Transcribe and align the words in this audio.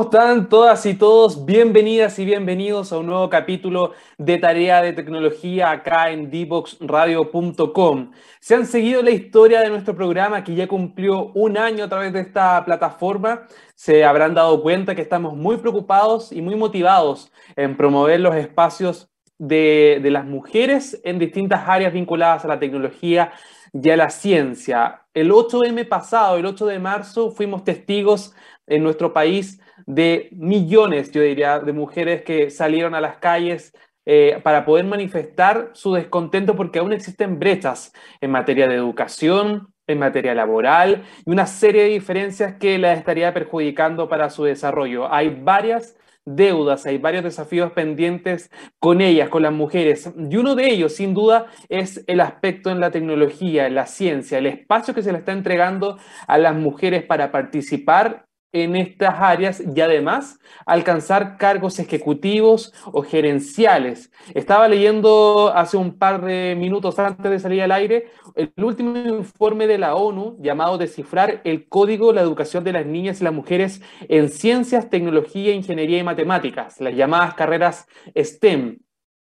¿Cómo 0.00 0.08
están 0.10 0.48
todas 0.48 0.86
y 0.86 0.94
todos? 0.94 1.44
Bienvenidas 1.44 2.18
y 2.18 2.24
bienvenidos 2.24 2.90
a 2.90 2.96
un 2.96 3.04
nuevo 3.04 3.28
capítulo 3.28 3.92
de 4.16 4.38
Tarea 4.38 4.80
de 4.80 4.94
Tecnología 4.94 5.70
acá 5.70 6.10
en 6.10 6.30
dboxradio.com. 6.30 8.10
Se 8.40 8.54
han 8.54 8.64
seguido 8.64 9.02
la 9.02 9.10
historia 9.10 9.60
de 9.60 9.68
nuestro 9.68 9.94
programa 9.94 10.42
que 10.42 10.54
ya 10.54 10.66
cumplió 10.66 11.26
un 11.34 11.58
año 11.58 11.84
a 11.84 11.90
través 11.90 12.14
de 12.14 12.20
esta 12.20 12.64
plataforma. 12.64 13.46
Se 13.74 14.02
habrán 14.02 14.32
dado 14.32 14.62
cuenta 14.62 14.94
que 14.94 15.02
estamos 15.02 15.36
muy 15.36 15.58
preocupados 15.58 16.32
y 16.32 16.40
muy 16.40 16.56
motivados 16.56 17.30
en 17.54 17.76
promover 17.76 18.20
los 18.20 18.34
espacios 18.36 19.10
de, 19.36 20.00
de 20.02 20.10
las 20.10 20.24
mujeres 20.24 20.98
en 21.04 21.18
distintas 21.18 21.68
áreas 21.68 21.92
vinculadas 21.92 22.46
a 22.46 22.48
la 22.48 22.58
tecnología 22.58 23.32
y 23.70 23.90
a 23.90 23.98
la 23.98 24.08
ciencia. 24.08 25.02
El 25.12 25.30
8M 25.30 25.86
pasado, 25.86 26.38
el 26.38 26.46
8 26.46 26.64
de 26.64 26.78
marzo, 26.78 27.32
fuimos 27.32 27.64
testigos 27.64 28.34
en 28.66 28.82
nuestro 28.82 29.12
país 29.12 29.60
de 29.86 30.28
millones, 30.32 31.10
yo 31.12 31.22
diría, 31.22 31.58
de 31.60 31.72
mujeres 31.72 32.22
que 32.22 32.50
salieron 32.50 32.94
a 32.94 33.00
las 33.00 33.16
calles 33.18 33.72
eh, 34.06 34.40
para 34.42 34.64
poder 34.64 34.86
manifestar 34.86 35.70
su 35.74 35.92
descontento 35.92 36.56
porque 36.56 36.78
aún 36.78 36.92
existen 36.92 37.38
brechas 37.38 37.92
en 38.20 38.30
materia 38.30 38.66
de 38.66 38.74
educación, 38.74 39.72
en 39.86 39.98
materia 39.98 40.34
laboral 40.34 41.04
y 41.26 41.30
una 41.30 41.46
serie 41.46 41.82
de 41.82 41.90
diferencias 41.90 42.54
que 42.54 42.78
las 42.78 42.98
estaría 42.98 43.34
perjudicando 43.34 44.08
para 44.08 44.30
su 44.30 44.44
desarrollo. 44.44 45.12
Hay 45.12 45.28
varias 45.42 45.96
deudas, 46.24 46.86
hay 46.86 46.98
varios 46.98 47.24
desafíos 47.24 47.72
pendientes 47.72 48.50
con 48.78 49.00
ellas, 49.00 49.28
con 49.28 49.42
las 49.42 49.52
mujeres. 49.52 50.10
Y 50.16 50.36
uno 50.36 50.54
de 50.54 50.70
ellos, 50.70 50.94
sin 50.94 51.14
duda, 51.14 51.46
es 51.68 52.04
el 52.06 52.20
aspecto 52.20 52.70
en 52.70 52.80
la 52.80 52.90
tecnología, 52.90 53.66
en 53.66 53.74
la 53.74 53.86
ciencia, 53.86 54.38
el 54.38 54.46
espacio 54.46 54.94
que 54.94 55.02
se 55.02 55.12
le 55.12 55.18
está 55.18 55.32
entregando 55.32 55.98
a 56.26 56.38
las 56.38 56.54
mujeres 56.54 57.02
para 57.04 57.32
participar 57.32 58.26
en 58.52 58.76
estas 58.76 59.14
áreas 59.18 59.62
y 59.74 59.80
además 59.80 60.38
alcanzar 60.66 61.36
cargos 61.36 61.78
ejecutivos 61.78 62.72
o 62.86 63.02
gerenciales. 63.02 64.10
Estaba 64.34 64.68
leyendo 64.68 65.52
hace 65.54 65.76
un 65.76 65.98
par 65.98 66.24
de 66.24 66.56
minutos 66.56 66.98
antes 66.98 67.30
de 67.30 67.38
salir 67.38 67.62
al 67.62 67.72
aire 67.72 68.10
el 68.34 68.52
último 68.56 68.96
informe 68.96 69.66
de 69.66 69.78
la 69.78 69.94
ONU 69.94 70.36
llamado 70.40 70.78
Descifrar 70.78 71.40
el 71.44 71.68
Código 71.68 72.08
de 72.08 72.14
la 72.14 72.22
Educación 72.22 72.64
de 72.64 72.72
las 72.72 72.86
Niñas 72.86 73.20
y 73.20 73.24
las 73.24 73.32
Mujeres 73.32 73.82
en 74.08 74.28
Ciencias, 74.28 74.90
Tecnología, 74.90 75.52
Ingeniería 75.54 75.98
y 75.98 76.02
Matemáticas, 76.02 76.80
las 76.80 76.94
llamadas 76.94 77.34
carreras 77.34 77.86
STEM. 78.16 78.78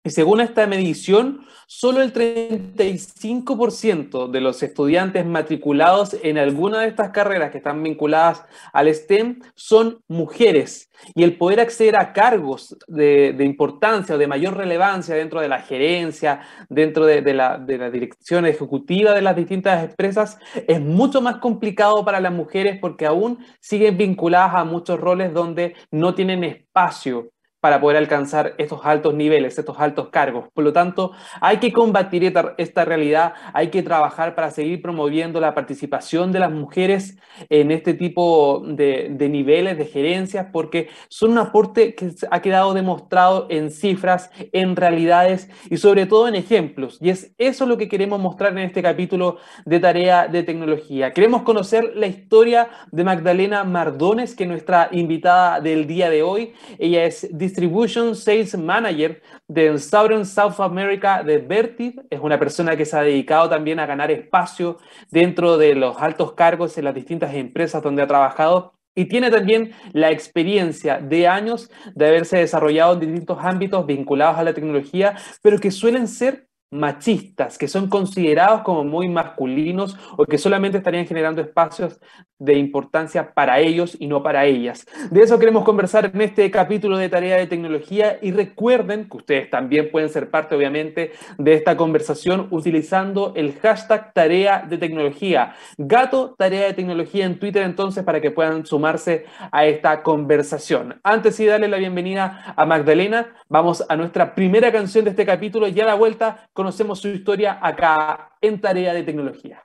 Y 0.05 0.11
según 0.11 0.39
esta 0.39 0.65
medición, 0.67 1.41
solo 1.65 2.03
el 2.03 2.13
35% 2.13 4.29
de 4.29 4.39
los 4.39 4.61
estudiantes 4.61 5.25
matriculados 5.25 6.15
en 6.21 6.37
alguna 6.37 6.81
de 6.81 6.89
estas 6.89 7.09
carreras 7.09 7.49
que 7.49 7.57
están 7.57 7.81
vinculadas 7.81 8.45
al 8.71 8.93
STEM 8.93 9.41
son 9.55 10.03
mujeres. 10.07 10.91
Y 11.15 11.23
el 11.23 11.37
poder 11.37 11.59
acceder 11.59 11.95
a 11.95 12.13
cargos 12.13 12.77
de, 12.87 13.35
importancia 13.39 14.13
o 14.13 14.19
de 14.19 14.27
mayor 14.27 14.55
relevancia 14.55 15.15
dentro 15.15 15.41
de 15.41 15.49
la 15.49 15.63
gerencia, 15.63 16.41
dentro 16.69 17.07
de, 17.07 17.33
la, 17.33 17.57
de 17.57 17.79
la 17.79 17.89
dirección 17.89 18.45
ejecutiva 18.45 19.11
de 19.11 19.23
las 19.23 19.35
distintas 19.35 19.89
empresas, 19.89 20.37
es 20.67 20.79
mucho 20.79 21.19
más 21.19 21.37
complicado 21.37 22.05
para 22.05 22.19
las 22.19 22.31
mujeres 22.31 22.77
porque 22.79 23.07
aún 23.07 23.43
siguen 23.59 23.97
vinculadas 23.97 24.53
a 24.53 24.65
muchos 24.65 24.99
roles 24.99 25.33
donde 25.33 25.73
no 25.89 26.13
tienen 26.13 26.43
espacio 26.43 27.31
para 27.65 27.81
poder 27.81 27.97
alcanzar 27.97 28.53
estos 28.59 28.81
altos 28.83 29.15
niveles, 29.15 29.57
estos 29.57 29.79
altos 29.79 30.09
cargos. 30.09 30.45
Por 30.53 30.63
lo 30.63 30.71
tanto, 30.71 31.13
hay 31.41 31.57
que 31.57 31.73
combatir 31.73 32.31
esta, 32.59 32.85
realidad, 32.85 33.33
hay 33.53 33.69
que 33.69 33.81
trabajar 33.81 34.35
para 34.35 34.51
seguir 34.51 34.83
promoviendo 34.83 35.39
la 35.39 35.55
participación 35.55 36.31
de 36.31 36.37
las 36.37 36.51
mujeres 36.51 37.17
en 37.49 37.71
este 37.71 37.95
tipo 37.95 38.61
de, 38.67 39.07
de 39.09 39.29
niveles 39.29 39.79
de 39.79 39.85
gerencias, 39.85 40.45
porque 40.53 40.89
son 41.09 41.31
un 41.31 41.39
aporte 41.39 41.95
que 41.95 42.11
ha 42.29 42.39
quedado 42.39 42.75
demostrado 42.75 43.47
en 43.49 43.71
cifras, 43.71 44.29
en 44.51 44.75
realidades 44.75 45.49
y 45.67 45.77
sobre 45.77 46.05
todo 46.05 46.27
en 46.27 46.35
ejemplos. 46.35 46.99
Y 47.01 47.09
es 47.09 47.33
eso 47.39 47.65
lo 47.65 47.77
que 47.77 47.89
queremos 47.89 48.19
mostrar 48.19 48.51
en 48.51 48.59
este 48.59 48.83
capítulo 48.83 49.37
de 49.65 49.79
tarea 49.79 50.27
de 50.27 50.43
tecnología. 50.43 51.13
Queremos 51.13 51.41
conocer 51.41 51.93
la 51.95 52.05
historia 52.05 52.69
de 52.91 53.03
Magdalena 53.03 53.63
Mardones, 53.63 54.35
que 54.35 54.43
es 54.43 54.49
nuestra 54.49 54.89
invitada 54.91 55.59
del 55.61 55.87
día 55.87 56.11
de 56.11 56.21
hoy. 56.21 56.53
Ella 56.77 57.05
es 57.05 57.27
Distribution 57.55 58.17
Sales 58.17 58.57
Manager 58.57 59.21
de 59.47 59.79
Southern 59.79 60.25
South 60.25 60.59
America 60.59 61.23
de 61.23 61.37
Vertiv. 61.37 62.01
Es 62.09 62.19
una 62.19 62.37
persona 62.37 62.75
que 62.75 62.83
se 62.83 62.97
ha 62.97 63.01
dedicado 63.01 63.49
también 63.49 63.79
a 63.79 63.85
ganar 63.85 64.11
espacio 64.11 64.77
dentro 65.09 65.57
de 65.57 65.73
los 65.73 65.95
altos 65.97 66.33
cargos 66.33 66.77
en 66.77 66.83
las 66.83 66.93
distintas 66.93 67.33
empresas 67.33 67.81
donde 67.81 68.01
ha 68.01 68.07
trabajado 68.07 68.73
y 68.93 69.05
tiene 69.05 69.31
también 69.31 69.71
la 69.93 70.11
experiencia 70.11 70.99
de 70.99 71.29
años 71.29 71.71
de 71.95 72.07
haberse 72.07 72.39
desarrollado 72.39 72.95
en 72.95 72.99
distintos 72.99 73.37
ámbitos 73.39 73.85
vinculados 73.85 74.37
a 74.37 74.43
la 74.43 74.53
tecnología, 74.53 75.15
pero 75.41 75.57
que 75.57 75.71
suelen 75.71 76.09
ser 76.09 76.49
machistas, 76.71 77.57
que 77.57 77.69
son 77.69 77.87
considerados 77.87 78.63
como 78.63 78.83
muy 78.83 79.07
masculinos 79.07 79.97
o 80.17 80.25
que 80.25 80.37
solamente 80.37 80.79
estarían 80.79 81.07
generando 81.07 81.41
espacios 81.41 82.01
de 82.39 82.57
importancia 82.57 83.33
para 83.33 83.59
ellos 83.59 83.95
y 83.99 84.07
no 84.07 84.21
para 84.21 84.45
ellas. 84.45 84.85
De 85.09 85.21
eso 85.21 85.39
queremos 85.39 85.63
conversar 85.63 86.11
en 86.13 86.21
este 86.21 86.49
capítulo 86.51 86.97
de 86.97 87.09
Tarea 87.09 87.37
de 87.37 87.47
Tecnología 87.47 88.19
y 88.21 88.31
recuerden 88.31 89.09
que 89.09 89.17
ustedes 89.17 89.49
también 89.49 89.89
pueden 89.91 90.09
ser 90.09 90.29
parte, 90.29 90.55
obviamente, 90.55 91.13
de 91.37 91.53
esta 91.53 91.77
conversación 91.77 92.47
utilizando 92.51 93.33
el 93.35 93.53
hashtag 93.59 94.13
Tarea 94.13 94.65
de 94.67 94.77
Tecnología. 94.77 95.55
Gato 95.77 96.35
Tarea 96.37 96.67
de 96.67 96.73
Tecnología 96.73 97.25
en 97.25 97.39
Twitter 97.39 97.63
entonces 97.63 98.03
para 98.03 98.19
que 98.19 98.31
puedan 98.31 98.65
sumarse 98.65 99.25
a 99.51 99.65
esta 99.65 100.03
conversación. 100.03 100.99
Antes 101.03 101.37
de 101.37 101.45
darle 101.45 101.67
la 101.67 101.77
bienvenida 101.77 102.53
a 102.55 102.65
Magdalena, 102.65 103.33
vamos 103.49 103.83
a 103.87 103.95
nuestra 103.95 104.35
primera 104.35 104.71
canción 104.71 105.05
de 105.05 105.11
este 105.11 105.25
capítulo 105.25 105.67
y 105.67 105.79
a 105.79 105.85
la 105.85 105.95
vuelta 105.95 106.47
conocemos 106.53 106.99
su 106.99 107.07
historia 107.09 107.59
acá 107.61 108.31
en 108.41 108.59
Tarea 108.59 108.93
de 108.93 109.03
Tecnología. 109.03 109.64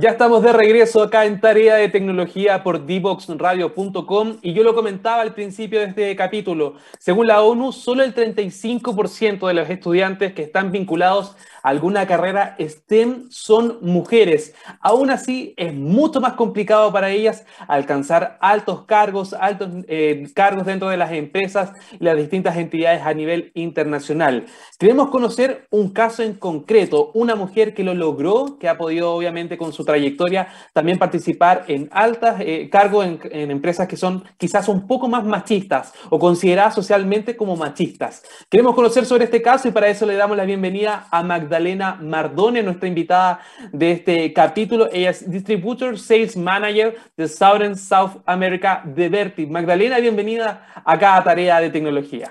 Ya 0.00 0.08
estamos 0.08 0.42
de 0.42 0.54
regreso 0.54 1.02
acá 1.02 1.26
en 1.26 1.42
Tarea 1.42 1.74
de 1.74 1.90
Tecnología 1.90 2.62
por 2.62 2.86
divoxradio.com 2.86 4.38
y 4.40 4.54
yo 4.54 4.62
lo 4.62 4.74
comentaba 4.74 5.20
al 5.20 5.34
principio 5.34 5.78
de 5.78 5.86
este 5.88 6.16
capítulo. 6.16 6.76
Según 6.98 7.26
la 7.26 7.42
ONU, 7.42 7.70
solo 7.70 8.02
el 8.02 8.14
35% 8.14 9.46
de 9.46 9.52
los 9.52 9.68
estudiantes 9.68 10.32
que 10.32 10.44
están 10.44 10.72
vinculados 10.72 11.36
alguna 11.62 12.06
carrera 12.06 12.56
STEM 12.58 13.28
son 13.30 13.78
mujeres. 13.82 14.54
Aún 14.80 15.10
así, 15.10 15.54
es 15.56 15.74
mucho 15.74 16.20
más 16.20 16.34
complicado 16.34 16.92
para 16.92 17.10
ellas 17.10 17.44
alcanzar 17.68 18.38
altos 18.40 18.84
cargos, 18.84 19.34
altos 19.34 19.68
eh, 19.88 20.26
cargos 20.34 20.66
dentro 20.66 20.88
de 20.88 20.96
las 20.96 21.12
empresas 21.12 21.72
y 21.92 22.04
las 22.04 22.16
distintas 22.16 22.56
entidades 22.56 23.02
a 23.02 23.12
nivel 23.14 23.52
internacional. 23.54 24.46
Queremos 24.78 25.10
conocer 25.10 25.66
un 25.70 25.90
caso 25.90 26.22
en 26.22 26.34
concreto, 26.34 27.10
una 27.14 27.34
mujer 27.34 27.74
que 27.74 27.84
lo 27.84 27.94
logró, 27.94 28.58
que 28.58 28.68
ha 28.68 28.78
podido 28.78 29.12
obviamente 29.12 29.58
con 29.58 29.72
su 29.72 29.84
trayectoria 29.90 30.48
también 30.72 30.98
participar 30.98 31.64
en 31.68 31.88
altos 31.92 32.30
eh, 32.40 32.68
cargos 32.70 33.06
en, 33.06 33.50
empresas 33.50 33.88
que 33.88 33.96
son 33.96 34.24
quizás 34.36 34.68
un 34.68 34.86
poco 34.86 35.08
más 35.08 35.24
machistas 35.24 35.92
o 36.08 36.18
consideradas 36.18 36.74
socialmente 36.74 37.36
como 37.36 37.56
machistas. 37.56 38.22
Queremos 38.48 38.74
conocer 38.74 39.04
sobre 39.04 39.24
este 39.24 39.42
caso 39.42 39.68
y 39.68 39.72
para 39.72 39.88
eso 39.88 40.06
le 40.06 40.14
damos 40.14 40.36
la 40.36 40.44
bienvenida 40.44 41.06
a 41.10 41.22
Magdalena 41.22 41.98
Mardone, 42.00 42.62
nuestra 42.62 42.88
invitada 42.88 43.40
de 43.72 43.92
este 43.92 44.32
capítulo. 44.32 44.88
Ella 44.92 45.10
es 45.10 45.28
Distributor 45.30 45.98
Sales 45.98 46.36
Manager 46.36 46.96
de 47.16 47.28
Southern 47.28 47.76
South 47.76 48.22
America 48.26 48.82
de 48.84 49.08
Vertiv. 49.08 49.50
Magdalena, 49.50 49.98
bienvenida 49.98 50.66
a 50.84 51.22
Tarea 51.24 51.60
de 51.60 51.70
Tecnología. 51.70 52.30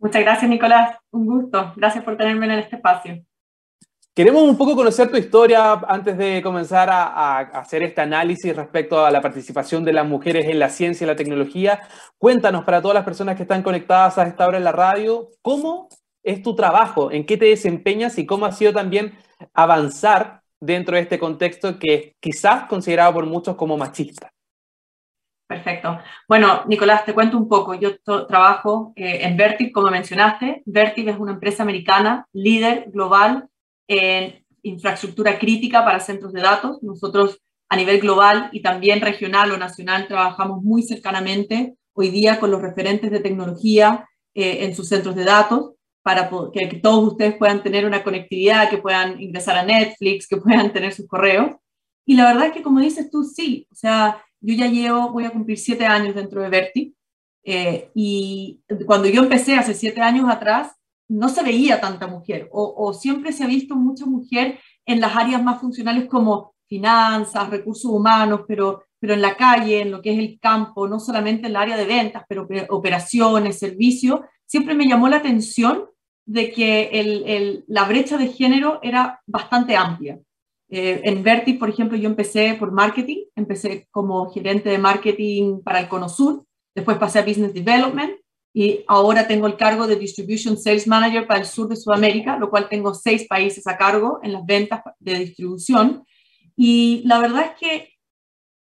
Muchas 0.00 0.22
gracias, 0.22 0.48
Nicolás. 0.48 0.96
Un 1.10 1.26
gusto. 1.26 1.72
Gracias 1.76 2.04
por 2.04 2.16
tenerme 2.16 2.46
en 2.46 2.52
este 2.52 2.76
espacio. 2.76 3.24
Queremos 4.18 4.42
un 4.42 4.58
poco 4.58 4.74
conocer 4.74 5.08
tu 5.12 5.16
historia 5.16 5.74
antes 5.86 6.18
de 6.18 6.42
comenzar 6.42 6.90
a, 6.90 7.38
hacer 7.38 7.84
este 7.84 8.00
análisis 8.00 8.56
respecto 8.56 9.06
a 9.06 9.12
la 9.12 9.20
participación 9.20 9.84
de 9.84 9.92
las 9.92 10.08
mujeres 10.08 10.46
en 10.46 10.58
la 10.58 10.70
ciencia 10.70 11.04
y 11.04 11.06
la 11.06 11.14
tecnología. 11.14 11.82
Cuéntanos 12.18 12.64
para 12.64 12.82
todas 12.82 12.96
las 12.96 13.04
personas 13.04 13.36
que 13.36 13.42
están 13.42 13.62
conectadas 13.62 14.18
a 14.18 14.24
esta 14.24 14.44
hora 14.48 14.58
en 14.58 14.64
la 14.64 14.72
radio, 14.72 15.28
¿cómo 15.40 15.88
es 16.24 16.42
tu 16.42 16.56
trabajo? 16.56 17.12
¿En 17.12 17.26
qué 17.26 17.36
te 17.36 17.44
desempeñas 17.44 18.18
y 18.18 18.26
cómo 18.26 18.44
ha 18.44 18.50
sido 18.50 18.72
también 18.72 19.16
avanzar 19.54 20.42
dentro 20.58 20.96
de 20.96 21.02
este 21.02 21.20
contexto 21.20 21.78
que 21.78 21.94
es 21.94 22.12
quizás 22.18 22.64
considerado 22.64 23.12
por 23.12 23.26
muchos 23.26 23.54
como 23.54 23.76
machista? 23.76 24.32
Perfecto. 25.46 25.96
Bueno, 26.26 26.64
Nicolás, 26.66 27.04
te 27.04 27.14
cuento 27.14 27.38
un 27.38 27.48
poco. 27.48 27.74
Yo 27.74 28.00
trabajo 28.00 28.92
eh, 28.96 29.20
en 29.22 29.36
Vertiv, 29.36 29.70
como 29.70 29.92
mencionaste. 29.92 30.64
Vertiv 30.66 31.08
es 31.08 31.18
una 31.20 31.34
empresa 31.34 31.62
americana, 31.62 32.26
líder 32.32 32.90
global 32.90 33.48
en 33.88 34.44
infraestructura 34.62 35.38
crítica 35.38 35.84
para 35.84 35.98
centros 35.98 36.32
de 36.32 36.42
datos. 36.42 36.82
Nosotros 36.82 37.40
a 37.68 37.76
nivel 37.76 38.00
global 38.00 38.48
y 38.52 38.62
también 38.62 39.00
regional 39.00 39.50
o 39.50 39.58
nacional 39.58 40.06
trabajamos 40.06 40.62
muy 40.62 40.82
cercanamente 40.82 41.74
hoy 41.92 42.10
día 42.10 42.38
con 42.38 42.50
los 42.50 42.62
referentes 42.62 43.10
de 43.10 43.20
tecnología 43.20 44.06
eh, 44.34 44.64
en 44.64 44.74
sus 44.74 44.88
centros 44.88 45.16
de 45.16 45.24
datos 45.24 45.72
para 46.02 46.30
que, 46.52 46.66
todos 46.82 47.12
ustedes 47.12 47.34
puedan 47.36 47.62
tener 47.62 47.84
una 47.84 48.02
conectividad, 48.02 48.70
que 48.70 48.78
puedan 48.78 49.20
ingresar 49.20 49.58
a 49.58 49.64
Netflix, 49.64 50.26
que 50.26 50.36
puedan 50.38 50.72
tener 50.72 50.94
sus 50.94 51.06
correos. 51.06 51.56
Y 52.06 52.14
la 52.14 52.24
verdad 52.24 52.46
es 52.46 52.52
que 52.52 52.62
como 52.62 52.80
dices 52.80 53.10
tú, 53.10 53.24
sí, 53.24 53.66
o 53.70 53.74
sea, 53.74 54.24
yo 54.40 54.54
ya 54.54 54.68
llevo, 54.68 55.10
voy 55.10 55.24
a 55.26 55.30
cumplir 55.30 55.58
siete 55.58 55.84
años 55.84 56.14
dentro 56.14 56.40
de 56.40 56.48
Verti, 56.48 56.94
eh, 57.44 57.90
y 57.94 58.60
cuando 58.86 59.08
yo 59.08 59.22
empecé 59.22 59.54
hace 59.54 59.74
siete 59.74 60.00
años 60.00 60.30
atrás, 60.30 60.77
no 61.08 61.28
se 61.28 61.42
veía 61.42 61.80
tanta 61.80 62.06
mujer, 62.06 62.48
o, 62.52 62.92
siempre 62.92 63.32
se 63.32 63.44
ha 63.44 63.46
visto 63.46 63.74
mucha 63.74 64.04
mujer 64.04 64.58
en 64.86 65.00
las 65.00 65.16
áreas 65.16 65.42
más 65.42 65.60
funcionales 65.60 66.06
como 66.06 66.54
finanzas, 66.66 67.48
recursos 67.48 67.90
humanos, 67.90 68.42
pero, 68.46 68.84
pero 69.00 69.14
en 69.14 69.22
la 69.22 69.36
calle, 69.36 69.80
en 69.80 69.90
lo 69.90 70.02
que 70.02 70.12
es 70.12 70.18
el 70.18 70.38
campo, 70.38 70.86
no 70.86 71.00
solamente 71.00 71.46
en 71.46 71.52
el 71.52 71.56
área 71.56 71.76
de 71.76 71.86
ventas, 71.86 72.24
pero 72.28 72.46
operaciones, 72.68 73.58
servicios, 73.58 74.20
siempre 74.46 74.74
me 74.74 74.86
llamó 74.86 75.08
la 75.08 75.16
atención 75.16 75.86
de 76.26 76.52
que 76.52 76.90
el, 76.92 77.64
la 77.68 77.84
brecha 77.84 78.18
de 78.18 78.28
género 78.28 78.80
era 78.82 79.22
bastante 79.26 79.76
amplia. 79.76 80.18
Eh, 80.68 81.00
en 81.04 81.22
Vertiv, 81.22 81.58
por 81.58 81.70
ejemplo, 81.70 81.96
yo 81.96 82.10
empecé 82.10 82.54
por 82.58 82.70
marketing, 82.70 83.24
empecé 83.34 83.88
como 83.90 84.30
gerente 84.30 84.68
de 84.68 84.76
marketing 84.76 85.62
para 85.62 85.80
el 85.80 85.88
Cono 85.88 86.10
Sur, 86.10 86.44
después 86.74 86.98
pasé 86.98 87.18
a 87.18 87.24
Business 87.24 87.54
Development 87.54 88.12
y 88.60 88.84
ahora 88.88 89.28
tengo 89.28 89.46
el 89.46 89.56
cargo 89.56 89.86
de 89.86 89.94
Distribution 89.94 90.58
Sales 90.58 90.88
Manager 90.88 91.28
para 91.28 91.38
el 91.38 91.46
sur 91.46 91.68
de 91.68 91.76
Sudamérica, 91.76 92.36
lo 92.36 92.50
cual 92.50 92.68
tengo 92.68 92.92
seis 92.92 93.24
países 93.28 93.68
a 93.68 93.76
cargo 93.76 94.18
en 94.20 94.32
las 94.32 94.44
ventas 94.44 94.82
de 94.98 95.14
distribución. 95.16 96.04
Y 96.56 97.02
la 97.04 97.20
verdad 97.20 97.52
es 97.52 97.52
que 97.52 97.92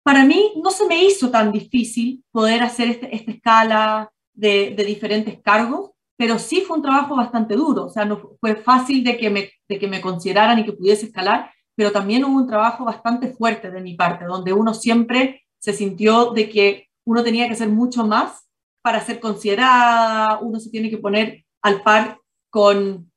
para 0.04 0.26
mí 0.26 0.52
no 0.62 0.70
se 0.72 0.86
me 0.86 1.02
hizo 1.02 1.32
tan 1.32 1.50
difícil 1.50 2.26
poder 2.30 2.62
hacer 2.62 2.90
este, 2.90 3.16
esta 3.16 3.32
escala 3.32 4.12
de, 4.34 4.74
de, 4.76 4.84
diferentes 4.84 5.42
cargos, 5.42 5.92
pero 6.18 6.40
sí 6.40 6.60
fue 6.60 6.76
un 6.76 6.84
trabajo 6.84 7.16
bastante 7.16 7.56
duro, 7.56 7.86
o 7.86 7.90
sea, 7.90 8.04
no 8.04 8.36
fue 8.42 8.58
fácil 8.58 9.02
de 9.02 9.16
que 9.16 9.30
me, 9.30 9.50
de 9.70 9.80
que 9.80 9.88
me 9.88 10.02
consideraran 10.02 10.60
y 10.60 10.66
que 10.66 10.74
pudiese 10.74 11.06
escalar, 11.06 11.54
pero 11.74 11.94
también 11.94 12.26
hubo 12.26 12.36
un 12.38 12.48
trabajo 12.48 12.84
bastante 12.84 13.30
fuerte 13.30 13.72
de 13.72 13.80
mi 13.80 13.94
parte, 13.94 14.26
donde 14.26 14.52
uno 14.52 14.74
siempre 14.74 15.44
se 15.58 15.72
sintió 15.72 16.32
de 16.32 16.50
que 16.50 16.90
uno 17.06 17.24
tenía 17.24 17.48
que 17.48 17.54
hacer 17.54 17.70
mucho 17.70 18.06
más 18.06 18.45
para 18.86 19.04
ser 19.04 19.20
considerada, 19.20 20.38
uno 20.42 20.60
se 20.60 20.70
tiene 20.70 20.92
que 20.92 21.00
poner 21.00 21.44
al 21.64 21.82
par 21.82 22.20
con, 22.52 23.12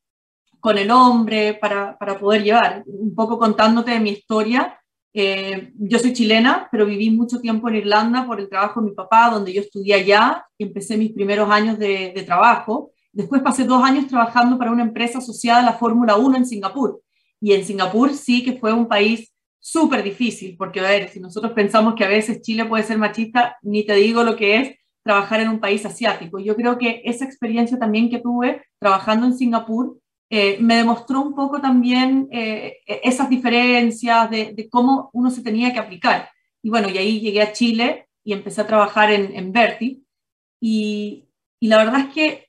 con 0.60 0.78
el 0.78 0.90
hombre 0.90 1.58
para, 1.60 1.98
para 1.98 2.18
poder 2.18 2.42
llevar. 2.42 2.84
Un 2.86 3.14
poco 3.14 3.38
contándote 3.38 3.90
de 3.90 4.00
mi 4.00 4.12
historia, 4.12 4.80
eh, 5.12 5.70
yo 5.78 5.98
soy 5.98 6.14
chilena, 6.14 6.68
pero 6.72 6.86
viví 6.86 7.10
mucho 7.10 7.38
tiempo 7.38 7.68
en 7.68 7.76
Irlanda 7.76 8.26
por 8.26 8.40
el 8.40 8.48
trabajo 8.48 8.80
de 8.80 8.88
mi 8.88 8.94
papá, 8.94 9.28
donde 9.30 9.52
yo 9.52 9.60
estudié 9.60 9.92
allá 9.92 10.42
y 10.56 10.64
empecé 10.64 10.96
mis 10.96 11.12
primeros 11.12 11.50
años 11.50 11.78
de, 11.78 12.14
de 12.16 12.22
trabajo. 12.22 12.92
Después 13.12 13.42
pasé 13.42 13.64
dos 13.64 13.84
años 13.84 14.06
trabajando 14.06 14.56
para 14.56 14.72
una 14.72 14.84
empresa 14.84 15.18
asociada 15.18 15.60
a 15.60 15.66
la 15.66 15.74
Fórmula 15.74 16.16
1 16.16 16.34
en 16.34 16.46
Singapur. 16.46 17.02
Y 17.42 17.52
en 17.52 17.66
Singapur 17.66 18.14
sí 18.14 18.42
que 18.42 18.58
fue 18.58 18.72
un 18.72 18.88
país 18.88 19.34
súper 19.58 20.02
difícil, 20.02 20.56
porque 20.56 20.80
a 20.80 20.84
ver, 20.84 21.10
si 21.10 21.20
nosotros 21.20 21.52
pensamos 21.52 21.94
que 21.94 22.04
a 22.04 22.08
veces 22.08 22.40
Chile 22.40 22.64
puede 22.64 22.84
ser 22.84 22.96
machista, 22.96 23.58
ni 23.60 23.84
te 23.84 23.96
digo 23.96 24.24
lo 24.24 24.34
que 24.34 24.56
es 24.56 24.78
trabajar 25.08 25.40
en 25.40 25.48
un 25.48 25.58
país 25.58 25.86
asiático. 25.86 26.38
Yo 26.38 26.54
creo 26.54 26.76
que 26.76 27.00
esa 27.02 27.24
experiencia 27.24 27.78
también 27.78 28.10
que 28.10 28.18
tuve 28.18 28.62
trabajando 28.78 29.24
en 29.24 29.32
Singapur 29.32 29.98
eh, 30.28 30.58
me 30.60 30.76
demostró 30.76 31.22
un 31.22 31.34
poco 31.34 31.62
también 31.62 32.28
eh, 32.30 32.76
e-, 32.86 33.00
esas 33.04 33.30
diferencias 33.30 34.28
de, 34.28 34.68
cómo 34.70 35.08
uno 35.14 35.30
se 35.30 35.42
tenía 35.42 35.72
que 35.72 35.78
aplicar. 35.78 36.28
Y 36.62 36.68
bueno, 36.68 36.90
y 36.90 36.98
ahí 36.98 37.20
llegué 37.20 37.40
a 37.40 37.54
Chile 37.54 38.06
y 38.22 38.34
empecé 38.34 38.60
a 38.60 38.66
trabajar 38.66 39.10
en, 39.10 39.34
en 39.34 39.50
Verti. 39.50 40.04
Y, 40.60 41.30
y 41.58 41.68
la 41.68 41.78
verdad 41.78 42.00
es 42.00 42.12
que 42.12 42.48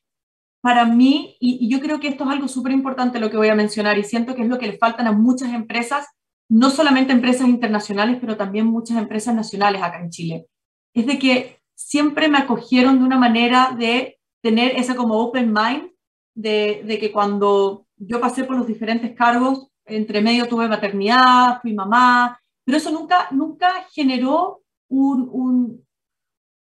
para 0.60 0.84
mí, 0.84 1.38
y, 1.40 1.70
yo 1.70 1.80
creo 1.80 2.02
que 2.02 2.10
esto 2.10 2.26
es 2.26 2.30
algo 2.30 2.50
súper 2.50 2.74
importante 2.74 3.22
lo 3.22 3.32
que 3.32 3.38
voy 3.38 3.48
a 3.48 3.56
mencionar, 3.56 3.98
y 3.98 4.04
siento 4.04 4.36
que 4.36 4.42
es 4.42 4.50
lo 4.50 4.60
que 4.60 4.68
le 4.68 4.78
faltan 4.78 5.08
a 5.08 5.14
muchas 5.14 5.54
empresas, 5.54 6.06
no 6.50 6.72
solamente 6.72 7.14
empresas 7.14 7.48
internacionales, 7.48 8.18
pero 8.20 8.36
también 8.36 8.66
muchas 8.66 8.98
empresas 8.98 9.34
nacionales 9.34 9.82
acá 9.82 10.02
en 10.02 10.10
Chile, 10.10 10.48
es 10.94 11.06
de 11.08 11.18
que 11.18 11.59
siempre 11.80 12.28
me 12.28 12.38
acogieron 12.38 13.00
de 13.00 13.06
una 13.06 13.18
manera 13.18 13.74
de 13.78 14.20
tener 14.42 14.78
esa 14.78 14.96
como 14.96 15.18
open 15.18 15.54
mind, 15.54 15.92
de, 16.36 16.84
de 16.86 17.00
que 17.00 17.12
cuando 17.12 17.88
yo 17.96 18.20
pasé 18.20 18.44
por 18.44 18.58
los 18.58 18.68
diferentes 18.68 19.16
cargos, 19.16 19.68
entre 19.86 20.22
medio 20.22 20.48
tuve 20.48 20.68
maternidad, 20.68 21.62
fui 21.62 21.74
mamá, 21.74 22.38
pero 22.66 22.78
eso 22.78 22.92
nunca, 22.92 23.28
nunca 23.32 23.88
generó 23.94 24.62
un, 24.90 25.30
un, 25.32 25.88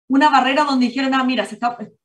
una 0.09 0.29
barrera 0.29 0.65
donde 0.65 0.87
dijeron, 0.87 1.15
ah, 1.15 1.25
mira, 1.25 1.49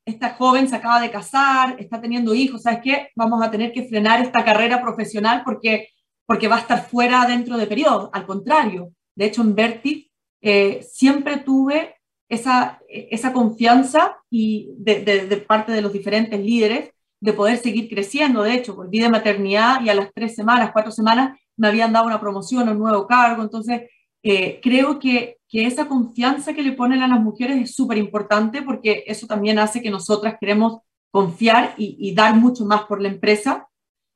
esta 0.06 0.34
joven 0.36 0.70
se 0.70 0.76
acaba 0.78 1.02
de 1.02 1.12
casar, 1.12 1.76
está 1.80 2.00
teniendo 2.00 2.34
hijos, 2.34 2.64
¿sabes 2.64 2.80
qué? 2.82 3.10
Vamos 3.16 3.44
a 3.44 3.52
tener 3.52 3.74
que 3.74 3.86
frenar 3.86 4.22
esta 4.22 4.46
carrera 4.46 4.82
profesional 4.82 5.44
porque, 5.44 5.90
porque 6.26 6.48
va 6.48 6.56
a 6.56 6.62
estar 6.62 6.88
fuera 6.88 7.26
dentro 7.26 7.58
de 7.58 7.68
periodo. 7.68 8.10
Al 8.14 8.26
contrario, 8.26 8.94
de 9.14 9.26
hecho, 9.26 9.42
en 9.42 9.56
Vertiv 9.56 10.08
eh, 10.42 10.82
siempre 10.90 11.38
tuve 11.38 11.96
esa, 12.34 12.80
esa 12.90 13.34
confianza 13.34 14.18
y 14.30 14.70
de, 14.78 15.44
parte 15.48 15.72
de 15.72 15.82
los 15.82 15.94
diferentes 15.94 16.40
líderes 16.40 16.92
de 17.20 17.34
poder 17.34 17.58
seguir 17.58 17.90
creciendo. 17.90 18.44
De 18.44 18.54
hecho, 18.54 18.75
volví 18.75 19.00
de 19.00 19.10
maternidad 19.10 19.82
y 19.82 19.90
a 19.90 19.94
las 19.94 20.12
tres 20.13 20.36
semanas, 20.36 20.72
cuatro 20.74 20.92
semanas, 20.92 21.38
me 21.56 21.68
habían 21.68 21.94
dado 21.94 22.08
una 22.08 22.20
promoción, 22.20 22.68
un 22.70 22.80
nuevo 22.80 23.08
cargo. 23.08 23.44
Entonces, 23.44 23.84
eh, 24.24 24.60
creo 24.62 25.00
que, 25.00 25.38
que, 25.48 25.66
esa 25.66 25.88
confianza 25.88 26.54
que 26.54 26.63
le 26.63 26.74
ponen 26.74 27.02
a 27.02 27.08
las 27.08 27.22
mujeres 27.22 27.62
es 27.62 27.75
súper 27.75 27.98
importante 27.98 28.62
porque 28.62 29.04
eso 29.08 29.28
también 29.28 29.60
hace 29.60 29.82
que 29.82 29.90
nosotras 29.90 30.36
queremos 30.40 30.82
confiar 31.12 31.75
y, 31.78 32.13
dar 32.16 32.36
mucho 32.36 32.66
más 32.66 32.84
por 32.84 33.02
la 33.02 33.10
empresa. 33.10 33.68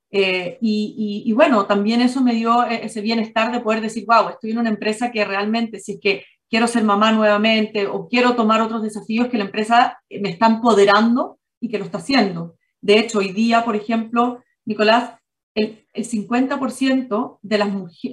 Eh, 0.10 0.58
y, 0.62 1.24
y, 1.26 1.32
bueno, 1.34 1.66
también 1.66 2.02
eso 2.02 2.22
me 2.22 2.34
dio 2.34 2.66
e, 2.66 2.86
ese 2.86 3.02
bienestar 3.02 3.52
de 3.52 3.60
poder 3.60 3.82
decir, 3.82 4.06
wow, 4.08 4.30
estoy 4.30 4.52
en 4.52 4.60
una 4.60 4.70
empresa 4.70 5.12
que 5.12 5.24
realmente, 5.24 5.80
si 5.80 5.94
es 5.94 6.00
que 6.02 6.24
quiero 6.50 6.68
ser 6.68 6.84
mamá 6.84 7.12
nuevamente 7.12 7.88
o 7.88 8.08
quiero 8.08 8.36
tomar 8.36 8.62
otros 8.62 8.82
desafíos, 8.82 9.28
que 9.28 9.38
la 9.38 9.46
empresa 9.46 10.00
me 10.10 10.30
está 10.30 10.48
empoderando 10.48 11.40
y 11.60 11.70
que 11.70 11.80
lo 11.80 11.86
está 11.86 11.98
haciendo. 12.00 12.56
De 12.82 13.00
hecho, 13.00 13.20
hoy 13.20 13.32
día, 13.32 13.66
por 13.66 13.76
ejemplo, 13.76 14.44
Nicolás, 14.66 15.14
el, 15.56 15.86
50% 15.96 17.40
de, 17.42 17.58
las 17.58 17.70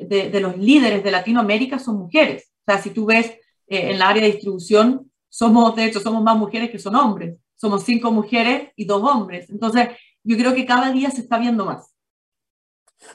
de, 0.08 0.30
de, 0.30 0.40
los 0.40 0.56
líderes 0.56 1.04
de 1.04 1.10
Latinoamérica 1.10 1.78
son 1.78 1.98
mujeres. 1.98 2.50
O 2.66 2.72
sea, 2.72 2.82
si 2.82 2.90
tú 2.90 3.04
ves 3.04 3.26
eh, 3.66 3.90
en 3.90 3.98
la 3.98 4.08
área 4.08 4.22
de 4.22 4.32
distribución, 4.32 5.10
somos, 5.28 5.76
de 5.76 5.84
hecho, 5.84 6.00
somos 6.00 6.22
más 6.22 6.36
mujeres 6.38 6.70
que 6.70 6.78
son 6.78 6.96
hombres. 6.96 7.36
Somos 7.56 7.84
cinco 7.84 8.10
mujeres 8.10 8.70
y 8.76 8.84
dos 8.86 9.02
hombres. 9.02 9.50
Entonces, 9.50 9.88
yo 10.22 10.36
creo 10.36 10.54
que 10.54 10.64
cada 10.64 10.90
día 10.90 11.10
se 11.10 11.20
está 11.20 11.38
viendo 11.38 11.66
más. 11.66 11.93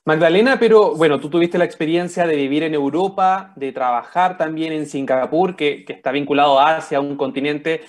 Magdalena, 0.05 0.57
pero 0.59 0.95
bueno, 0.95 1.19
tú 1.19 1.29
tuviste 1.29 1.57
la 1.57 1.65
experiencia 1.65 2.25
de 2.25 2.35
vivir 2.35 2.63
en 2.63 2.73
Europa, 2.73 3.53
de 3.55 3.71
trabajar 3.71 4.37
también 4.37 4.73
en 4.73 4.85
Singapur, 4.85 5.55
que, 5.55 5.85
está 5.87 6.11
vinculado 6.11 6.59
a 6.59 6.77
Asia, 6.77 6.99
un 6.99 7.15
continente 7.15 7.81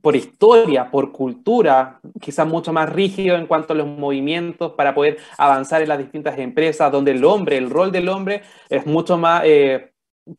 por 0.00 0.16
historia, 0.16 0.90
por 0.90 1.12
cultura, 1.12 2.00
quizás 2.20 2.46
mucho 2.46 2.72
más 2.72 2.88
rígido 2.88 3.36
en 3.36 3.46
cuanto 3.46 3.74
a 3.74 3.76
los 3.76 3.86
movimientos 3.86 4.72
para 4.72 4.94
poder 4.94 5.18
avanzar 5.36 5.82
en 5.82 5.88
las 5.88 5.98
distintas 5.98 6.38
empresas, 6.38 6.90
donde 6.90 7.10
el 7.10 7.24
hombre, 7.24 7.58
el 7.58 7.68
rol 7.68 7.92
del 7.92 8.08
hombre 8.08 8.42
es 8.70 8.86
mucho 8.86 9.18
más 9.18 9.42
eh, 9.44 9.91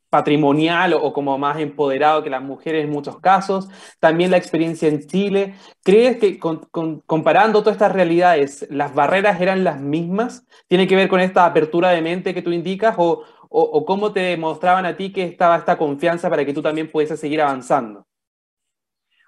patrimonial 0.10 0.94
o, 0.94 1.14
como 1.14 1.38
más 1.38 1.60
empoderado 1.60 2.24
que 2.24 2.30
las 2.30 2.42
mujeres 2.42 2.86
en 2.86 2.92
muchos 2.92 3.20
casos. 3.20 3.70
También 4.00 4.32
la 4.32 4.38
experiencia 4.38 4.88
en 4.88 5.06
Chile. 5.08 5.56
¿Crees 5.84 6.18
que 6.18 6.40
comparando 6.40 7.62
todas 7.62 7.76
estas 7.76 7.92
realidades, 7.92 8.68
las 8.70 8.94
barreras 8.94 9.42
eran 9.42 9.64
las 9.64 9.80
mismas? 9.82 10.46
¿Tiene 10.68 10.88
que 10.88 10.96
ver 10.96 11.10
con 11.10 11.20
esta 11.20 11.46
apertura 11.46 11.90
de 11.90 12.02
mente 12.02 12.34
que 12.34 12.42
tú 12.42 12.52
indicas 12.52 12.96
o, 12.98 13.24
o 13.50 13.86
cómo 13.86 14.12
te 14.12 14.36
mostraban 14.38 14.86
a 14.86 14.98
ti 14.98 15.12
que 15.12 15.24
estaba 15.24 15.58
esta 15.58 15.78
confianza 15.78 16.30
para 16.30 16.46
que 16.46 16.54
tú 16.54 16.62
también 16.62 16.90
pudieses 16.92 17.20
seguir 17.20 17.42
avanzando? 17.42 18.06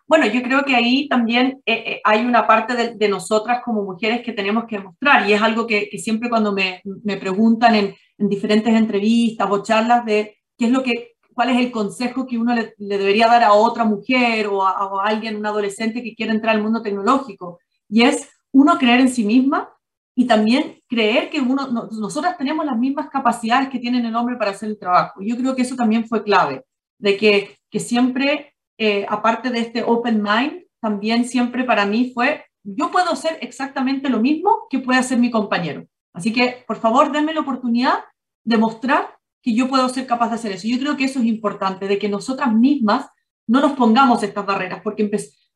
Bueno, 0.07 0.27
yo 0.27 0.43
creo 0.43 0.63
que 0.63 0.75
ahí 0.75 1.07
también 1.07 1.62
eh, 1.65 1.74
eh, 1.74 2.01
hay 2.03 2.25
una 2.25 2.45
parte 2.45 2.93
de, 2.95 3.09
nosotras 3.09 3.62
como 3.65 3.83
mujeres 3.83 4.21
que 4.21 4.33
tenemos 4.33 4.65
que 4.65 4.77
demostrar 4.77 5.27
y 5.27 5.33
es 5.33 5.41
algo 5.41 5.65
que, 5.65 5.89
siempre 5.97 6.29
cuando 6.29 6.53
me, 6.53 6.81
me 7.03 7.17
preguntan 7.17 7.75
en, 7.75 7.95
diferentes 8.17 8.74
entrevistas 8.74 9.47
o 9.50 9.62
charlas 9.62 10.05
de 10.05 10.35
qué 10.57 10.65
es 10.65 10.71
lo 10.71 10.83
que, 10.83 11.15
cuál 11.33 11.50
es 11.50 11.57
el 11.57 11.71
consejo 11.71 12.25
que 12.25 12.38
uno 12.38 12.53
le, 12.55 12.74
debería 12.77 13.27
dar 13.27 13.43
a 13.43 13.53
otra 13.53 13.83
mujer 13.83 14.47
o 14.47 14.63
a, 14.63 15.05
alguien, 15.05 15.35
un 15.35 15.45
adolescente 15.45 16.03
que 16.03 16.15
quiere 16.15 16.31
entrar 16.31 16.55
al 16.55 16.63
mundo 16.63 16.81
tecnológico. 16.81 17.59
Y 17.89 18.03
es 18.03 18.29
uno 18.51 18.77
creer 18.77 19.01
en 19.01 19.09
sí 19.09 19.24
misma 19.25 19.69
y 20.15 20.25
también 20.25 20.79
creer 20.88 21.29
que 21.29 21.41
uno, 21.41 21.67
nosotras 21.67 22.38
tenemos 22.38 22.65
las 22.65 22.77
mismas 22.77 23.09
capacidades 23.09 23.69
que 23.69 23.79
tienen 23.79 24.05
el 24.05 24.15
hombre 24.15 24.38
para 24.38 24.51
hacer 24.51 24.69
el 24.69 24.79
trabajo. 24.79 25.21
Yo 25.21 25.35
creo 25.35 25.55
que 25.55 25.63
eso 25.63 25.75
también 25.75 26.07
fue 26.07 26.24
clave, 26.24 26.63
de 26.97 27.17
que, 27.17 27.57
que 27.69 27.79
siempre 27.79 28.55
eh, 28.77 29.05
aparte 29.07 29.50
de 29.50 29.59
este 29.59 29.83
open 29.83 30.21
mind, 30.21 30.63
también 30.81 31.25
siempre 31.25 31.63
para 31.63 31.85
mí 31.85 32.12
fue, 32.13 32.45
yo 32.63 32.91
puedo 32.91 33.12
hacer 33.12 33.38
exactamente 33.41 34.09
lo 34.09 34.19
mismo 34.19 34.67
que 34.69 34.79
puede 34.79 35.00
hacer 35.00 35.17
mi 35.17 35.31
compañero. 35.31 35.88
Así 36.13 36.33
que, 36.33 36.63
por 36.67 36.77
favor, 36.77 37.12
denme 37.12 37.33
la 37.33 37.41
oportunidad 37.41 38.03
de 38.43 38.57
mostrar 38.57 39.14
que 39.45 39.53
yo 39.53 39.69
puedo 39.69 39.87
ser 39.89 40.07
capaz 40.07 40.29
de 40.29 40.35
hacer 40.35 40.51
eso. 40.51 40.67
Yo 40.67 40.79
creo 40.79 40.97
que 40.97 41.05
eso 41.05 41.19
es 41.19 41.25
importante, 41.25 41.87
de 41.87 41.99
que 41.99 42.09
nosotras 42.09 42.51
mismas 42.51 43.05
no 43.47 43.61
nos 43.61 43.73
pongamos 43.73 44.23
estas 44.23 44.43
barreras, 44.43 44.81
porque, 44.83 45.07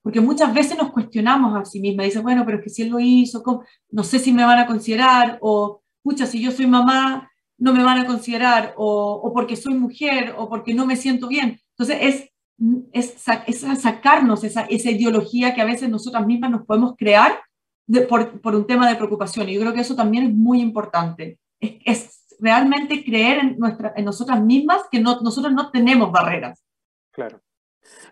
porque 0.03 0.21
muchas 0.21 0.53
veces 0.53 0.77
nos 0.77 0.91
cuestionamos 0.91 1.59
a 1.59 1.65
sí 1.65 1.79
mismas. 1.79 2.05
Dice, 2.05 2.19
bueno, 2.19 2.45
pero 2.45 2.59
es 2.59 2.63
que 2.63 2.69
si 2.69 2.83
él 2.83 2.89
lo 2.89 2.99
hizo, 2.99 3.43
no 3.89 4.03
sé 4.03 4.19
si 4.19 4.31
me 4.31 4.45
van 4.45 4.59
a 4.59 4.67
considerar, 4.67 5.39
o, 5.41 5.81
pucha, 6.03 6.27
si 6.27 6.39
yo 6.39 6.51
soy 6.51 6.67
mamá, 6.67 7.31
no 7.57 7.73
me 7.73 7.83
van 7.83 7.97
a 7.97 8.05
considerar, 8.05 8.75
o, 8.77 9.19
o 9.23 9.33
porque 9.33 9.55
soy 9.55 9.73
mujer, 9.73 10.35
o 10.37 10.47
porque 10.47 10.73
no 10.73 10.85
me 10.85 10.95
siento 10.95 11.27
bien. 11.27 11.59
Entonces, 11.71 11.97
es 11.99 12.29
es, 12.91 13.15
sacarnos 13.81 14.43
esa, 14.43 14.61
esa, 14.63 14.91
ideología 14.91 15.53
que 15.53 15.61
a 15.61 15.65
veces 15.65 15.89
nosotras 15.89 16.25
mismas 16.25 16.51
nos 16.51 16.65
podemos 16.65 16.95
crear 16.97 17.39
por, 18.07 18.41
por, 18.41 18.55
un 18.55 18.67
tema 18.67 18.87
de 18.89 18.95
preocupación. 18.95 19.49
Y 19.49 19.53
yo 19.53 19.61
creo 19.61 19.73
que 19.73 19.81
eso 19.81 19.95
también 19.95 20.25
es 20.25 20.33
muy 20.33 20.61
importante. 20.61 21.39
Es, 21.59 21.73
es 21.85 22.18
realmente 22.39 23.03
creer 23.03 23.39
en, 23.39 23.57
nuestra, 23.57 23.93
en 23.95 24.05
nosotras 24.05 24.41
mismas 24.41 24.83
que 24.91 24.99
no, 24.99 25.19
nosotros 25.21 25.53
no 25.53 25.71
tenemos 25.71 26.11
barreras. 26.11 26.63
Claro. 27.11 27.41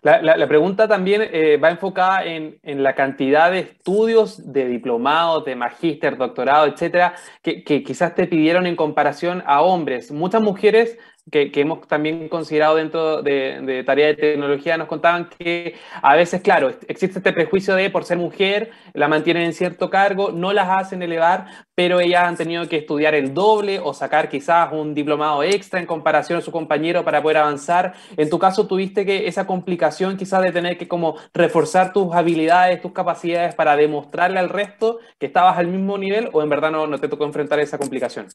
La, 0.02 0.20
la, 0.22 0.46
pregunta 0.46 0.88
también 0.88 1.22
eh, 1.24 1.56
va 1.56 1.70
enfocada 1.70 2.24
en, 2.24 2.58
en, 2.62 2.82
la 2.82 2.94
cantidad 2.94 3.50
de 3.50 3.60
estudios, 3.60 4.52
de 4.52 4.66
diplomados, 4.66 5.44
de 5.44 5.56
magíster, 5.56 6.16
doctorado, 6.16 6.66
etcétera, 6.66 7.14
que, 7.42 7.64
que, 7.64 7.82
quizás 7.82 8.14
te 8.14 8.26
pidieron 8.26 8.66
en 8.66 8.76
comparación 8.76 9.42
a 9.46 9.62
hombres. 9.62 10.10
Muchas 10.10 10.42
mujeres 10.42 10.98
que, 11.30 11.50
hemos 11.54 11.86
también 11.86 12.28
considerado 12.28 12.76
dentro 12.76 13.22
de, 13.22 13.60
de, 13.62 13.84
tarea 13.84 14.08
de 14.08 14.14
tecnología 14.14 14.76
nos 14.76 14.88
contaban 14.88 15.28
que 15.28 15.74
a 16.02 16.16
veces, 16.16 16.40
claro, 16.40 16.70
existe 16.86 17.18
este 17.18 17.32
prejuicio 17.32 17.74
de 17.74 17.90
por 17.90 18.04
ser 18.04 18.18
mujer, 18.18 18.70
la 18.94 19.08
mantienen 19.08 19.44
en 19.44 19.52
cierto 19.52 19.90
cargo, 19.90 20.30
no 20.32 20.52
las 20.52 20.68
hacen 20.68 21.02
elevar, 21.02 21.46
pero 21.74 22.00
ellas 22.00 22.24
han 22.24 22.36
tenido 22.36 22.68
que 22.68 22.76
estudiar 22.76 23.14
el 23.14 23.34
doble 23.34 23.78
o 23.80 23.94
sacar 23.94 24.28
quizás 24.28 24.72
un 24.72 24.94
diplomado 24.94 25.42
extra 25.42 25.80
en 25.80 25.86
comparación 25.86 26.38
a 26.38 26.42
su 26.42 26.50
compañero 26.50 27.04
para 27.04 27.22
poder 27.22 27.38
avanzar. 27.38 27.94
En 28.16 28.30
tu 28.30 28.38
caso, 28.38 28.66
tuviste 28.66 29.06
que 29.06 29.28
esa 29.28 29.46
complicación 29.46 30.16
quizás 30.16 30.42
de 30.42 30.52
tener 30.52 30.78
que 30.78 30.88
como 30.88 31.16
reforzar 31.34 31.92
tus 31.92 32.14
habilidades, 32.14 32.80
tus 32.80 32.92
capacidades 32.92 33.54
para 33.54 33.76
demostrarle 33.76 34.38
al 34.38 34.48
resto 34.48 34.98
que 35.18 35.26
estabas 35.26 35.58
al 35.58 35.68
mismo 35.68 35.98
nivel 35.98 36.30
o 36.32 36.42
en 36.42 36.48
verdad 36.48 36.70
no, 36.70 36.86
no 36.86 36.98
te 36.98 37.08
tocó 37.08 37.24
enfrentar 37.24 37.60
esa 37.60 37.78
complicación. 37.78 38.28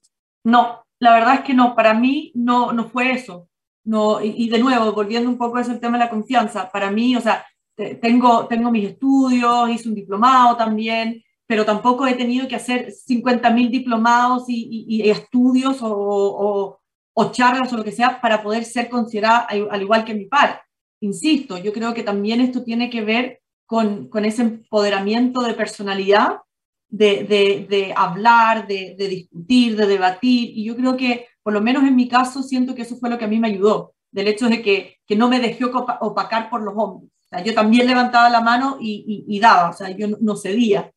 No, 0.43 0.83
la 0.99 1.13
verdad 1.13 1.35
es 1.35 1.41
que 1.41 1.53
no, 1.53 1.75
para 1.75 1.93
mí 1.93 2.31
no, 2.35 2.71
no 2.73 2.89
fue 2.89 3.11
eso. 3.11 3.49
No, 3.85 4.21
y, 4.21 4.47
de 4.49 4.59
nuevo, 4.59 4.93
volviendo 4.93 5.29
un 5.29 5.37
poco 5.37 5.57
a 5.57 5.61
ese 5.61 5.75
tema 5.75 5.97
de 5.97 6.05
la 6.05 6.09
confianza, 6.09 6.71
para 6.71 6.89
mí, 6.89 7.15
o 7.17 7.21
sea, 7.21 7.45
tengo, 8.01 8.47
tengo 8.47 8.71
mis 8.71 8.89
estudios, 8.89 9.69
hice 9.69 9.89
un 9.89 9.95
diplomado 9.95 10.55
también, 10.55 11.21
pero 11.45 11.65
tampoco 11.65 12.07
he 12.07 12.13
tenido 12.13 12.47
que 12.47 12.55
hacer 12.55 12.91
50.000 12.91 13.69
diplomados 13.69 14.45
y, 14.47 15.01
estudios 15.09 15.79
o, 15.81 16.79
o, 17.13 17.31
charlas 17.31 17.73
o 17.73 17.77
lo 17.77 17.83
que 17.83 17.91
sea 17.91 18.21
para 18.21 18.41
poder 18.41 18.63
ser 18.63 18.89
considerada 18.89 19.47
al 19.49 19.81
igual 19.81 20.05
que 20.05 20.13
mi 20.13 20.25
par. 20.25 20.61
Insisto, 21.01 21.57
yo 21.57 21.73
creo 21.73 21.93
que 21.93 22.03
también 22.03 22.39
esto 22.39 22.63
tiene 22.63 22.89
que 22.89 23.01
ver 23.01 23.41
con, 23.65 24.07
con 24.07 24.23
ese 24.23 24.43
empoderamiento 24.43 25.41
de 25.41 25.53
personalidad 25.53 26.37
de, 26.93 27.65
de, 27.69 27.93
hablar, 27.95 28.67
de, 28.67 28.95
discutir, 28.95 29.75
de 29.75 29.87
debatir. 29.87 30.51
Y 30.55 30.63
yo 30.63 30.75
creo 30.75 30.95
que, 30.95 31.25
por 31.41 31.53
lo 31.53 31.61
menos 31.61 31.83
en 31.83 31.95
mi 31.95 32.07
caso, 32.07 32.43
siento 32.43 32.75
que 32.75 32.83
eso 32.83 32.97
fue 32.97 33.09
lo 33.09 33.17
que 33.17 33.25
a 33.25 33.27
mí 33.27 33.39
me 33.39 33.47
ayudó, 33.47 33.95
del 34.11 34.27
hecho 34.27 34.47
de 34.47 34.61
que, 34.61 34.97
que 35.07 35.15
no 35.15 35.27
me 35.27 35.39
dejó 35.39 35.67
opacar 36.01 36.49
por 36.49 36.61
los 36.61 36.75
hombres. 36.77 37.09
O 37.31 37.43
yo 37.43 37.55
también 37.55 37.87
levantaba 37.87 38.29
la 38.29 38.41
mano 38.41 38.77
y, 38.79 39.25
y 39.27 39.39
daba, 39.39 39.71
o 39.71 39.73
sea, 39.73 39.89
yo 39.89 40.07
no 40.21 40.35
cedía. 40.35 40.92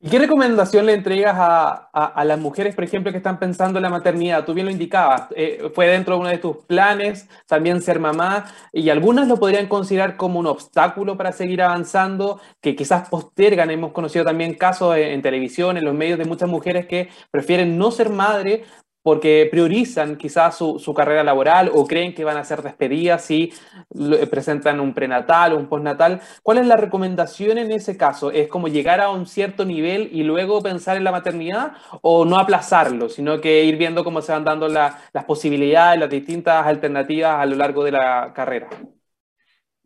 ¿Y 0.00 0.10
qué 0.10 0.18
recomendación 0.20 0.86
le 0.86 0.94
entregas 0.94 1.34
a, 1.36 1.72
a, 1.92 2.24
las 2.24 2.38
mujeres, 2.38 2.76
por 2.76 2.84
ejemplo, 2.84 3.10
que 3.10 3.18
están 3.18 3.40
pensando 3.40 3.80
en 3.80 3.82
la 3.82 3.90
maternidad? 3.90 4.44
Tú 4.44 4.54
bien 4.54 4.66
lo 4.66 4.70
indicabas, 4.70 5.24
eh, 5.34 5.72
fue 5.74 5.88
dentro 5.88 6.14
de 6.14 6.20
uno 6.20 6.28
de 6.28 6.38
tus 6.38 6.58
planes 6.66 7.28
también 7.48 7.82
ser 7.82 7.98
mamá, 7.98 8.44
y 8.72 8.90
algunas 8.90 9.26
lo 9.26 9.38
podrían 9.38 9.66
considerar 9.66 10.16
como 10.16 10.38
un 10.38 10.46
obstáculo 10.46 11.16
para 11.16 11.32
seguir 11.32 11.62
avanzando, 11.62 12.40
que 12.60 12.76
quizás 12.76 13.08
postergan. 13.08 13.72
Hemos 13.72 13.90
conocido 13.90 14.24
también 14.24 14.54
casos 14.54 14.96
en, 14.96 15.08
en 15.08 15.22
televisión, 15.22 15.76
en 15.76 15.84
los 15.84 15.94
medios, 15.94 16.18
de 16.18 16.26
muchas 16.26 16.48
mujeres 16.48 16.86
que 16.86 17.08
prefieren 17.32 17.76
no 17.76 17.90
ser 17.90 18.10
madre 18.10 18.64
porque 19.08 19.48
priorizan 19.50 20.16
quizás 20.16 20.58
su, 20.58 20.94
carrera 20.94 21.24
laboral 21.24 21.70
o 21.72 21.86
creen 21.86 22.14
que 22.14 22.24
van 22.24 22.36
a 22.36 22.44
ser 22.44 22.60
despedidas 22.60 23.24
si 23.24 23.50
presentan 24.30 24.80
un 24.80 24.92
prenatal 24.92 25.54
o 25.54 25.56
un 25.56 25.66
postnatal. 25.66 26.20
¿Cuál 26.42 26.58
es 26.58 26.66
la 26.66 26.76
recomendación 26.76 27.56
en 27.56 27.72
ese 27.72 27.96
caso? 27.96 28.30
¿Es 28.30 28.48
como 28.48 28.68
llegar 28.68 29.00
a 29.00 29.08
un 29.08 29.24
cierto 29.24 29.64
nivel 29.64 30.10
y 30.12 30.24
luego 30.24 30.60
pensar 30.60 30.98
en 30.98 31.04
la 31.04 31.10
maternidad 31.10 31.72
o 32.02 32.26
no 32.26 32.38
aplazarlo, 32.38 33.08
sino 33.08 33.40
que 33.40 33.64
ir 33.64 33.78
viendo 33.78 34.04
cómo 34.04 34.20
se 34.20 34.32
van 34.32 34.44
dando 34.44 34.68
las 34.68 35.24
posibilidades, 35.26 35.98
las 35.98 36.10
distintas 36.10 36.66
alternativas 36.66 37.40
a 37.40 37.46
lo 37.46 37.56
largo 37.56 37.84
de 37.84 37.92
la 37.92 38.34
carrera? 38.34 38.68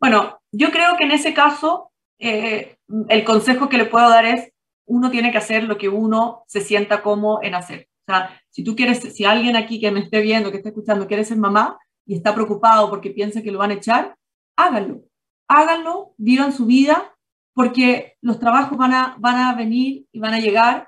Bueno, 0.01 0.41
yo 0.51 0.69
creo 0.69 0.97
que 0.97 1.05
en 1.05 1.11
ese 1.11 1.33
caso 1.33 1.93
eh, 2.19 2.75
el 3.07 3.23
consejo 3.23 3.69
que 3.69 3.77
le 3.77 3.85
puedo 3.85 4.09
dar 4.09 4.25
es 4.25 4.51
uno 4.85 5.09
tiene 5.09 5.31
que 5.31 5.37
hacer 5.37 5.63
lo 5.63 5.77
que 5.77 5.87
uno 5.87 6.43
se 6.45 6.59
sienta 6.59 7.01
como 7.01 7.41
en 7.41 7.55
hacer. 7.55 7.87
O 8.05 8.11
sea, 8.11 8.42
si 8.53 8.63
tú 8.63 8.75
quieres, 8.75 8.99
si 9.15 9.25
alguien 9.25 9.55
aquí 9.55 9.79
que 9.79 9.89
me 9.89 10.01
esté 10.01 10.21
viendo, 10.21 10.51
que 10.51 10.57
esté 10.57 10.69
escuchando, 10.69 11.07
quiere 11.07 11.25
ser 11.25 11.37
mamá 11.37 11.79
y 12.05 12.13
está 12.13 12.35
preocupado 12.35 12.87
porque 12.87 13.09
piensa 13.09 13.41
que 13.41 13.51
lo 13.51 13.57
van 13.57 13.71
a 13.71 13.73
echar, 13.73 14.15
háganlo. 14.55 15.01
Háganlo, 15.47 16.13
vivan 16.17 16.53
su 16.53 16.67
vida, 16.67 17.15
porque 17.55 18.13
los 18.21 18.39
trabajos 18.39 18.77
van 18.77 18.93
a, 18.93 19.15
van 19.17 19.37
a 19.37 19.55
venir 19.55 20.05
y 20.11 20.19
van 20.19 20.35
a 20.35 20.39
llegar. 20.39 20.87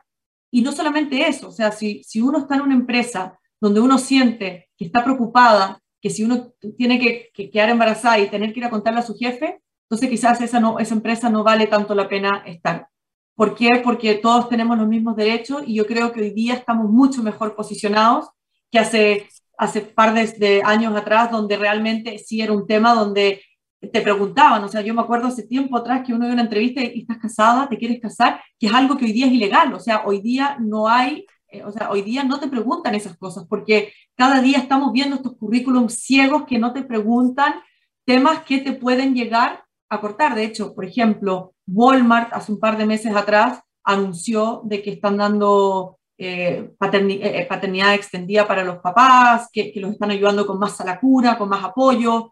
Y 0.51 0.62
no 0.62 0.72
solamente 0.74 1.27
eso, 1.27 1.48
o 1.48 1.51
sea, 1.51 1.72
si, 1.72 2.03
si 2.03 2.22
uno 2.22 2.38
está 2.38 2.53
en 2.53 2.62
una 2.62 2.75
empresa 2.75 3.39
donde 3.60 3.79
uno 3.79 3.98
siente 3.98 4.69
que 4.77 4.86
está 4.86 5.03
preocupada, 5.03 5.81
que 6.00 6.12
si 6.12 6.24
uno 6.24 6.53
tiene 6.77 7.00
que, 7.00 7.31
que 7.34 7.50
quedar 7.50 7.69
embarazada 7.69 8.19
y 8.19 8.29
tener 8.29 8.53
que 8.53 8.60
ir 8.60 8.65
a 8.65 8.69
contarle 8.69 9.00
a 9.00 9.03
su 9.03 9.15
jefe, 9.15 9.63
entonces 9.89 10.07
quizás 10.07 10.39
esa, 10.39 10.60
no, 10.60 10.77
esa 10.77 10.93
empresa 10.93 11.31
no 11.31 11.43
vale 11.43 11.65
tanto 11.65 11.95
la 11.95 12.07
pena 12.07 12.43
estar. 12.45 12.89
¿Por 13.36 13.54
qué? 13.54 13.82
Porque 13.84 14.15
todos 14.15 14.48
tenemos 14.48 14.77
los 14.77 14.88
mismos 14.88 15.15
derechos 15.15 15.63
y 15.65 15.75
yo 15.75 15.86
creo 15.86 16.13
que 16.13 16.22
hoy 16.22 16.30
día 16.32 16.54
estamos 16.54 16.89
mucho 16.89 17.22
mejor 17.22 17.54
posicionados 17.56 18.30
que 18.72 18.80
hace, 18.80 19.27
hace 19.58 19.82
par 19.82 20.13
de, 20.13 20.62
años 20.63 20.96
atrás, 20.96 21.32
donde 21.32 21.58
realmente 21.58 22.18
sí 22.18 22.42
era 22.42 22.54
un 22.54 22.65
tema 22.65 22.96
donde 22.96 23.42
te 23.92 24.01
preguntaban, 24.01 24.63
o 24.63 24.68
sea, 24.68 24.82
yo 24.82 24.94
me 24.94 25.01
acuerdo 25.01 25.27
hace 25.27 25.44
tiempo 25.44 25.77
atrás 25.77 26.04
que 26.06 26.13
uno 26.13 26.25
dio 26.25 26.34
una 26.34 26.44
entrevista 26.44 26.82
y 26.82 27.01
estás 27.01 27.18
casada, 27.18 27.68
te 27.70 27.77
quieres 27.77 28.00
casar, 28.01 28.42
que 28.58 28.68
es 28.68 28.74
algo 28.74 28.98
que 28.98 29.06
hoy 29.06 29.12
día 29.12 29.27
es 29.27 29.34
ilegal, 29.34 29.74
o 29.74 29.80
sea, 29.80 30.04
hoy 30.06 30.22
día 30.22 30.58
no 30.60 30.88
hay, 30.88 31.25
eh, 31.50 31.63
o 31.63 31.72
sea, 31.72 31.92
hoy 31.92 32.01
día 32.01 32.24
no 32.24 32.39
te 32.39 32.48
preguntan 32.48 32.96
esas 32.96 33.15
cosas, 33.18 33.46
porque 33.48 33.94
cada 34.15 34.42
día 34.42 34.58
estamos 34.58 34.92
viendo 34.92 35.18
estos 35.18 35.38
currículums 35.38 35.94
ciegos 35.94 36.46
que 36.46 36.58
no 36.58 36.74
te 36.74 36.84
preguntan 36.84 37.54
temas 38.06 38.44
que 38.44 38.60
te 38.60 38.74
pueden 38.74 39.13
llegar 39.13 39.64
a 39.89 40.01
cortar. 40.01 40.36
De 40.36 40.44
hecho, 40.44 40.74
por 40.74 40.86
ejemplo, 40.86 41.54
Walmart 41.68 42.34
hace 42.34 42.51
un 42.51 42.60
par 42.60 42.77
de 42.77 42.86
meses 42.86 43.15
atrás 43.15 43.62
anunció 43.84 44.62
de 44.65 44.82
que 44.82 44.92
están 44.92 45.18
dando 45.18 46.00
eh, 46.18 46.72
eh, 46.80 47.20
eh, 47.22 47.46
paternidad 47.48 47.94
extendida 47.94 48.48
para 48.48 48.63
los 48.63 48.77
papás, 48.80 49.50
que, 49.51 49.74
los 49.75 49.92
están 49.92 50.12
ayudando 50.12 50.46
con 50.48 50.60
más 50.60 50.77
salacura, 50.77 51.38
con 51.38 51.50
más 51.50 51.63
apoyo. 51.63 52.32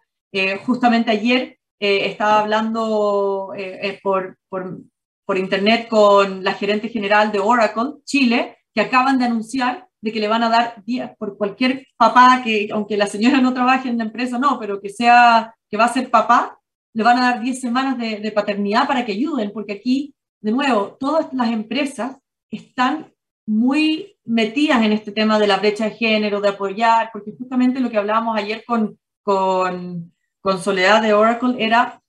justamente 0.66 1.12
ayer 1.12 1.60
estaba 1.80 2.40
hablando 2.40 3.54
por, 4.02 4.38
por, 4.50 4.80
por, 5.26 5.38
internet 5.38 5.88
con 5.90 6.44
la 6.44 6.54
gerente 6.54 6.88
general 6.90 7.32
de 7.32 7.40
Oracle, 7.40 7.96
Chile, 8.06 8.58
que 8.74 8.82
acaban 8.82 9.20
de 9.20 9.26
anunciar 9.26 9.88
de 10.02 10.12
que 10.12 10.20
le 10.20 10.28
van 10.28 10.44
a 10.44 10.50
dar 10.50 10.84
días 10.86 11.12
por 11.18 11.38
cualquier 11.38 11.88
papá 11.98 12.42
que, 12.44 12.70
aunque 12.72 12.98
la 12.98 13.08
señora 13.08 13.42
no 13.42 13.54
trabaje 13.54 13.90
en 13.90 13.98
la 13.98 14.06
empresa, 14.06 14.40
no, 14.40 14.60
pero 14.60 14.82
que 14.82 14.90
sea, 14.90 15.56
que 15.70 15.78
va 15.78 15.86
a 15.86 15.94
ser 15.94 16.10
papá, 16.10 16.60
le 16.94 17.04
van 17.04 17.18
a 17.18 17.32
dar 17.32 17.42
10 17.42 17.60
semanas 17.60 17.98
de, 17.98 18.32
paternidad 18.32 18.88
para 18.88 19.06
que 19.06 19.14
ayuden, 19.14 19.52
porque 19.52 19.74
aquí, 19.74 20.14
de 20.42 20.52
nuevo, 20.52 20.96
todas 21.00 21.34
las 21.34 21.50
empresas 21.52 22.18
están 22.52 23.12
muy 23.46 24.16
metidas 24.24 24.84
en 24.84 24.94
este 24.94 25.12
tema 25.12 25.40
de 25.40 25.48
la 25.48 25.58
brecha 25.58 25.86
de 25.86 25.96
género, 25.96 26.40
de 26.40 26.50
apoyar, 26.50 27.10
porque 27.12 27.34
justamente 27.38 27.80
lo 27.80 27.90
que 27.90 27.98
hablábamos 27.98 28.38
ayer 28.38 28.64
con, 28.66 28.98
con, 29.24 30.14
con 30.40 30.62
Soledad 30.62 31.02
de 31.02 31.14
Oracle 31.14 31.56
era 31.58 32.00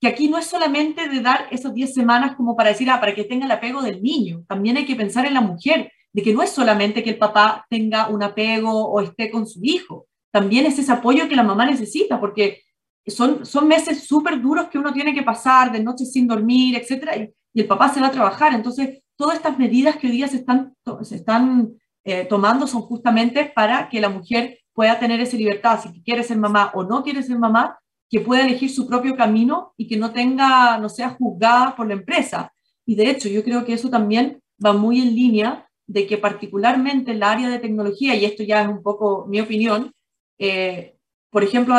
que 0.00 0.08
aquí 0.08 0.28
no 0.28 0.38
es 0.38 0.46
solamente 0.46 1.08
de 1.08 1.20
dar 1.20 1.46
esas 1.50 1.74
10 1.74 1.92
semanas 1.92 2.34
como 2.34 2.56
para 2.56 2.70
decir, 2.70 2.88
ah, 2.90 3.00
para 3.00 3.14
que 3.14 3.24
tenga 3.24 3.44
el 3.44 3.52
apego 3.52 3.82
del 3.82 4.02
niño, 4.02 4.44
también 4.48 4.78
hay 4.78 4.86
que 4.86 4.96
pensar 4.96 5.26
en 5.26 5.34
la 5.34 5.42
mujer, 5.42 5.92
de 6.12 6.22
que 6.22 6.32
no 6.32 6.42
es 6.42 6.50
solamente 6.50 7.04
que 7.04 7.10
el 7.10 7.18
papá 7.18 7.66
tenga 7.68 8.08
un 8.08 8.22
apego 8.22 8.88
o 8.88 9.00
esté 9.00 9.30
con 9.30 9.46
su 9.46 9.60
hijo, 9.62 10.06
también 10.32 10.64
es 10.64 10.78
ese 10.78 10.90
apoyo 10.90 11.28
que 11.28 11.36
la 11.36 11.42
mamá 11.42 11.66
necesita, 11.66 12.18
porque 12.18 12.62
son, 13.06 13.44
son 13.46 13.68
meses 13.68 14.04
súper 14.06 14.40
duros 14.40 14.68
que 14.68 14.78
uno 14.78 14.92
tiene 14.92 15.14
que 15.14 15.22
pasar, 15.22 15.72
de 15.72 15.82
noche 15.82 16.04
sin 16.04 16.26
dormir, 16.26 16.76
etcétera, 16.76 17.16
y, 17.16 17.32
el 17.52 17.66
papá 17.66 17.92
se 17.92 18.00
va 18.00 18.06
a 18.06 18.12
trabajar. 18.12 18.54
Entonces, 18.54 19.02
todas 19.16 19.36
estas 19.36 19.58
medidas 19.58 19.96
que 19.96 20.06
hoy 20.06 20.12
día 20.12 20.28
se 20.28 20.36
están, 20.36 20.72
se 21.02 21.16
están 21.16 21.72
eh, 22.04 22.26
tomando 22.26 22.66
son 22.68 22.82
justamente 22.82 23.50
para 23.52 23.88
que 23.88 24.00
la 24.00 24.08
mujer 24.08 24.60
pueda 24.72 25.00
tener 25.00 25.20
esa 25.20 25.36
libertad, 25.36 25.80
si 25.82 26.00
quiere 26.02 26.22
ser 26.22 26.38
mamá 26.38 26.70
o 26.74 26.84
no 26.84 27.02
quiere 27.02 27.24
ser 27.24 27.38
mamá, 27.38 27.78
que 28.08 28.20
pueda 28.20 28.42
elegir 28.42 28.70
su 28.70 28.86
propio 28.86 29.16
camino 29.16 29.72
y 29.76 29.86
que 29.86 29.96
no 29.96 30.12
tenga, 30.12 30.78
no 30.78 30.88
sea 30.88 31.10
juzgada 31.10 31.74
por 31.76 31.86
la 31.86 31.94
empresa. 31.94 32.52
Y 32.86 32.94
de 32.94 33.10
hecho, 33.10 33.28
yo 33.28 33.44
creo 33.44 33.64
que 33.64 33.72
eso 33.72 33.90
también 33.90 34.40
va 34.64 34.72
muy 34.72 35.00
en 35.00 35.14
línea 35.14 35.68
de 35.86 36.06
que 36.06 36.18
particularmente 36.18 37.10
en 37.10 37.18
el 37.18 37.22
área 37.22 37.48
de 37.48 37.58
tecnología, 37.58 38.14
y 38.14 38.24
esto 38.24 38.42
ya 38.42 38.62
es 38.62 38.68
un 38.68 38.82
poco 38.82 39.26
mi 39.28 39.40
opinión, 39.40 39.92
eh, 40.38 40.96
por 41.30 41.44
ejemplo, 41.44 41.74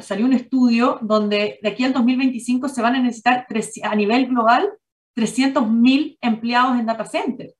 salió 0.00 0.24
un 0.24 0.32
estudio 0.32 0.98
donde 1.02 1.58
de 1.62 1.68
aquí 1.68 1.84
al 1.84 1.92
2025 1.92 2.68
se 2.68 2.82
van 2.82 2.96
a 2.96 3.02
necesitar 3.02 3.46
a 3.82 3.94
nivel 3.94 4.26
global 4.26 4.70
300.000 5.14 6.18
empleados 6.20 6.78
en 6.78 6.86
data 6.86 7.04
center, 7.04 7.54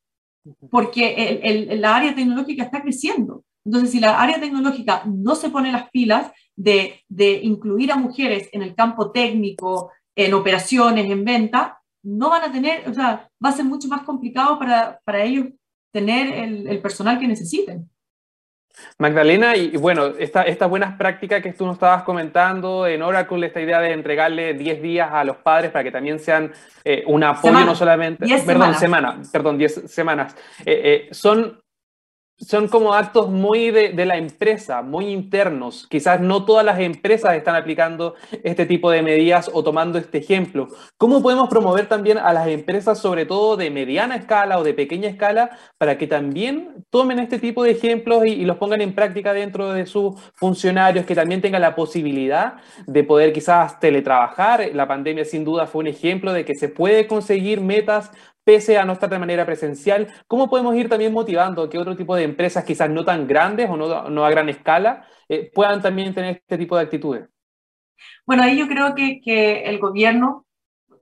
porque 0.71 1.41
el, 1.43 1.81
la 1.81 1.97
área 1.97 2.15
tecnológica 2.15 2.65
está 2.65 2.83
creciendo. 2.83 3.45
Entonces, 3.65 3.93
si 3.93 4.01
la 4.01 4.21
área 4.21 4.41
tecnológica 4.41 5.05
no 5.07 5.35
se 5.35 5.51
pone 5.51 5.71
las 5.71 5.91
pilas 5.91 6.33
de, 6.57 7.03
de 7.09 7.41
incluir 7.43 7.93
a 7.93 7.97
mujeres 7.97 8.49
en 8.53 8.63
el 8.63 8.75
campo 8.75 9.11
técnico, 9.11 9.91
en 10.17 10.35
operaciones, 10.35 11.11
en 11.11 11.25
venta, 11.25 11.81
no 12.03 12.31
van 12.31 12.43
a 12.43 12.53
tener, 12.53 12.89
o 12.89 12.95
sea, 12.95 13.31
va 13.45 13.49
a 13.51 13.53
ser 13.53 13.65
mucho 13.65 13.89
más 13.89 14.03
complicado 14.03 14.59
para, 14.59 15.01
para 15.05 15.25
ellos 15.25 15.49
tener 15.93 16.33
el, 16.35 16.69
el 16.69 16.81
personal 16.81 17.19
que 17.19 17.29
necesiten. 17.29 17.89
Magdalena, 18.99 19.57
y, 19.57 19.77
bueno, 19.77 20.07
estas 20.19 20.69
buenas 20.69 20.97
prácticas 20.97 21.43
que 21.43 21.53
tú 21.53 21.67
nos 21.67 21.75
estabas 21.75 22.03
comentando 22.03 22.87
en 22.87 23.03
Oracle, 23.03 23.47
esta 23.47 23.61
idea 23.61 23.81
de 23.81 23.93
entregarle 23.93 24.55
10 24.55 24.83
días 24.83 25.09
a 25.13 25.25
los 25.25 25.37
padres 25.37 25.71
para 25.71 25.85
que 25.85 25.91
también 25.91 26.19
sean 26.19 26.53
eh, 26.85 27.03
un 27.07 27.25
apoyo, 27.25 27.65
no 27.65 27.75
solamente, 27.75 28.27
perdón, 28.45 28.75
semana, 28.75 29.21
perdón, 29.33 29.59
10 29.59 29.91
semanas, 29.91 30.37
eh, 30.65 31.09
eh, 31.09 31.09
son 31.13 31.64
son 32.37 32.69
como 32.69 32.95
actos 32.95 33.31
muy 33.31 33.71
de, 33.71 34.05
la 34.05 34.17
empresa, 34.17 34.83
muy 34.83 35.07
internos. 35.07 35.87
Quizás 35.89 36.21
no 36.21 36.45
todas 36.45 36.65
las 36.65 36.81
empresas 36.81 37.35
están 37.35 37.55
aplicando 37.55 38.15
este 38.43 38.67
tipo 38.67 38.91
de 38.91 39.03
medidas 39.03 39.51
o 39.53 39.63
tomando 39.63 39.99
este 39.99 40.19
ejemplo. 40.19 40.69
¿Cómo 40.97 41.23
podemos 41.23 41.49
promover 41.49 41.89
también 41.89 42.19
a 42.19 42.33
las 42.33 42.49
empresas, 42.49 42.99
sobre 42.99 43.25
todo 43.25 43.57
de 43.57 43.71
mediana 43.71 44.17
escala 44.17 44.59
o 44.59 44.65
de 44.65 44.75
pequeña 44.75 45.09
escala, 45.09 45.57
para 45.79 45.97
que 45.97 46.07
también 46.07 46.85
tomen 46.91 47.21
este 47.21 47.39
tipo 47.39 47.63
de 47.63 47.71
ejemplos 47.71 48.27
y, 48.27 48.31
y 48.31 48.45
los 48.45 48.57
pongan 48.57 48.81
en 48.81 48.95
práctica 48.95 49.33
dentro 49.33 49.73
de 49.73 49.87
sus 49.87 50.21
funcionarios, 50.35 51.07
que 51.07 51.15
también 51.15 51.41
tengan 51.41 51.63
la 51.63 51.77
posibilidad 51.77 52.55
de 52.87 53.05
poder 53.05 53.33
quizás 53.33 53.79
teletrabajar? 53.79 54.71
La 54.75 54.89
pandemia 54.89 55.25
sin 55.25 55.45
duda 55.45 55.67
fue 55.67 55.81
un 55.81 55.87
ejemplo 55.89 56.33
de 56.33 56.45
que 56.45 56.57
se 56.57 56.69
puede 56.69 57.07
conseguir 57.07 57.61
metas 57.61 58.11
pese 58.45 58.79
a 58.79 58.85
no 58.85 58.93
estar 58.93 59.09
de 59.09 59.19
manera 59.19 59.47
presencial, 59.47 60.07
¿cómo 60.27 60.49
podemos 60.49 60.77
ir 60.77 60.89
también 60.89 61.13
motivando 61.13 61.69
que 61.69 61.79
otro 61.79 61.97
tipo 61.97 62.15
de 62.15 62.25
empresas, 62.25 62.65
quizás 62.65 62.91
no 62.91 63.05
tan 63.05 63.27
grandes 63.27 63.69
o 63.69 63.77
no, 63.77 64.25
a 64.25 64.31
gran 64.31 64.49
escala, 64.49 65.07
eh, 65.29 65.51
puedan 65.53 65.81
también 65.81 66.15
tener 66.15 66.37
este 66.37 66.59
tipo 66.59 66.77
de 66.77 66.83
actitudes? 66.83 67.29
Bueno, 68.27 68.43
ahí 68.43 68.59
yo 68.59 68.69
creo 68.69 68.95
que, 68.95 69.65
el 69.65 69.79
gobierno 69.79 70.47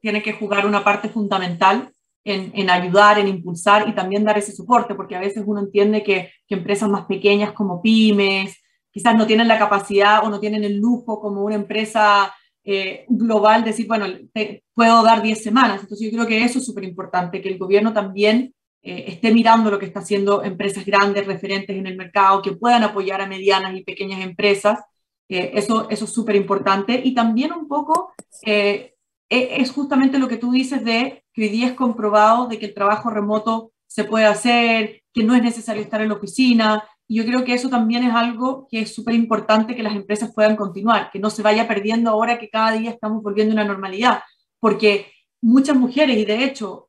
tiene 0.01 0.23
que 0.23 0.33
jugar 0.33 0.67
una 0.67 0.85
parte 0.85 1.09
fundamental 1.09 1.93
en, 2.25 2.71
ayudar, 2.71 3.19
en 3.19 3.27
impulsar 3.27 3.89
y 3.89 3.95
también 3.95 4.25
dar 4.25 4.39
ese 4.39 4.53
soporte, 4.53 4.95
porque 4.95 5.17
a 5.17 5.21
veces 5.21 5.43
uno 5.45 5.61
entiende 5.61 6.05
que, 6.05 6.31
que 6.47 6.55
empresas 6.55 6.89
más 6.89 7.07
pequeñas 7.07 7.53
como 7.53 7.83
pymes, 7.83 8.63
quizás 8.93 9.17
no 9.17 9.27
tienen 9.27 9.49
la 9.49 9.59
capacidad 9.59 10.25
o 10.25 10.31
no 10.31 10.39
tienen 10.39 10.63
el 10.63 10.79
lujo 10.79 11.21
como 11.21 11.43
una 11.43 11.57
empresa 11.57 12.33
eh, 12.65 13.07
global, 13.09 13.65
decir, 13.65 13.87
bueno, 13.87 14.07
puedo 14.75 15.03
dar 15.03 15.23
10 15.23 15.43
semanas. 15.43 15.81
Entonces 15.83 16.11
yo 16.11 16.17
creo 16.17 16.27
que 16.27 16.45
eso 16.45 16.59
es 16.59 16.65
súper 16.65 16.85
importante, 16.85 17.41
que 17.41 17.49
el 17.49 17.59
gobierno 17.59 17.93
también 17.93 18.55
eh, 18.83 19.05
esté 19.09 19.33
mirando 19.33 19.71
lo 19.71 19.79
que 19.79 19.87
está 19.87 20.01
haciendo 20.01 20.45
empresas 20.45 20.85
grandes, 20.85 21.27
referentes 21.27 21.77
en 21.77 21.87
el 21.87 21.97
mercado, 21.97 22.43
que 22.43 22.53
puedan 22.53 22.85
apoyar 22.85 23.21
a 23.21 23.27
medianas 23.27 23.77
y 23.77 23.85
pequeñas 23.85 24.23
empresas. 24.23 24.81
Eh, 25.29 25.53
eso, 25.55 25.89
eso 25.91 26.05
es 26.05 26.13
súper 26.13 26.37
importante. 26.37 27.01
Y 27.03 27.15
también 27.15 27.53
un 27.53 27.67
poco 27.67 28.13
e, 28.45 28.95
es 29.29 29.71
justamente 29.73 30.19
lo 30.19 30.29
que 30.29 30.37
tú 30.37 30.53
dices 30.53 30.85
de 30.85 31.25
que 31.33 31.43
hoy 31.43 31.49
día 31.49 31.69
es 31.69 31.75
comprobado 31.75 32.47
de 32.47 32.59
que 32.59 32.67
el 32.67 32.75
trabajo 32.75 33.11
remoto 33.11 33.73
se 33.87 34.05
puede 34.05 34.27
hacer, 34.27 35.03
que 35.13 35.25
no 35.25 35.35
es 35.35 35.43
necesario 35.43 35.83
estar 35.83 36.01
en 36.01 36.09
la 36.09 36.15
oficina, 36.15 36.85
y 37.13 37.17
yo 37.17 37.27
creo 37.27 37.45
que 37.45 37.53
eso 37.53 37.69
también 37.69 38.05
es 38.05 38.15
algo 38.15 38.67
que 38.71 38.81
es 38.81 38.95
súper 38.95 39.15
importante 39.15 39.77
que 39.77 39.83
las 39.83 39.95
empresas 39.95 40.33
puedan 40.35 40.57
continuar, 40.57 41.11
que 41.11 41.19
no 41.19 41.29
se 41.29 41.43
vaya 41.43 41.69
perdiendo 41.69 42.09
ahora 42.09 42.39
que 42.39 42.49
cada 42.49 42.73
día 42.73 42.91
estamos 42.91 43.23
volviendo 43.23 43.53
a 43.53 43.57
una 43.57 43.67
normalidad, 43.67 44.23
porque 44.59 45.13
muchas 45.43 45.77
mujeres, 45.77 46.17
y 46.17 46.25
de 46.25 46.43
hecho 46.43 46.89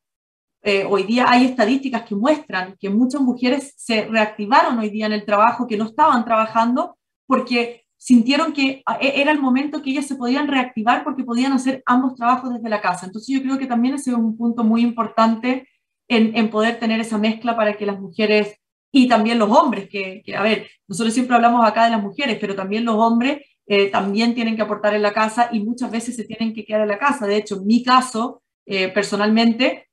eh, 0.62 0.86
hoy 0.90 1.04
día 1.04 1.26
hay 1.28 1.44
estadísticas 1.44 2.04
que 2.04 2.16
muestran 2.16 2.78
que 2.80 2.90
muchas 2.90 3.20
mujeres 3.20 3.74
se 3.76 4.06
reactivaron 4.06 4.80
hoy 4.80 4.90
día 4.90 5.08
en 5.08 5.12
el 5.12 5.26
trabajo, 5.26 5.68
que 5.68 5.76
no 5.76 5.88
estaban 5.88 6.24
trabajando, 6.24 6.96
porque 7.28 7.84
sintieron 7.98 8.54
que 8.54 8.82
e, 9.02 9.22
era 9.22 9.34
el 9.34 9.42
momento 9.42 9.82
que 9.82 9.90
ellas 9.90 10.08
se 10.08 10.16
podían 10.16 10.48
reactivar 10.48 11.04
porque 11.04 11.26
podían 11.26 11.52
hacer 11.52 11.84
ambos 11.86 12.16
trabajos 12.16 12.54
desde 12.54 12.70
la 12.70 12.80
casa. 12.80 13.08
Entonces 13.08 13.36
yo 13.36 13.42
creo 13.42 13.58
que 13.58 13.68
también 13.68 13.96
ese 13.96 14.12
es 14.12 14.16
un 14.16 14.38
punto 14.38 14.64
muy 14.64 14.84
importante 14.84 15.68
en, 16.08 16.34
en 16.38 16.50
poder 16.50 16.80
tener 16.80 17.02
esa 17.02 17.18
mezcla 17.18 17.58
para 17.58 17.76
que 17.76 17.86
las 17.86 18.00
mujeres 18.00 18.63
y 18.96 19.08
también 19.08 19.40
los 19.40 19.50
hombres, 19.50 19.90
que, 19.90 20.24
a 20.38 20.44
ver, 20.44 20.70
nosotros 20.88 21.16
siempre 21.16 21.36
hablamos 21.36 21.66
acá 21.66 21.86
de 21.86 21.90
las 21.90 22.02
mujeres, 22.02 22.38
pero 22.40 22.56
también 22.56 22.86
los 22.86 22.96
hombres 22.96 23.42
eh, 23.66 23.90
también 23.90 24.36
tienen 24.36 24.56
que 24.56 24.62
aportar 24.62 24.94
en 24.94 25.02
la 25.02 25.12
casa 25.12 25.50
y 25.52 25.62
muchas 25.62 25.90
veces 25.90 26.16
se 26.16 26.26
tienen 26.26 26.54
que 26.54 26.64
quedar 26.64 26.82
en 26.82 26.90
la 26.90 27.00
casa. 27.00 27.26
De 27.26 27.38
hecho, 27.38 27.56
en 27.56 27.66
mi 27.66 27.84
caso, 27.84 28.44
eh, 28.68 28.90
personalmente, 28.90 29.90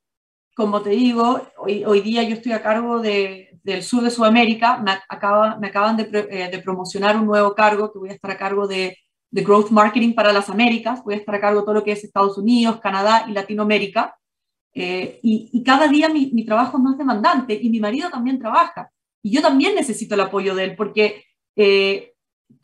como 0.54 0.82
te 0.82 0.90
digo, 0.90 1.40
hoy, 1.56 1.82
hoy, 1.84 2.02
día 2.02 2.22
yo 2.24 2.34
estoy 2.34 2.52
a 2.52 2.62
cargo 2.62 3.00
de, 3.00 3.58
del 3.62 3.82
sur 3.82 4.02
de 4.02 4.10
Sudamérica, 4.10 4.76
me, 4.76 4.92
acaba, 5.08 5.56
me 5.56 5.68
acaban 5.68 5.96
de, 5.96 6.02
eh, 6.30 6.50
de, 6.50 6.58
promocionar 6.58 7.16
un 7.16 7.24
nuevo 7.24 7.54
cargo, 7.54 7.90
que 7.90 7.98
voy 7.98 8.10
a 8.10 8.12
estar 8.12 8.32
a 8.32 8.36
cargo 8.36 8.68
de, 8.68 8.98
de 9.30 9.42
Growth 9.42 9.70
Marketing 9.70 10.12
para 10.12 10.30
las 10.30 10.50
Américas, 10.50 11.02
voy 11.02 11.14
a 11.14 11.16
estar 11.16 11.34
a 11.36 11.40
cargo 11.40 11.60
de 11.60 11.64
todo 11.64 11.74
lo 11.76 11.84
que 11.84 11.92
es 11.92 12.04
Estados 12.04 12.36
Unidos, 12.36 12.80
Canadá 12.80 13.24
y 13.26 13.32
Latinoamérica. 13.32 14.14
Eh, 14.74 15.18
y, 15.22 15.62
cada 15.64 15.88
día 15.88 16.08
mi, 16.08 16.44
trabajo 16.44 16.76
es 16.76 16.82
más 16.82 16.96
demandante 16.96 17.58
y 17.60 17.70
mi 17.70 17.80
marido 17.80 18.10
también 18.10 18.38
trabaja. 18.38 18.90
Y 19.22 19.32
yo 19.32 19.42
también 19.42 19.74
necesito 19.74 20.14
el 20.14 20.20
apoyo 20.20 20.54
de 20.54 20.64
él 20.64 20.76
porque 20.76 21.24
eh, 21.56 22.14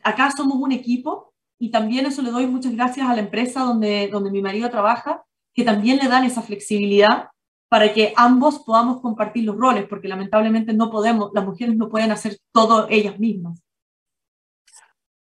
acá 0.03 0.31
somos 0.31 0.57
un 0.57 0.71
equipo 0.71 1.33
y 1.59 1.71
también 1.71 2.05
eso 2.05 2.21
le 2.21 2.31
doy 2.31 2.47
muchas 2.47 2.73
gracias 2.73 3.07
a 3.07 3.13
la 3.13 3.21
empresa 3.21 3.61
donde, 3.61 4.09
donde 4.11 4.31
mi 4.31 4.41
marido 4.41 4.69
trabaja, 4.69 5.23
que 5.53 5.63
también 5.63 5.97
le 5.97 6.07
dan 6.07 6.23
esa 6.23 6.41
flexibilidad 6.41 7.29
para 7.69 7.93
que 7.93 8.13
ambos 8.15 8.59
podamos 8.59 9.01
compartir 9.01 9.43
los 9.43 9.57
roles, 9.57 9.85
porque 9.89 10.07
lamentablemente 10.07 10.73
no 10.73 10.89
podemos, 10.89 11.31
las 11.33 11.45
mujeres 11.45 11.75
no 11.75 11.89
pueden 11.89 12.11
hacer 12.11 12.37
todo 12.53 12.87
ellas 12.89 13.19
mismas. 13.19 13.61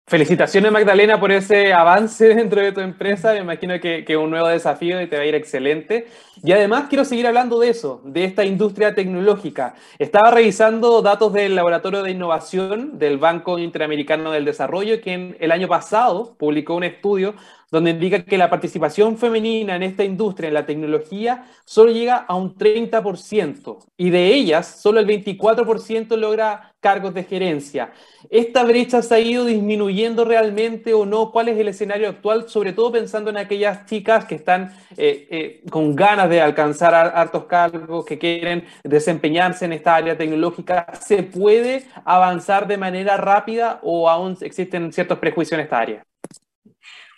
Felicitaciones 0.09 0.71
Magdalena 0.71 1.19
por 1.19 1.33
ese 1.33 1.73
avance 1.73 2.29
dentro 2.37 2.61
de 2.61 2.71
tu 2.71 2.81
empresa, 2.81 3.33
me 3.33 3.41
imagino 3.41 3.81
que, 3.81 4.05
es 4.07 4.17
un 4.17 4.31
nuevo 4.31 4.47
desafío 4.47 5.03
y 5.03 5.09
te 5.09 5.17
va 5.17 5.23
a 5.23 5.27
ir 5.27 5.35
excelente. 5.35 6.07
Y 6.45 6.53
además 6.53 6.85
quiero 6.89 7.05
seguir 7.05 7.27
hablando 7.27 7.59
de 7.59 7.71
eso, 7.71 8.03
de 8.05 8.23
esta 8.23 8.45
industria 8.45 8.95
tecnológica. 8.95 9.75
Estaba 9.99 10.31
revisando 10.31 11.03
datos 11.03 11.33
del 11.33 11.57
Laboratorio 11.57 12.05
de 12.05 12.13
Innovación 12.13 13.01
del 13.01 13.19
Banco 13.19 13.59
Interamericano 13.59 14.31
del 14.31 14.45
Desarrollo, 14.45 15.01
que 15.01 15.37
el 15.41 15.51
año 15.51 15.67
pasado 15.67 16.37
publicó 16.39 16.77
un 16.77 16.85
estudio 16.85 17.35
donde 17.71 17.91
indica 17.91 18.25
que 18.25 18.39
la 18.39 18.49
participación 18.49 19.19
femenina 19.19 19.77
en 19.77 19.83
esta 19.83 20.05
industria, 20.05 20.49
en 20.49 20.55
la 20.55 20.67
tecnología, 20.67 21.47
solo 21.65 21.91
llega 21.91 22.17
a 22.17 22.35
un 22.35 22.55
30% 22.55 23.79
y 23.97 24.11
de 24.11 24.35
ellas 24.35 24.81
solo 24.81 25.01
el 25.01 25.07
24% 25.07 26.17
logra 26.17 26.75
cargos 26.81 27.15
de 27.15 27.25
gerencia. 27.25 27.93
¿Esta 28.31 28.63
brecha 28.63 29.03
se 29.03 29.15
ha 29.15 29.19
ido 29.19 29.45
disminuyendo 29.45 30.25
realmente 30.25 30.95
o 30.95 31.05
no? 31.05 31.33
¿Cuál 31.33 31.49
es 31.49 31.59
el 31.59 31.69
escenario 31.69 32.09
actual? 32.09 32.49
Sobre 32.49 32.73
todo 32.73 32.93
pensando 32.93 33.31
en 33.31 33.39
aquellas 33.39 33.87
chicas 33.87 34.25
que 34.25 34.37
están 34.37 34.73
eh, 34.97 35.27
eh, 35.31 35.63
con 35.69 35.97
ganas 35.97 36.31
de 36.31 36.41
alcanzar 36.41 36.95
hartos 36.95 37.47
cargos, 37.47 38.05
que 38.05 38.19
quieren 38.19 38.65
desempeñarse 38.85 39.65
en 39.65 39.73
esta 39.73 39.97
área 39.97 40.17
tecnológica. 40.17 40.87
¿Se 41.01 41.25
puede 41.25 41.85
avanzar 42.05 42.69
de 42.69 42.77
manera 42.77 43.17
rápida 43.17 43.81
o 43.83 44.09
aún 44.09 44.37
existen 44.41 44.93
ciertos 44.93 45.19
prejuicios 45.19 45.59
en 45.59 45.65
esta 45.65 45.79
área? 45.79 46.07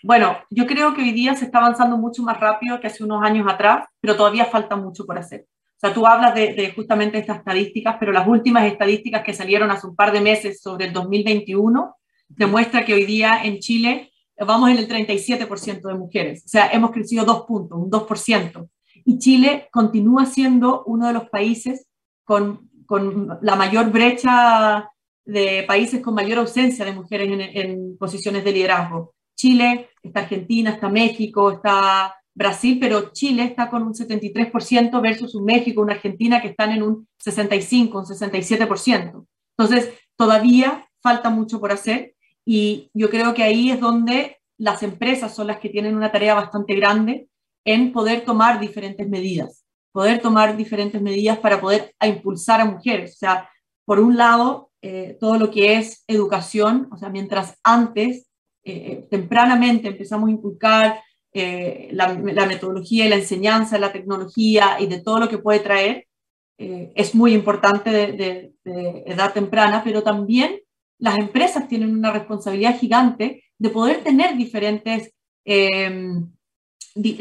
Bueno, 0.02 0.38
yo 0.50 0.66
creo 0.66 0.94
que 0.94 1.02
hoy 1.02 1.12
día 1.12 1.34
se 1.34 1.46
está 1.46 1.58
avanzando 1.58 1.96
mucho 1.96 2.22
más 2.22 2.38
rápido 2.38 2.80
que 2.80 2.86
hace 2.86 3.02
unos 3.02 3.22
años 3.22 3.46
atrás, 3.50 3.86
pero 4.00 4.16
todavía 4.16 4.44
falta 4.44 4.76
mucho 4.76 5.04
por 5.04 5.18
hacer. 5.18 5.46
O 5.76 5.80
sea, 5.80 5.94
tú 5.94 6.06
hablas 6.06 6.34
de, 6.34 6.72
justamente 6.74 7.18
estas 7.18 7.38
estadísticas, 7.38 7.96
pero 8.00 8.10
las 8.10 8.26
últimas 8.26 8.64
estadísticas 8.64 9.22
que 9.22 9.32
salieron 9.32 9.70
hace 9.70 9.86
un 9.86 9.94
par 9.94 10.12
de 10.12 10.20
meses 10.20 10.60
sobre 10.60 10.86
el 10.86 10.92
2021 10.92 11.94
demuestra 12.28 12.84
que 12.84 12.94
hoy 12.94 13.04
día 13.04 13.44
en 13.44 13.58
Chile 13.60 14.12
vamos 14.36 14.70
en 14.70 14.78
el 14.78 14.88
37% 14.88 15.82
de 15.82 15.94
mujeres. 15.94 16.42
O 16.44 16.48
sea, 16.48 16.68
hemos 16.72 16.90
crecido 16.90 17.24
dos 17.24 17.42
puntos, 17.42 17.78
un 17.78 17.90
2%. 17.90 18.68
Y 19.04 19.18
Chile 19.18 19.68
continúa 19.72 20.26
siendo 20.26 20.82
uno 20.84 21.06
de 21.06 21.12
los 21.12 21.28
países 21.28 21.86
con, 22.24 22.68
con 22.86 23.38
la 23.40 23.54
mayor 23.54 23.90
brecha 23.90 24.90
de 25.24 25.62
países 25.62 26.00
con 26.00 26.14
mayor 26.14 26.38
ausencia 26.38 26.84
de 26.84 26.92
mujeres 26.92 27.30
en, 27.30 27.40
en 27.40 27.98
posiciones 27.98 28.42
de 28.44 28.52
liderazgo. 28.52 29.14
Chile, 29.38 29.90
está 30.02 30.20
Argentina, 30.20 30.70
está 30.70 30.88
México, 30.88 31.52
está 31.52 32.16
Brasil, 32.34 32.78
pero 32.80 33.12
Chile 33.12 33.44
está 33.44 33.70
con 33.70 33.82
un 33.84 33.94
73% 33.94 35.00
versus 35.00 35.34
un 35.34 35.44
México, 35.44 35.80
una 35.80 35.94
Argentina 35.94 36.42
que 36.42 36.48
están 36.48 36.72
en 36.72 36.82
un 36.82 37.08
65, 37.18 37.98
un 37.98 38.04
67%. 38.04 39.26
Entonces, 39.56 39.92
todavía 40.16 40.88
falta 41.00 41.30
mucho 41.30 41.60
por 41.60 41.72
hacer 41.72 42.14
y 42.44 42.90
yo 42.94 43.10
creo 43.10 43.34
que 43.34 43.44
ahí 43.44 43.70
es 43.70 43.80
donde 43.80 44.38
las 44.58 44.82
empresas 44.82 45.34
son 45.34 45.46
las 45.46 45.58
que 45.58 45.68
tienen 45.68 45.96
una 45.96 46.10
tarea 46.10 46.34
bastante 46.34 46.74
grande 46.74 47.28
en 47.64 47.92
poder 47.92 48.24
tomar 48.24 48.58
diferentes 48.58 49.08
medidas, 49.08 49.64
poder 49.92 50.20
tomar 50.20 50.56
diferentes 50.56 51.00
medidas 51.00 51.38
para 51.38 51.60
poder 51.60 51.94
impulsar 52.00 52.60
a 52.60 52.64
mujeres. 52.64 53.12
O 53.14 53.18
sea, 53.18 53.48
por 53.84 54.00
un 54.00 54.16
lado, 54.16 54.70
eh, 54.82 55.16
todo 55.20 55.38
lo 55.38 55.50
que 55.50 55.76
es 55.76 56.04
educación, 56.08 56.88
o 56.90 56.96
sea, 56.96 57.08
mientras 57.08 57.58
antes, 57.62 58.27
eh, 58.70 59.06
tempranamente 59.10 59.88
empezamos 59.88 60.28
a 60.28 60.32
inculcar 60.32 61.00
eh, 61.32 61.88
la, 61.92 62.12
metodología 62.46 63.06
y 63.06 63.08
la 63.08 63.16
enseñanza, 63.16 63.78
la 63.78 63.92
tecnología 63.92 64.76
y 64.78 64.86
de 64.86 65.00
todo 65.00 65.20
lo 65.20 65.28
que 65.30 65.38
puede 65.38 65.60
traer, 65.60 66.06
eh, 66.58 66.92
es 66.94 67.14
muy 67.14 67.32
importante 67.32 67.90
de, 67.90 68.52
edad 69.06 69.32
temprana, 69.32 69.82
pero 69.82 70.02
también 70.02 70.60
las 70.98 71.16
empresas 71.16 71.66
tienen 71.66 71.96
una 71.96 72.12
responsabilidad 72.12 72.78
gigante 72.78 73.42
de 73.56 73.70
poder 73.70 74.04
tener 74.04 74.36
diferentes, 74.36 75.14
em, 75.46 76.30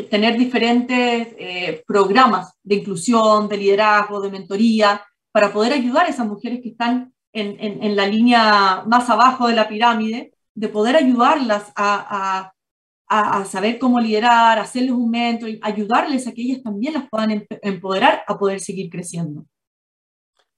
tener 0.10 0.38
diferentes 0.38 1.84
programas 1.86 2.54
de 2.64 2.76
inclusión, 2.76 3.48
de 3.48 3.58
liderazgo, 3.58 4.20
de 4.20 4.32
mentoría, 4.32 5.02
para 5.32 5.54
poder 5.54 5.72
ayudar 5.72 6.08
a 6.08 6.10
esas 6.10 6.28
mujeres 6.28 6.60
que 6.62 6.70
están 6.70 7.14
en, 7.32 7.96
la 7.96 8.08
línea 8.08 8.84
más 8.86 9.10
abajo 9.10 9.48
de 9.48 9.56
la 9.56 9.70
pirámide, 9.70 10.34
de 10.58 10.68
poder 10.68 10.96
ayudarlas 10.96 11.72
a 11.76 12.52
a, 13.08 13.46
saber 13.46 13.80
cómo 13.80 14.00
liderar, 14.00 14.60
hacerles 14.60 14.92
un 14.92 15.10
mentor, 15.10 15.50
ayudarles 15.62 16.28
a 16.28 16.34
que 16.34 16.42
ellas 16.42 16.62
también 16.62 16.94
las 16.94 17.10
puedan 17.10 17.46
empoderar 17.62 18.24
a 18.28 18.38
poder 18.38 18.60
seguir 18.60 18.90
creciendo. 18.90 19.46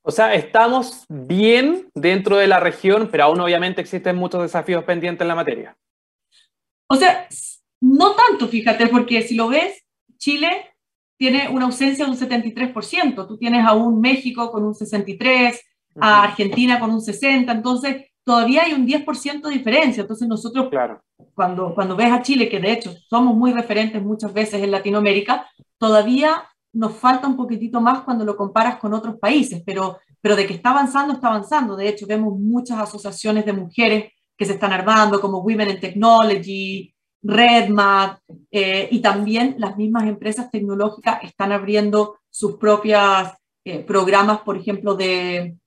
O 0.01 0.11
sea, 0.11 0.33
estamos 0.33 1.05
bien 1.07 1.89
dentro 1.93 2.37
de 2.37 2.47
la 2.47 2.59
región, 2.59 3.09
pero 3.11 3.25
aún 3.25 3.39
obviamente 3.39 3.81
existen 3.81 4.15
muchos 4.15 4.41
desafíos 4.41 4.83
pendientes 4.83 5.21
en 5.21 5.27
la 5.27 5.35
materia. 5.35 5.77
O 6.87 6.95
sea, 6.95 7.27
no 7.81 8.15
tanto, 8.15 8.47
fíjate, 8.47 8.87
porque 8.87 9.21
si 9.21 9.35
lo 9.35 9.49
ves, 9.49 9.83
Chile 10.17 10.73
tiene 11.17 11.49
una 11.49 11.65
ausencia 11.65 12.05
de 12.05 12.11
un 12.11 12.17
73%. 12.17 13.27
Tú 13.27 13.37
tienes 13.37 13.63
a 13.65 13.73
un 13.73 14.01
México 14.01 14.51
con 14.51 14.63
un 14.63 14.73
63%, 14.73 15.59
a 16.01 16.23
Argentina 16.23 16.79
con 16.79 16.91
un 16.91 17.01
60%. 17.01 17.51
Entonces, 17.51 18.08
todavía 18.29 18.61
hay 18.61 18.73
un 18.73 18.85
10% 18.85 19.41
de 19.41 19.49
diferencia. 19.49 20.01
Entonces 20.01 20.27
nosotros, 20.27 20.69
claro. 20.69 21.01
cuando, 21.33 21.73
cuando 21.73 21.95
ves 21.95 22.11
a 22.11 22.21
Chile, 22.21 22.47
que 22.47 22.59
de 22.59 22.73
hecho 22.73 22.93
somos 23.09 23.35
muy 23.35 23.51
referentes 23.51 24.03
muchas 24.03 24.31
veces 24.31 24.61
en 24.61 24.69
Latinoamérica, 24.69 25.49
todavía 25.79 26.43
nos 26.71 26.93
falta 26.93 27.25
un 27.25 27.35
poquitito 27.35 27.81
más 27.81 28.01
cuando 28.01 28.23
lo 28.23 28.37
comparas 28.37 28.77
con 28.77 28.93
otros 28.93 29.17
países, 29.17 29.63
pero, 29.65 29.97
pero 30.21 30.35
de 30.35 30.45
que 30.45 30.53
está 30.53 30.69
avanzando, 30.69 31.15
está 31.15 31.29
avanzando. 31.29 31.75
De 31.75 31.89
hecho, 31.89 32.05
vemos 32.05 32.37
muchas 32.37 32.77
asociaciones 32.77 33.47
de 33.47 33.53
mujeres 33.53 34.13
que 34.37 34.45
se 34.45 34.53
están 34.53 34.73
armando, 34.73 35.19
como 35.19 35.39
Women 35.39 35.71
in 35.71 35.79
Technology, 35.79 36.93
RedMat, 37.23 38.19
eh, 38.51 38.89
y 38.91 38.99
también 38.99 39.55
las 39.57 39.75
mismas 39.75 40.03
empresas 40.03 40.51
tecnológicas 40.51 41.23
están 41.23 41.51
abriendo 41.51 42.19
sus 42.29 42.57
propios 42.57 43.01
eh, 43.65 43.79
programas, 43.79 44.41
por 44.41 44.55
ejemplo, 44.55 44.93
de, 44.93 45.57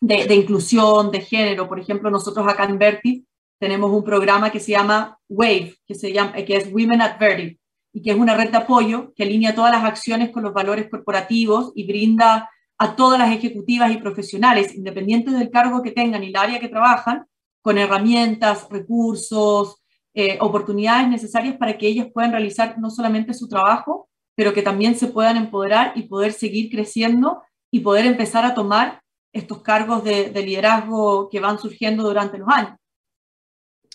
de, 0.00 0.34
inclusión, 0.34 1.10
de 1.10 1.20
género. 1.20 1.68
Por 1.68 1.80
ejemplo, 1.80 2.10
nosotros 2.10 2.46
acá 2.48 2.64
en 2.64 2.78
Vertiv 2.78 3.24
tenemos 3.58 3.90
un 3.90 4.04
programa 4.04 4.50
que 4.50 4.60
se 4.60 4.72
llama 4.72 5.18
WAVE, 5.28 5.76
que, 5.86 5.94
se 5.94 6.12
llama, 6.12 6.32
que 6.32 6.56
es 6.56 6.72
Women 6.72 7.00
at 7.00 7.18
Vertiv, 7.18 7.58
y 7.92 8.02
que 8.02 8.10
es 8.10 8.16
una 8.16 8.34
red 8.34 8.50
de 8.50 8.58
apoyo 8.58 9.12
que 9.14 9.22
alinea 9.22 9.54
todas 9.54 9.72
las 9.72 9.84
acciones 9.84 10.30
con 10.30 10.42
los 10.42 10.52
valores 10.52 10.88
corporativos 10.90 11.72
y 11.74 11.86
brinda 11.86 12.50
a 12.78 12.94
todas 12.94 13.18
las 13.18 13.32
ejecutivas 13.32 13.90
y 13.90 13.96
profesionales, 13.96 14.74
independientes 14.74 15.32
del 15.38 15.50
cargo 15.50 15.82
que 15.82 15.92
tengan 15.92 16.22
y 16.22 16.28
el 16.28 16.36
área 16.36 16.60
que 16.60 16.68
trabajan, 16.68 17.26
con 17.62 17.78
herramientas, 17.78 18.68
recursos, 18.70 19.82
eh, 20.14 20.38
oportunidades 20.40 21.08
necesarias 21.08 21.56
para 21.56 21.76
que 21.76 21.86
ellas 21.88 22.08
puedan 22.12 22.32
realizar 22.32 22.78
no 22.78 22.90
solamente 22.90 23.34
su 23.34 23.48
trabajo, 23.48 24.08
pero 24.34 24.52
que 24.52 24.62
también 24.62 24.94
se 24.94 25.08
puedan 25.08 25.36
empoderar 25.36 25.92
y 25.96 26.02
poder 26.02 26.32
seguir 26.32 26.70
creciendo 26.70 27.42
y 27.70 27.80
poder 27.80 28.06
empezar 28.06 28.44
a 28.44 28.54
tomar 28.54 29.02
estos 29.36 29.62
cargos 29.62 30.02
de, 30.04 30.30
liderazgo 30.42 31.28
que 31.28 31.40
van 31.40 31.58
surgiendo 31.58 32.02
durante 32.02 32.38
los 32.38 32.48
años. 32.48 32.78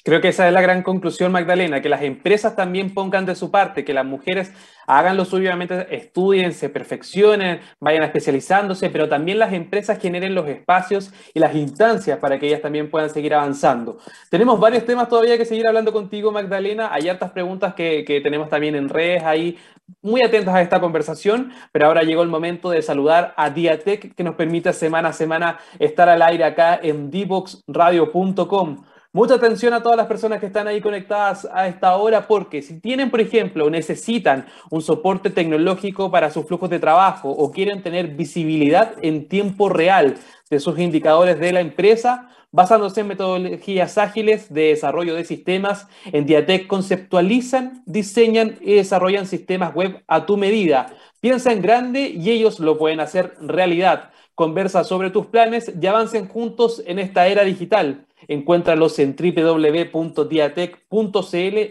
Creo 0.03 0.19
que 0.19 0.29
esa 0.29 0.47
es 0.47 0.53
la 0.53 0.61
gran 0.61 0.81
conclusión, 0.81 1.31
Magdalena, 1.31 1.81
que 1.81 1.89
las 1.89 2.01
empresas 2.01 2.55
también 2.55 2.93
pongan 2.93 3.25
de 3.25 3.35
su 3.35 3.51
parte, 3.51 3.85
que 3.85 3.93
las 3.93 4.05
mujeres 4.05 4.51
hagan 4.87 5.15
lo 5.15 5.25
suyo, 5.25 5.43
obviamente 5.43 5.95
estudien, 5.95 6.53
se 6.53 6.69
perfeccionen, 6.69 7.59
vayan 7.79 8.03
especializándose, 8.03 8.89
pero 8.89 9.07
también 9.07 9.37
las 9.37 9.53
empresas 9.53 9.99
generen 9.99 10.33
los 10.33 10.47
espacios 10.47 11.13
y 11.33 11.39
las 11.39 11.55
instancias 11.55 12.17
para 12.19 12.39
que 12.39 12.47
ellas 12.47 12.61
también 12.61 12.89
puedan 12.89 13.09
seguir 13.09 13.33
avanzando. 13.35 13.99
Tenemos 14.29 14.59
varios 14.59 14.85
temas 14.85 15.07
todavía 15.07 15.37
que 15.37 15.45
seguir 15.45 15.67
hablando 15.67 15.93
contigo, 15.93 16.31
Magdalena. 16.31 16.91
Hay 16.91 17.07
hartas 17.07 17.31
preguntas 17.31 17.75
que, 17.75 18.03
que 18.03 18.21
tenemos 18.21 18.49
también 18.49 18.75
en 18.75 18.89
redes 18.89 19.23
ahí, 19.23 19.57
muy 20.01 20.23
atentos 20.23 20.53
a 20.53 20.61
esta 20.61 20.79
conversación, 20.79 21.51
pero 21.71 21.85
ahora 21.85 22.01
llegó 22.03 22.23
el 22.23 22.29
momento 22.29 22.69
de 22.71 22.81
saludar 22.81 23.33
a 23.37 23.49
Diatec, 23.49 24.15
que 24.15 24.23
nos 24.23 24.35
permite 24.35 24.73
semana 24.73 25.09
a 25.09 25.13
semana 25.13 25.59
estar 25.79 26.09
al 26.09 26.21
aire 26.21 26.43
acá 26.43 26.79
en 26.81 27.11
divoxradio.com. 27.11 28.90
Mucha 29.13 29.33
atención 29.33 29.73
a 29.73 29.83
todas 29.83 29.97
las 29.97 30.07
personas 30.07 30.39
que 30.39 30.45
están 30.45 30.69
ahí 30.69 30.79
conectadas 30.79 31.45
a 31.51 31.67
esta 31.67 31.97
hora, 31.97 32.29
porque 32.29 32.61
si 32.61 32.79
tienen, 32.79 33.11
por 33.11 33.19
ejemplo, 33.19 33.69
necesitan 33.69 34.45
un 34.69 34.81
soporte 34.81 35.29
tecnológico 35.29 36.09
para 36.09 36.31
sus 36.31 36.45
flujos 36.45 36.69
de 36.69 36.79
trabajo 36.79 37.29
o 37.29 37.51
quieren 37.51 37.83
tener 37.83 38.07
visibilidad 38.07 38.93
en 39.01 39.27
tiempo 39.27 39.67
real 39.67 40.15
de 40.49 40.59
sus 40.61 40.79
indicadores 40.79 41.37
de 41.41 41.51
la 41.51 41.59
empresa, 41.59 42.29
basándose 42.53 43.01
en 43.01 43.09
metodologías 43.09 43.97
ágiles 43.97 44.53
de 44.53 44.67
desarrollo 44.67 45.13
de 45.13 45.25
sistemas, 45.25 45.87
en 46.05 46.25
Diatec 46.25 46.67
conceptualizan, 46.67 47.83
diseñan 47.85 48.59
y 48.61 48.75
desarrollan 48.75 49.27
sistemas 49.27 49.75
web 49.75 50.01
a 50.07 50.25
tu 50.25 50.37
medida. 50.37 50.87
Piensa 51.19 51.51
en 51.51 51.61
grande 51.61 52.07
y 52.07 52.31
ellos 52.31 52.61
lo 52.61 52.77
pueden 52.77 53.01
hacer 53.01 53.35
realidad. 53.41 54.11
Conversa 54.35 54.85
sobre 54.85 55.09
tus 55.09 55.25
planes 55.25 55.69
y 55.81 55.85
avancen 55.85 56.29
juntos 56.29 56.81
en 56.85 56.97
esta 56.97 57.27
era 57.27 57.43
digital. 57.43 58.05
Encuéntralos 58.27 58.99
en 58.99 59.15
www.diatec.cl 59.15 59.81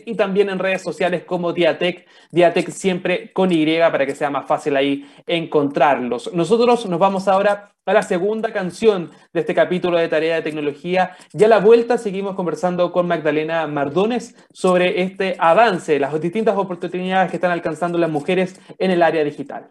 y 0.06 0.14
también 0.16 0.50
en 0.50 0.58
redes 0.58 0.82
sociales 0.82 1.24
como 1.24 1.52
Diatec, 1.52 2.06
Diatec 2.30 2.70
siempre 2.70 3.32
con 3.32 3.52
Y 3.52 3.64
para 3.78 4.06
que 4.06 4.14
sea 4.14 4.30
más 4.30 4.46
fácil 4.46 4.76
ahí 4.76 5.06
encontrarlos. 5.26 6.32
Nosotros 6.32 6.86
nos 6.86 6.98
vamos 6.98 7.28
ahora 7.28 7.72
a 7.86 7.92
la 7.92 8.02
segunda 8.02 8.52
canción 8.52 9.10
de 9.32 9.40
este 9.40 9.54
capítulo 9.54 9.98
de 9.98 10.08
Tarea 10.08 10.36
de 10.36 10.42
Tecnología 10.42 11.16
y 11.32 11.42
a 11.42 11.48
la 11.48 11.58
vuelta 11.58 11.98
seguimos 11.98 12.36
conversando 12.36 12.92
con 12.92 13.08
Magdalena 13.08 13.66
Mardones 13.66 14.36
sobre 14.52 15.02
este 15.02 15.36
avance, 15.38 15.98
las 15.98 16.18
distintas 16.20 16.56
oportunidades 16.56 17.30
que 17.30 17.36
están 17.36 17.50
alcanzando 17.50 17.98
las 17.98 18.10
mujeres 18.10 18.60
en 18.78 18.90
el 18.90 19.02
área 19.02 19.24
digital. 19.24 19.70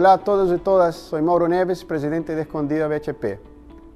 Hola 0.00 0.12
a 0.12 0.18
todos 0.18 0.56
y 0.56 0.58
todas, 0.60 0.94
soy 0.94 1.22
Mauro 1.22 1.48
Neves, 1.48 1.84
presidente 1.84 2.36
de 2.36 2.42
Escondida 2.42 2.86
BHP. 2.86 3.40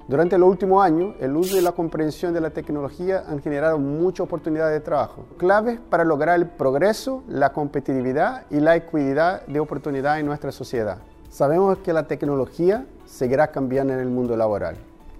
Durante 0.09 0.37
los 0.37 0.49
últimos 0.49 0.83
años, 0.83 1.15
el 1.21 1.33
uso 1.33 1.57
y 1.57 1.61
la 1.61 1.71
comprensión 1.71 2.33
de 2.33 2.41
la 2.41 2.49
tecnología 2.49 3.23
han 3.25 3.41
generado 3.41 3.79
muchas 3.79 4.25
oportunidades 4.25 4.73
de 4.73 4.81
trabajo, 4.81 5.23
claves 5.37 5.79
para 5.89 6.03
lograr 6.03 6.37
el 6.37 6.47
progreso, 6.47 7.23
la 7.29 7.53
competitividad 7.53 8.45
y 8.49 8.59
la 8.59 8.75
equidad 8.75 9.45
de 9.45 9.61
oportunidad 9.61 10.19
en 10.19 10.25
nuestra 10.25 10.51
sociedad. 10.51 10.97
Sabemos 11.29 11.77
que 11.77 11.93
la 11.93 12.05
tecnología 12.05 12.85
seguirá 13.05 13.47
cambiando 13.47 13.93
en 13.93 13.99
el 13.99 14.09
mundo 14.09 14.35
laboral, 14.35 14.75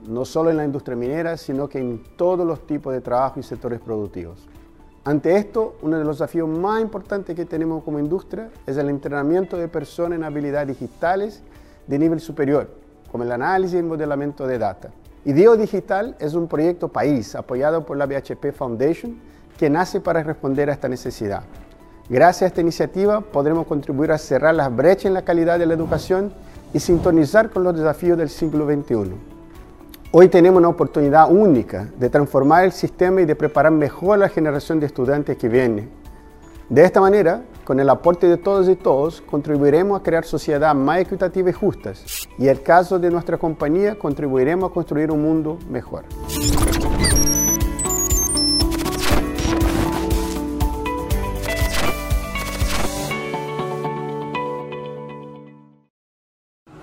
no 0.06 0.26
solo 0.26 0.50
en 0.50 0.58
la 0.58 0.66
industria 0.66 0.98
minera, 0.98 1.38
sino 1.38 1.70
que 1.70 1.80
en 1.80 2.04
todos 2.18 2.46
los 2.46 2.68
tipos 2.68 2.92
de 2.92 3.00
trabajo 3.00 3.40
y 3.40 3.44
sectores 3.44 3.80
productivos. 3.80 4.50
Ante 5.06 5.36
esto, 5.36 5.76
uno 5.82 5.98
de 5.98 6.06
los 6.06 6.18
desafíos 6.18 6.48
más 6.48 6.82
importantes 6.82 7.36
que 7.36 7.46
tenemos 7.46 7.84
como 7.84 8.00
industria 8.00 8.50
es 8.66 8.78
el 8.78 8.90
entrenamiento 8.90 9.58
de 9.58 9.68
personas 9.68 10.18
en 10.18 10.24
habilidades 10.24 10.70
digitales 10.70 11.44
de 11.88 12.00
nivel 12.00 12.22
superior 12.22 12.70
como 13.12 13.26
el 13.26 13.32
análisis 13.32 13.80
y 13.80 13.84
modelamiento 13.84 14.48
de 14.48 14.58
data. 14.58 14.92
IDEO 15.26 15.58
Digital 15.58 16.16
es 16.20 16.34
un 16.34 16.48
proyecto 16.48 16.88
país 16.88 17.36
apoyado 17.36 17.86
por 17.86 17.98
la 17.98 18.06
BHP 18.06 18.54
Foundation 18.56 19.20
que 19.58 19.70
nace 19.70 20.00
para 20.00 20.24
responder 20.24 20.70
a 20.70 20.74
esta 20.74 20.88
necesidad. 20.88 21.44
Gracias 22.10 22.44
a 22.44 22.48
esta 22.48 22.62
iniciativa 22.62 23.22
podremos 23.22 23.68
contribuir 23.68 24.12
a 24.12 24.18
cerrar 24.18 24.56
las 24.56 24.74
brechas 24.74 25.06
en 25.06 25.14
la 25.14 25.24
calidad 25.24 25.60
de 25.60 25.66
la 25.66 25.74
educación 25.74 26.34
y 26.74 26.80
sintonizar 26.80 27.50
con 27.50 27.64
los 27.64 27.78
desafíos 27.78 28.18
del 28.18 28.30
siglo 28.30 28.66
XXI. 28.66 29.33
Hoy 30.16 30.28
tenemos 30.28 30.60
una 30.60 30.70
oportunidad 30.70 31.32
única 31.32 31.88
de 31.98 32.08
transformar 32.08 32.66
el 32.66 32.72
sistema 32.72 33.22
y 33.22 33.26
de 33.26 33.36
preparar 33.36 33.72
mejor 33.72 34.14
a 34.14 34.18
la 34.18 34.30
generación 34.30 34.80
de 34.80 34.86
estudiantes 34.86 35.38
que 35.38 35.50
viene. 35.50 35.88
De 36.70 36.84
esta 36.84 37.02
manera, 37.02 37.42
con 37.64 37.80
el 37.80 37.90
aporte 37.90 38.28
de 38.28 38.38
todos 38.38 38.70
y 38.70 38.76
todos, 38.76 39.22
contribuiremos 39.22 40.00
a 40.00 40.04
crear 40.04 40.24
sociedades 40.24 40.80
más 40.80 41.00
equitativas 41.00 41.56
y 41.56 41.58
justas. 41.58 42.06
Y 42.38 42.44
en 42.44 42.50
el 42.50 42.62
caso 42.62 43.00
de 43.00 43.10
nuestra 43.10 43.40
compañía, 43.40 43.98
contribuiremos 43.98 44.70
a 44.70 44.74
construir 44.76 45.10
un 45.10 45.24
mundo 45.24 45.58
mejor. 45.68 46.04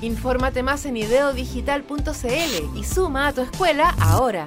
Infórmate 0.00 0.62
más 0.62 0.86
en 0.86 0.96
ideodigital.cl 0.96 2.78
y 2.78 2.84
suma 2.84 3.26
a 3.26 3.32
tu 3.32 3.40
escuela 3.40 3.94
ahora. 4.00 4.44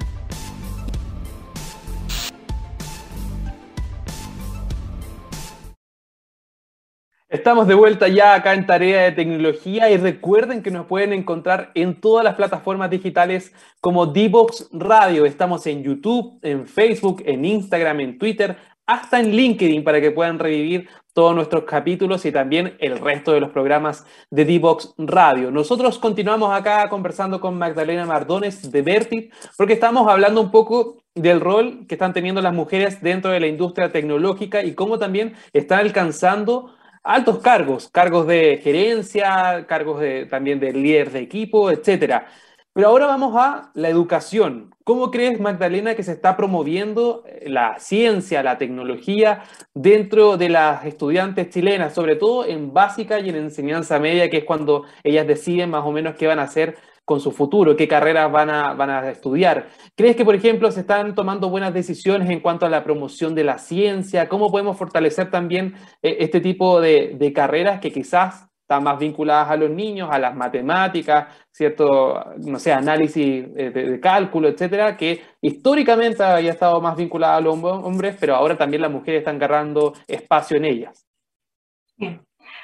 Estamos 7.28 7.66
de 7.66 7.74
vuelta 7.74 8.08
ya 8.08 8.34
acá 8.34 8.52
en 8.52 8.66
Tarea 8.66 9.04
de 9.04 9.12
Tecnología 9.12 9.90
y 9.90 9.96
recuerden 9.96 10.62
que 10.62 10.70
nos 10.70 10.86
pueden 10.86 11.14
encontrar 11.14 11.70
en 11.74 11.98
todas 11.98 12.24
las 12.24 12.34
plataformas 12.34 12.90
digitales 12.90 13.54
como 13.80 14.06
Divox 14.06 14.68
Radio. 14.70 15.24
Estamos 15.24 15.66
en 15.66 15.82
YouTube, 15.82 16.38
en 16.42 16.66
Facebook, 16.66 17.22
en 17.24 17.46
Instagram, 17.46 18.00
en 18.00 18.18
Twitter, 18.18 18.58
hasta 18.86 19.20
en 19.20 19.30
LinkedIn 19.32 19.84
para 19.84 20.00
que 20.00 20.10
puedan 20.10 20.38
revivir 20.38 20.88
todos 21.12 21.34
nuestros 21.34 21.64
capítulos 21.64 22.24
y 22.24 22.32
también 22.32 22.76
el 22.78 22.98
resto 22.98 23.32
de 23.32 23.40
los 23.40 23.50
programas 23.50 24.06
de 24.30 24.44
D-Box 24.44 24.94
Radio. 24.98 25.50
Nosotros 25.50 25.98
continuamos 25.98 26.52
acá 26.52 26.88
conversando 26.88 27.40
con 27.40 27.58
Magdalena 27.58 28.06
Mardones 28.06 28.72
de 28.72 28.82
Vertit 28.82 29.32
porque 29.56 29.74
estamos 29.74 30.08
hablando 30.08 30.40
un 30.40 30.50
poco 30.50 31.02
del 31.14 31.40
rol 31.40 31.86
que 31.86 31.94
están 31.94 32.14
teniendo 32.14 32.40
las 32.40 32.54
mujeres 32.54 33.02
dentro 33.02 33.30
de 33.30 33.40
la 33.40 33.46
industria 33.46 33.92
tecnológica 33.92 34.62
y 34.62 34.74
cómo 34.74 34.98
también 34.98 35.34
están 35.52 35.80
alcanzando 35.80 36.74
altos 37.02 37.40
cargos, 37.40 37.88
cargos 37.90 38.26
de 38.26 38.60
gerencia, 38.62 39.66
cargos 39.66 40.00
de, 40.00 40.26
también 40.26 40.60
de 40.60 40.72
líder 40.72 41.10
de 41.10 41.20
equipo, 41.20 41.70
etcétera. 41.70 42.28
Pero 42.74 42.88
ahora 42.88 43.06
vamos 43.06 43.34
a 43.36 43.70
la 43.74 43.90
educación. 43.90 44.74
¿Cómo 44.84 45.10
crees, 45.10 45.38
Magdalena, 45.38 45.94
que 45.94 46.02
se 46.02 46.12
está 46.12 46.38
promoviendo 46.38 47.22
eh, 47.26 47.50
la 47.50 47.78
ciencia, 47.78 48.42
la 48.42 48.56
tecnología 48.56 49.42
dentro 49.74 50.38
de 50.38 50.48
las 50.48 50.86
estudiantes 50.86 51.50
chilenas, 51.50 51.94
sobre 51.94 52.16
todo 52.16 52.46
en 52.46 52.72
básica 52.72 53.20
y 53.20 53.28
en 53.28 53.36
enseñanza 53.36 53.98
media, 53.98 54.30
que 54.30 54.38
es 54.38 54.44
cuando 54.44 54.84
ellas 55.04 55.26
deciden 55.26 55.68
más 55.70 55.84
o 55.84 55.92
menos 55.92 56.14
qué 56.14 56.26
van 56.26 56.38
a 56.38 56.44
hacer 56.44 56.78
con 57.04 57.20
su 57.20 57.30
futuro, 57.30 57.76
qué 57.76 57.86
carreras 57.86 58.32
van 58.32 58.48
a, 58.50 59.10
estudiar? 59.10 59.68
¿Crees 59.94 60.16
que, 60.16 60.24
por 60.24 60.34
ejemplo, 60.34 60.70
se 60.70 60.80
están 60.80 61.14
tomando 61.14 61.50
buenas 61.50 61.74
decisiones 61.74 62.30
en 62.30 62.40
cuanto 62.40 62.64
a 62.64 62.70
la 62.70 62.84
promoción 62.84 63.34
de 63.34 63.44
la 63.44 63.58
ciencia? 63.58 64.30
¿Cómo 64.30 64.50
podemos 64.50 64.78
fortalecer 64.78 65.30
también 65.30 65.74
eh, 66.00 66.16
este 66.20 66.40
tipo 66.40 66.80
de 66.80 67.32
carreras 67.34 67.80
que 67.80 67.92
quizás 67.92 68.51
están 68.72 68.84
más 68.84 68.98
vinculadas 68.98 69.50
a 69.50 69.56
los 69.56 69.70
niños, 69.70 70.08
a 70.10 70.18
las 70.18 70.34
matemáticas, 70.34 71.26
cierto, 71.50 72.32
no 72.38 72.58
sé, 72.58 72.72
análisis 72.72 73.44
eh, 73.54 73.70
de, 73.70 74.00
cálculo, 74.00 74.48
etcétera, 74.48 74.96
que 74.96 75.22
históricamente 75.42 76.22
había 76.22 76.52
estado 76.52 76.80
más 76.80 76.96
vinculada 76.96 77.36
a 77.36 77.40
los 77.42 77.62
hombres, 77.62 78.16
pero 78.18 78.34
ahora 78.34 78.56
también 78.56 78.80
las 78.80 78.90
mujeres 78.90 79.20
están 79.20 79.36
agarrando 79.36 79.92
espacio 80.06 80.56
en 80.56 80.64
ellas. 80.64 81.06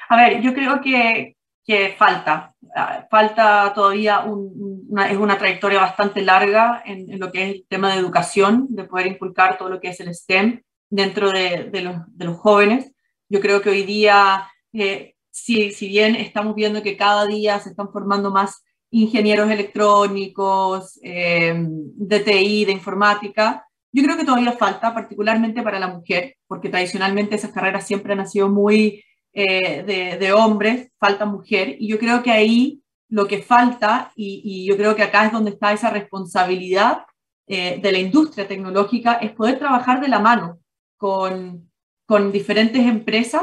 A 0.09 0.17
ver, 0.17 0.41
yo 0.41 0.51
creo 0.55 0.81
que, 0.81 1.37
que 1.63 1.89
falta, 1.95 2.55
ah, 2.75 3.05
falta 3.11 3.71
todavía 3.75 4.21
una, 4.21 5.11
es 5.11 5.17
una 5.17 5.37
trayectoria 5.37 5.79
bastante 5.79 6.23
larga 6.23 6.81
en, 6.83 7.19
lo 7.19 7.31
que 7.31 7.43
es 7.43 7.55
el 7.55 7.65
tema 7.69 7.91
de 7.91 7.99
educación, 7.99 8.65
de 8.71 8.85
poder 8.85 9.05
inculcar 9.05 9.59
todo 9.59 9.69
lo 9.69 9.79
que 9.79 9.89
es 9.89 9.99
el 9.99 10.13
STEM 10.15 10.61
dentro 10.89 11.31
de, 11.31 11.69
de, 11.71 11.81
los, 11.81 11.95
de 12.17 12.25
los, 12.25 12.37
jóvenes. 12.37 12.91
Yo 13.29 13.39
creo 13.41 13.61
que 13.61 13.69
hoy 13.69 13.83
día 13.83 14.49
eh, 14.73 15.13
si, 15.43 15.87
bien 15.87 16.15
estamos 16.15 16.55
viendo 16.55 16.81
que 16.81 16.97
cada 16.97 17.25
día 17.25 17.59
se 17.59 17.69
están 17.69 17.91
formando 17.91 18.31
más 18.31 18.63
ingenieros 18.91 19.49
electrónicos, 19.49 20.99
eh, 21.03 21.53
de 21.55 22.19
TI, 22.19 22.65
de 22.65 22.71
informática, 22.71 23.65
yo 23.91 24.03
creo 24.03 24.17
que 24.17 24.25
todavía 24.25 24.51
falta, 24.53 24.93
particularmente 24.93 25.61
para 25.61 25.79
la 25.79 25.87
mujer, 25.87 26.35
porque 26.47 26.69
tradicionalmente 26.69 27.35
esas 27.35 27.51
carreras 27.51 27.87
siempre 27.87 28.13
han 28.13 28.27
sido 28.27 28.49
muy 28.49 29.03
eh, 29.33 30.17
de, 30.19 30.33
hombres, 30.33 30.91
falta 30.99 31.25
mujer, 31.25 31.75
y 31.79 31.87
yo 31.87 31.99
creo 31.99 32.21
que 32.23 32.31
ahí 32.31 32.81
lo 33.09 33.27
que 33.27 33.41
falta, 33.41 34.11
y, 34.15 34.41
y 34.43 34.67
yo 34.67 34.77
creo 34.77 34.95
que 34.95 35.03
acá 35.03 35.25
es 35.25 35.31
donde 35.31 35.51
está 35.51 35.73
esa 35.73 35.89
responsabilidad 35.89 37.03
eh, 37.51 37.79
de 37.81 37.91
la 37.91 37.97
industria 37.97 38.47
tecnológica, 38.47 39.13
es 39.13 39.31
poder 39.31 39.57
trabajar 39.57 40.01
de 40.01 40.07
la 40.07 40.19
mano 40.19 40.59
con, 40.97 41.71
con 42.05 42.31
diferentes 42.31 42.85
empresas, 42.85 43.41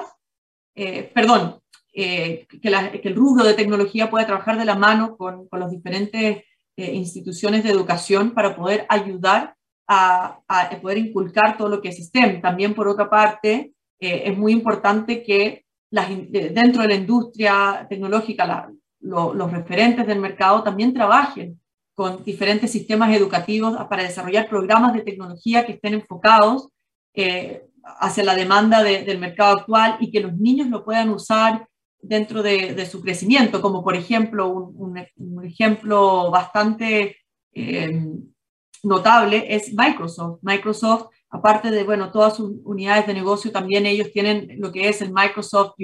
eh, 0.76 1.10
perdón, 1.12 1.60
eh, 1.98 2.46
que, 2.60 2.68
el 3.08 3.14
rubro 3.14 3.42
de 3.42 3.54
tecnología 3.54 4.10
pueda 4.10 4.26
trabajar 4.26 4.58
de 4.58 4.66
la 4.66 4.74
mano 4.74 5.16
con, 5.16 5.48
con 5.48 5.60
las 5.60 5.70
diferentes 5.70 6.44
eh, 6.76 6.94
instituciones 6.94 7.64
de 7.64 7.70
educación 7.70 8.32
para 8.32 8.54
poder 8.54 8.84
ayudar 8.90 9.56
a, 9.88 10.42
poder 10.82 10.98
inculcar 10.98 11.56
todo 11.56 11.70
lo 11.70 11.80
que 11.80 11.88
es 11.88 11.96
STEM. 11.96 12.42
También, 12.42 12.74
por 12.74 12.86
otra 12.86 13.08
parte, 13.08 13.72
eh, 13.98 14.22
es 14.26 14.36
muy 14.36 14.52
importante 14.52 15.22
que 15.22 15.64
las, 15.90 16.10
dentro 16.10 16.82
de 16.82 16.88
la 16.88 16.96
industria 16.96 17.86
tecnológica 17.88 18.68
los 19.00 19.50
referentes 19.50 20.06
del 20.06 20.20
mercado 20.20 20.62
también 20.62 20.92
trabajen 20.92 21.58
con 21.94 22.22
diferentes 22.22 22.70
sistemas 22.70 23.16
educativos 23.16 23.74
para 23.88 24.02
desarrollar 24.02 24.50
programas 24.50 24.92
de 24.92 25.00
tecnología 25.00 25.64
que 25.64 25.72
estén 25.72 25.94
enfocados 25.94 26.68
hacia 28.00 28.24
la 28.24 28.34
demanda 28.34 28.82
del 28.82 29.18
mercado 29.18 29.60
actual 29.60 29.96
y 30.00 30.10
que 30.10 30.20
los 30.20 30.36
niños 30.36 30.68
lo 30.68 30.84
puedan 30.84 31.08
usar 31.08 31.66
dentro 32.08 32.42
de, 32.42 32.86
su 32.86 33.00
crecimiento, 33.00 33.60
como 33.60 33.82
por 33.82 33.96
ejemplo 33.96 34.48
un, 34.48 34.96
ejemplo 35.44 36.30
bastante 36.30 37.16
eh, 37.52 38.02
notable 38.82 39.46
es 39.48 39.72
Microsoft. 39.74 40.38
Microsoft, 40.42 41.08
aparte 41.30 41.70
de 41.70 41.84
bueno, 41.84 42.10
todas 42.10 42.36
sus 42.36 42.52
unidades 42.64 43.06
de 43.06 43.14
negocio, 43.14 43.50
también 43.50 43.86
ellos 43.86 44.12
tienen 44.12 44.56
lo 44.58 44.70
que 44.72 44.88
es 44.88 45.02
el 45.02 45.12
Microsoft 45.12 45.74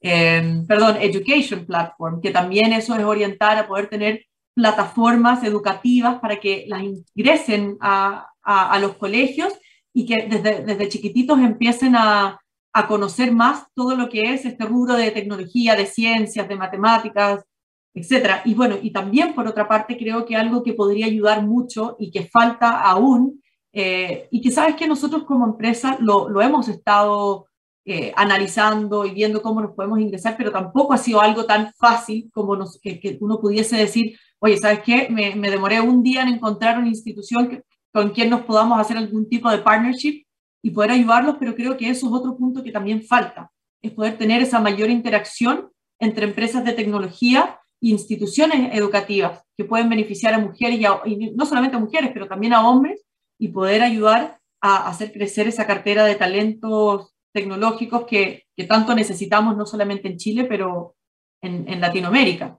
eh, 0.00 0.62
perdón, 0.68 0.96
Education 1.00 1.66
Platform, 1.66 2.20
que 2.20 2.30
también 2.30 2.72
eso 2.72 2.94
es 2.94 3.04
orientar 3.04 3.58
a 3.58 3.66
poder 3.66 3.88
tener 3.88 4.24
plataformas 4.54 5.42
educativas 5.42 6.20
para 6.20 6.38
que 6.38 6.66
las 6.68 6.82
ingresen 6.82 7.76
a, 7.80 8.28
a 8.42 8.78
los 8.78 8.96
colegios 8.96 9.52
y 9.92 10.06
que 10.06 10.26
desde, 10.28 10.64
desde 10.64 10.88
chiquititos 10.88 11.38
empiecen 11.38 11.96
a, 11.96 12.40
a 12.78 12.86
conocer 12.86 13.32
más 13.32 13.66
todo 13.74 13.96
lo 13.96 14.08
que 14.08 14.32
es 14.32 14.44
este 14.44 14.64
rubro 14.64 14.94
de 14.94 15.10
tecnología, 15.10 15.74
de 15.74 15.86
ciencias, 15.86 16.48
de 16.48 16.54
matemáticas, 16.54 17.44
etcétera. 17.92 18.42
Y 18.44 18.54
bueno, 18.54 18.76
y 18.80 18.92
también 18.92 19.34
por 19.34 19.48
otra 19.48 19.66
parte 19.66 19.98
creo 19.98 20.24
que 20.24 20.36
algo 20.36 20.62
que 20.62 20.74
podría 20.74 21.06
ayudar 21.06 21.44
mucho 21.44 21.96
y 21.98 22.12
que 22.12 22.28
falta 22.28 22.80
aún, 22.80 23.42
eh, 23.72 24.28
y 24.30 24.40
que 24.40 24.52
sabes 24.52 24.76
que 24.76 24.86
nosotros 24.86 25.24
como 25.24 25.44
empresa 25.44 25.98
lo, 26.00 26.40
hemos 26.40 26.68
estado 26.68 27.46
eh, 27.84 28.12
analizando 28.14 29.04
y 29.04 29.10
viendo 29.10 29.42
cómo 29.42 29.60
nos 29.60 29.72
podemos 29.72 29.98
ingresar, 29.98 30.36
pero 30.38 30.52
tampoco 30.52 30.92
ha 30.92 30.98
sido 30.98 31.20
algo 31.20 31.46
tan 31.46 31.72
fácil 31.74 32.30
como 32.32 32.56
que, 32.80 33.18
uno 33.20 33.40
pudiese 33.40 33.76
decir, 33.76 34.16
oye, 34.38 34.56
¿sabes 34.56 34.82
qué? 34.84 35.08
Me, 35.10 35.50
demoré 35.50 35.80
un 35.80 36.02
día 36.04 36.22
en 36.22 36.28
encontrar 36.28 36.78
una 36.78 36.88
institución 36.88 37.64
con 37.92 38.10
quien 38.10 38.30
nos 38.30 38.42
podamos 38.42 38.78
hacer 38.78 38.96
algún 38.96 39.28
tipo 39.28 39.50
de 39.50 39.58
partnership 39.58 40.27
y 40.68 40.70
poder 40.70 40.90
ayudarlos, 40.90 41.36
pero 41.40 41.54
creo 41.54 41.78
que 41.78 41.88
eso 41.88 42.06
es 42.06 42.12
otro 42.12 42.36
punto 42.36 42.62
que 42.62 42.70
también 42.70 43.02
falta, 43.02 43.50
es 43.80 43.90
poder 43.92 44.18
tener 44.18 44.42
esa 44.42 44.60
mayor 44.60 44.90
interacción 44.90 45.70
entre 45.98 46.26
empresas 46.26 46.62
de 46.62 46.74
tecnología 46.74 47.58
instituciones 47.80 48.74
educativas 48.76 49.42
que 49.56 49.64
pueden 49.64 49.88
beneficiar 49.88 50.34
a 50.34 50.38
mujeres, 50.38 50.80
y, 51.06 51.30
no 51.30 51.46
solamente 51.46 51.76
a 51.76 51.80
mujeres, 51.80 52.10
pero 52.12 52.28
también 52.28 52.52
a 52.52 52.68
hombres, 52.68 53.02
y 53.38 53.48
poder 53.48 53.80
ayudar 53.80 54.40
a 54.60 54.88
hacer 54.88 55.10
crecer 55.10 55.48
esa 55.48 55.66
cartera 55.66 56.04
de 56.04 56.16
talentos 56.16 57.14
tecnológicos 57.32 58.04
que, 58.04 58.44
tanto 58.68 58.94
necesitamos, 58.94 59.56
no 59.56 59.64
solamente 59.64 60.08
en 60.08 60.18
Chile, 60.18 60.44
pero 60.44 60.96
en 61.40 61.80
Latinoamérica. 61.80 62.58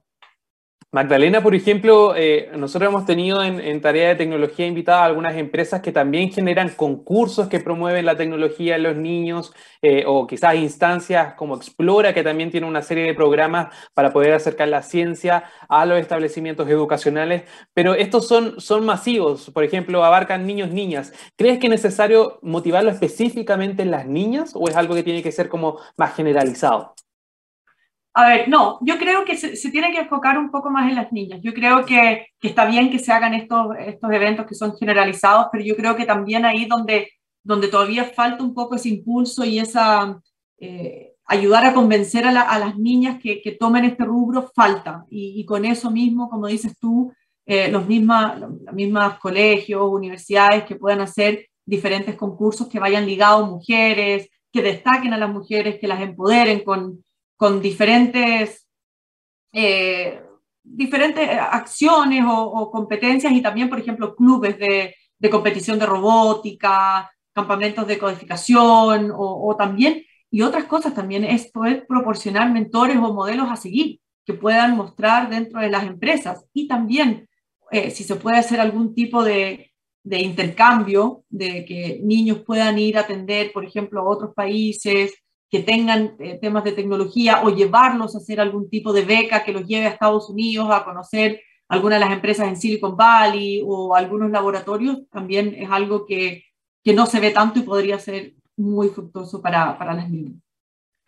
Magdalena, 0.91 1.43
por 1.43 1.53
ejemplo, 1.53 2.15
eh, 2.15 2.49
nosotros 2.57 2.89
hemos 2.89 3.05
tenido 3.05 3.43
en, 3.43 3.79
tarea 3.79 4.09
de 4.09 4.15
tecnología 4.15 4.65
invitada 4.65 5.03
a 5.03 5.05
algunas 5.05 5.35
empresas 5.35 5.81
que 5.81 5.91
también 5.91 6.31
generan 6.31 6.69
concursos 6.69 7.47
que 7.47 7.59
promueven 7.59 8.07
la 8.07 8.17
tecnología 8.17 8.75
en 8.75 8.81
los 8.81 8.95
niños 8.95 9.53
eh, 9.83 10.03
o 10.07 10.25
quizás 10.25 10.55
instancias 10.55 11.35
como 11.35 11.55
Explora, 11.55 12.15
que 12.15 12.23
también 12.23 12.49
tiene 12.49 12.65
una 12.65 12.81
serie 12.81 13.03
de 13.03 13.13
programas 13.13 13.71
para 13.93 14.11
poder 14.11 14.33
acercar 14.33 14.67
la 14.69 14.81
ciencia 14.81 15.43
a 15.69 15.85
los 15.85 15.99
establecimientos 15.99 16.67
educacionales, 16.67 17.43
pero 17.75 17.93
estos 17.93 18.27
son, 18.27 18.59
son 18.59 18.83
masivos, 18.83 19.51
por 19.51 19.63
ejemplo, 19.63 20.03
abarcan 20.03 20.47
niños, 20.47 20.71
niñas. 20.71 21.13
¿Crees 21.37 21.59
que 21.59 21.67
es 21.67 21.71
necesario 21.71 22.39
motivarlo 22.41 22.89
específicamente 22.89 23.83
en 23.83 23.91
las 23.91 24.07
niñas 24.07 24.53
o 24.55 24.67
es 24.67 24.75
algo 24.75 24.95
que 24.95 25.03
tiene 25.03 25.21
que 25.21 25.31
ser 25.31 25.49
como 25.49 25.77
más 25.97 26.15
generalizado? 26.15 26.95
A 28.13 28.27
ver, 28.27 28.49
no, 28.49 28.79
yo 28.81 28.97
creo 28.97 29.23
que 29.23 29.37
se, 29.37 29.71
tiene 29.71 29.91
que 29.91 29.99
enfocar 29.99 30.37
un 30.37 30.49
poco 30.49 30.69
más 30.69 30.89
en 30.89 30.95
las 30.95 31.11
niñas. 31.11 31.39
Yo 31.43 31.53
creo 31.53 31.85
que, 31.85 32.27
está 32.41 32.65
bien 32.65 32.89
que 32.91 32.99
se 32.99 33.11
hagan 33.11 33.33
estos, 33.33 33.67
estos 33.79 34.11
eventos 34.11 34.45
que 34.45 34.55
son 34.55 34.75
generalizados, 34.77 35.47
pero 35.51 35.63
yo 35.63 35.75
creo 35.75 35.95
que 35.95 36.05
también 36.05 36.43
ahí 36.43 36.65
donde, 36.65 37.11
donde 37.43 37.67
todavía 37.67 38.05
falta 38.05 38.43
un 38.43 38.53
poco 38.53 38.75
ese 38.75 38.89
impulso 38.89 39.45
y 39.45 39.59
esa 39.59 40.19
eh, 40.57 41.13
ayudar 41.25 41.65
a 41.65 41.73
convencer 41.73 42.25
a, 42.25 42.31
las 42.31 42.77
niñas 42.77 43.19
que, 43.21 43.57
tomen 43.59 43.85
este 43.85 44.03
rubro, 44.03 44.51
falta. 44.55 45.05
Y, 45.09 45.45
con 45.45 45.63
eso 45.63 45.91
mismo, 45.91 46.29
como 46.29 46.47
dices 46.47 46.77
tú, 46.79 47.13
eh, 47.45 47.69
los, 47.71 47.87
mismas, 47.87 48.39
los 48.39 48.73
mismos 48.73 49.19
colegios, 49.19 49.87
universidades 49.89 50.63
que 50.63 50.75
puedan 50.75 51.01
hacer 51.01 51.47
diferentes 51.65 52.15
concursos 52.15 52.67
que 52.67 52.79
vayan 52.79 53.05
ligados 53.05 53.47
mujeres, 53.47 54.29
que 54.51 54.63
destaquen 54.63 55.13
a 55.13 55.17
las 55.17 55.29
mujeres, 55.29 55.77
que 55.79 55.87
las 55.87 56.01
empoderen 56.01 56.61
con 56.63 57.03
con 57.39 57.61
diferentes, 57.61 58.67
eh, 59.53 60.21
diferentes 60.61 61.29
acciones 61.39 62.25
o, 62.27 62.69
competencias 62.69 63.31
y 63.31 63.41
también, 63.41 63.69
por 63.69 63.79
ejemplo, 63.79 64.13
clubes 64.13 64.59
de, 64.59 64.93
de 65.17 65.29
competición 65.29 65.79
de 65.79 65.85
robótica, 65.85 67.09
campamentos 67.33 67.87
de 67.87 67.97
codificación 67.97 69.13
o, 69.15 69.55
también, 69.57 70.03
y 70.29 70.41
otras 70.41 70.65
cosas 70.65 70.93
también, 70.93 71.23
es 71.23 71.49
poder 71.49 71.87
proporcionar 71.87 72.51
mentores 72.51 72.97
o 72.97 73.13
modelos 73.13 73.47
a 73.49 73.55
seguir 73.55 74.01
que 74.25 74.33
puedan 74.33 74.75
mostrar 74.75 75.29
dentro 75.29 75.61
de 75.61 75.69
las 75.69 75.85
empresas. 75.85 76.45
Y 76.53 76.67
también 76.67 77.29
eh, 77.71 77.89
si 77.89 78.03
se 78.03 78.17
puede 78.17 78.37
hacer 78.37 78.59
algún 78.59 78.93
tipo 78.93 79.23
de, 79.23 79.71
de 80.03 80.19
intercambio, 80.19 81.23
de 81.29 81.63
que 81.63 82.01
niños 82.03 82.39
puedan 82.45 82.77
ir 82.79 82.97
a 82.97 83.01
atender, 83.01 83.53
por 83.53 83.63
ejemplo, 83.63 84.01
a 84.01 84.09
otros 84.09 84.33
países, 84.35 85.13
que 85.49 85.59
tengan 85.59 86.15
eh, 86.19 86.37
temas 86.39 86.63
de 86.63 86.73
tecnología 86.73 87.41
o 87.43 87.49
llevarlos 87.49 88.15
a 88.15 88.19
hacer 88.19 88.39
algún 88.39 88.69
tipo 88.69 88.93
de 88.93 89.03
beca 89.03 89.43
que 89.43 89.51
los 89.51 89.65
lleve 89.65 89.87
a 89.87 89.89
Estados 89.89 90.29
Unidos 90.29 90.69
a 90.71 90.83
conocer 90.83 91.41
algunas 91.67 91.99
de 91.99 92.05
las 92.05 92.13
empresas 92.13 92.47
en 92.47 92.57
Silicon 92.57 92.97
Valley 92.97 93.61
o 93.65 93.95
algunos 93.95 94.31
laboratorios, 94.31 95.07
también 95.11 95.55
es 95.55 95.69
algo 95.69 96.05
que, 96.05 96.43
que 96.83 96.93
no 96.93 97.05
se 97.05 97.19
ve 97.19 97.31
tanto 97.31 97.59
y 97.59 97.63
podría 97.63 97.99
ser 97.99 98.33
muy 98.57 98.89
fructuoso 98.89 99.41
para, 99.41 99.77
para 99.77 99.93
las 99.93 100.09
niñas. 100.09 100.33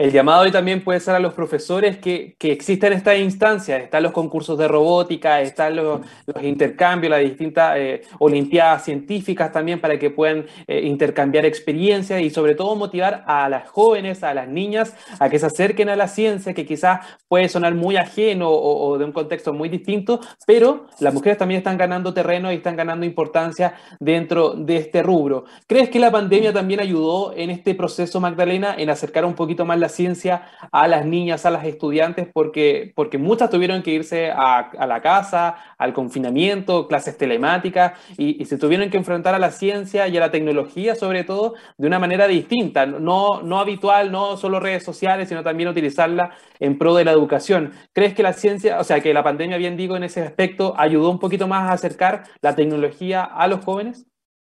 El 0.02 0.12
llamado 0.12 0.42
hoy 0.42 0.52
también 0.52 0.84
puede 0.84 1.00
ser 1.00 1.14
a 1.14 1.20
los 1.20 1.36
profesores 1.36 2.00
que, 2.00 2.36
que 2.40 2.52
existen 2.52 2.92
estas 2.92 3.20
instancias, 3.20 3.84
están 3.84 4.02
los 4.02 4.14
concursos 4.14 4.58
de 4.58 4.68
robótica, 4.68 5.42
están 5.42 5.76
los, 5.76 6.02
los 6.26 6.44
intercambios, 6.44 7.12
las 7.12 7.20
distintas 7.20 7.78
eh, 7.78 8.02
olimpiadas 8.18 8.84
científicas 8.84 9.52
también 9.52 9.80
para 9.80 10.00
que 10.00 10.10
puedan 10.10 10.48
eh, 10.66 10.82
intercambiar 10.86 11.46
experiencias 11.46 12.20
y 12.20 12.32
sobre 12.32 12.56
todo 12.56 12.76
motivar 12.76 13.24
a 13.28 13.48
las 13.48 13.70
jóvenes, 13.70 14.24
a 14.24 14.34
las 14.34 14.48
niñas, 14.48 14.96
a 15.20 15.30
que 15.30 15.38
se 15.38 15.46
acerquen 15.46 15.88
a 15.88 15.96
la 15.96 16.08
ciencia, 16.08 16.56
que 16.56 16.66
quizás 16.66 17.02
puede 17.28 17.48
sonar 17.48 17.76
muy 17.76 17.96
ajeno 17.96 18.50
o, 18.50 18.98
de 18.98 19.06
un 19.06 19.12
contexto 19.12 19.54
muy 19.54 19.70
distinto, 19.70 20.20
pero 20.48 20.88
las 21.00 21.14
mujeres 21.14 21.38
también 21.38 21.60
están 21.60 21.78
ganando 21.78 22.12
terreno 22.12 22.52
y 22.52 22.56
están 22.56 22.76
ganando 22.76 23.06
importancia 23.06 23.76
dentro 24.00 24.56
de 24.56 24.78
este 24.78 25.04
rubro. 25.04 25.46
¿Crees 25.68 25.90
que 25.90 26.00
la 26.00 26.10
pandemia 26.10 26.52
también 26.52 26.80
ayudó 26.80 27.34
en 27.36 27.52
este 27.52 27.76
proceso, 27.76 28.20
Magdalena, 28.20 28.74
en 28.76 28.90
acercar 28.90 29.26
un 29.26 29.36
poquito 29.36 29.64
más 29.64 29.78
la 29.78 29.91
ciencia 29.92 30.48
a 30.72 30.88
las 30.88 31.06
niñas, 31.06 31.46
a 31.46 31.52
las 31.52 31.66
estudiantes, 31.66 32.28
porque, 32.34 32.92
porque 32.96 33.18
muchas 33.18 33.50
tuvieron 33.50 33.84
que 33.84 33.92
irse 33.92 34.32
a, 34.32 34.72
la 34.88 35.02
casa, 35.02 35.56
al 35.78 35.94
confinamiento, 35.94 36.88
clases 36.88 37.18
telemáticas, 37.18 37.94
y, 38.18 38.44
se 38.46 38.58
tuvieron 38.58 38.90
que 38.90 38.98
enfrentar 38.98 39.36
a 39.36 39.40
la 39.40 39.52
ciencia 39.52 40.08
y 40.08 40.18
a 40.18 40.20
la 40.20 40.32
tecnología, 40.32 40.96
sobre 40.96 41.24
todo, 41.24 41.54
de 41.78 41.88
una 41.88 42.00
manera 42.00 42.28
distinta, 42.28 42.86
no, 42.86 43.42
no 43.44 43.60
habitual, 43.60 44.12
no 44.12 44.38
solo 44.38 44.60
redes 44.60 44.84
sociales, 44.84 45.30
sino 45.30 45.44
también 45.44 45.70
utilizarla 45.70 46.32
en 46.60 46.78
pro 46.78 46.96
de 46.96 47.06
la 47.06 47.12
educación. 47.12 47.74
¿Crees 47.94 48.14
que 48.14 48.24
la 48.24 48.34
ciencia, 48.34 48.80
o 48.80 48.84
sea, 48.84 49.02
que 49.02 49.14
la 49.14 49.24
pandemia, 49.24 49.58
bien 49.58 49.78
digo, 49.78 49.96
en 49.96 50.04
ese 50.04 50.22
aspecto, 50.22 50.74
ayudó 50.78 51.10
un 51.12 51.20
poquito 51.20 51.48
más 51.48 51.70
a 51.70 51.74
acercar 51.74 52.24
la 52.42 52.56
tecnología 52.56 53.24
a 53.24 53.48
los 53.48 53.64
jóvenes? 53.64 54.08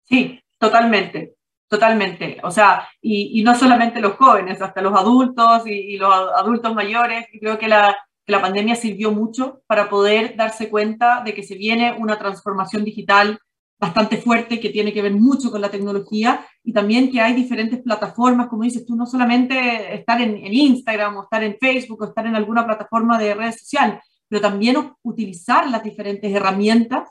Sí, 0.04 0.40
totalmente. 0.58 1.34
Totalmente, 1.68 2.38
o 2.42 2.50
sea, 2.50 2.88
y, 3.00 3.42
no 3.42 3.54
solamente 3.54 4.00
los 4.00 4.14
jóvenes, 4.14 4.60
hasta 4.60 4.82
los 4.82 4.94
adultos 4.94 5.62
y, 5.66 5.96
los 5.96 6.12
adultos 6.36 6.74
mayores, 6.74 7.26
creo 7.40 7.58
que 7.58 7.68
la, 7.68 7.96
que 8.24 8.32
la 8.32 8.40
pandemia 8.40 8.76
sirvió 8.76 9.10
mucho 9.10 9.62
para 9.66 9.88
poder 9.88 10.36
darse 10.36 10.68
cuenta 10.68 11.22
de 11.24 11.34
que 11.34 11.42
se 11.42 11.56
viene 11.56 11.96
una 11.98 12.18
transformación 12.18 12.84
digital 12.84 13.38
bastante 13.78 14.18
fuerte 14.18 14.60
que 14.60 14.70
tiene 14.70 14.92
que 14.92 15.02
ver 15.02 15.12
mucho 15.12 15.50
con 15.50 15.60
la 15.60 15.70
tecnología 15.70 16.46
y 16.62 16.72
también 16.72 17.10
que 17.10 17.20
hay 17.20 17.34
diferentes 17.34 17.82
plataformas, 17.82 18.48
como 18.48 18.62
dices 18.62 18.86
tú, 18.86 18.94
no 18.94 19.06
solamente 19.06 19.94
estar 19.94 20.20
en, 20.20 20.36
en, 20.36 20.54
Instagram 20.54 21.16
o 21.16 21.22
estar 21.24 21.42
en 21.42 21.56
Facebook 21.58 22.02
o 22.02 22.04
estar 22.04 22.26
en 22.26 22.36
alguna 22.36 22.64
plataforma 22.64 23.18
de 23.18 23.34
redes 23.34 23.60
sociales, 23.60 24.00
pero 24.28 24.40
también 24.40 24.92
utilizar 25.02 25.68
las 25.68 25.82
diferentes 25.82 26.32
herramientas 26.32 27.08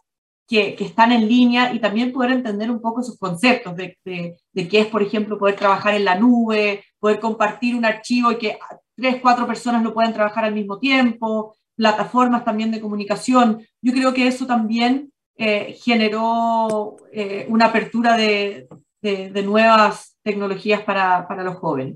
que, 0.47 0.75
están 0.79 1.11
en 1.11 1.27
línea 1.27 1.73
y 1.73 1.79
también 1.79 2.11
poder 2.11 2.31
entender 2.31 2.69
un 2.69 2.81
poco 2.81 3.01
sus 3.01 3.17
conceptos 3.17 3.75
de, 3.75 3.97
de, 4.03 4.67
qué 4.67 4.81
es, 4.81 4.87
por 4.87 5.01
ejemplo, 5.01 5.37
poder 5.37 5.55
trabajar 5.55 5.95
en 5.95 6.05
la 6.05 6.15
nube, 6.15 6.83
poder 6.99 7.19
compartir 7.19 7.75
un 7.75 7.85
archivo 7.85 8.31
y 8.31 8.37
que 8.37 8.57
tres, 8.95 9.17
cuatro 9.21 9.47
personas 9.47 9.83
lo 9.83 9.93
puedan 9.93 10.13
trabajar 10.13 10.45
al 10.45 10.53
mismo 10.53 10.79
tiempo, 10.79 11.55
plataformas 11.75 12.43
también 12.43 12.71
de 12.71 12.81
comunicación. 12.81 13.65
Yo 13.81 13.93
creo 13.93 14.13
que 14.13 14.27
eso 14.27 14.45
también 14.45 15.11
eh, 15.37 15.75
generó 15.81 16.97
eh, 17.11 17.45
una 17.49 17.65
apertura 17.65 18.15
de, 18.15 18.67
de, 19.01 19.43
nuevas 19.43 20.15
tecnologías 20.23 20.81
para, 20.81 21.27
para 21.27 21.43
los 21.43 21.55
jóvenes. 21.55 21.95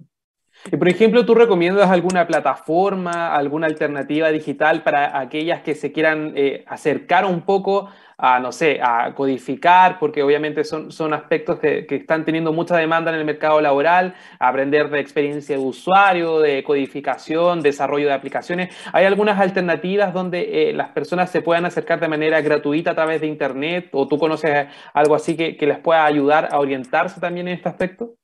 Y 0.72 0.76
por 0.76 0.90
ejemplo, 0.90 1.26
¿tú 1.26 1.36
recomiendas 1.36 1.90
alguna 1.90 2.28
plataforma, 2.28 3.36
alguna 3.36 3.68
alternativa 3.68 4.30
digital 4.30 4.84
para 4.84 5.20
aquellas 5.20 5.62
que 5.62 5.76
se 5.76 5.92
quieran 5.92 6.34
eh, 6.36 6.66
acercar 6.68 7.26
un 7.26 7.42
poco 7.42 7.90
a, 8.18 8.40
no 8.40 8.52
sé, 8.52 8.80
a 8.82 9.14
codificar, 9.14 10.00
porque 10.00 10.24
obviamente 10.24 10.64
son, 10.64 10.92
son 10.92 11.14
aspectos 11.14 11.60
que, 11.60 11.86
que, 11.86 11.98
están 11.98 12.26
teniendo 12.26 12.52
mucha 12.52 12.76
demanda 12.76 13.12
en 13.12 13.18
el 13.18 13.26
mercado 13.26 13.62
laboral, 13.62 14.16
aprender 14.40 14.90
de 14.90 15.00
experiencia 15.00 15.56
de 15.56 15.62
usuario, 15.62 16.40
de 16.40 16.64
codificación, 16.64 17.62
desarrollo 17.62 18.08
de 18.08 18.14
aplicaciones. 18.14 18.76
¿Hay 18.92 19.06
algunas 19.06 19.40
alternativas 19.40 20.14
donde 20.14 20.70
eh, 20.70 20.74
las 20.74 20.90
personas 20.90 21.30
se 21.30 21.42
puedan 21.42 21.66
acercar 21.66 22.00
de 22.00 22.08
manera 22.08 22.42
gratuita 22.42 22.92
a 22.92 22.96
través 22.96 23.22
de 23.22 23.28
Internet 23.28 23.90
o 23.92 24.08
tú 24.08 24.18
conoces 24.18 24.68
algo 24.94 25.16
así 25.16 25.38
que, 25.38 25.56
que 25.56 25.68
les 25.68 25.80
pueda 25.80 26.06
ayudar 26.06 26.50
a 26.52 26.60
orientarse 26.60 27.20
también 27.20 27.48
en 27.48 27.56
este 27.56 27.70
aspecto? 27.70 28.16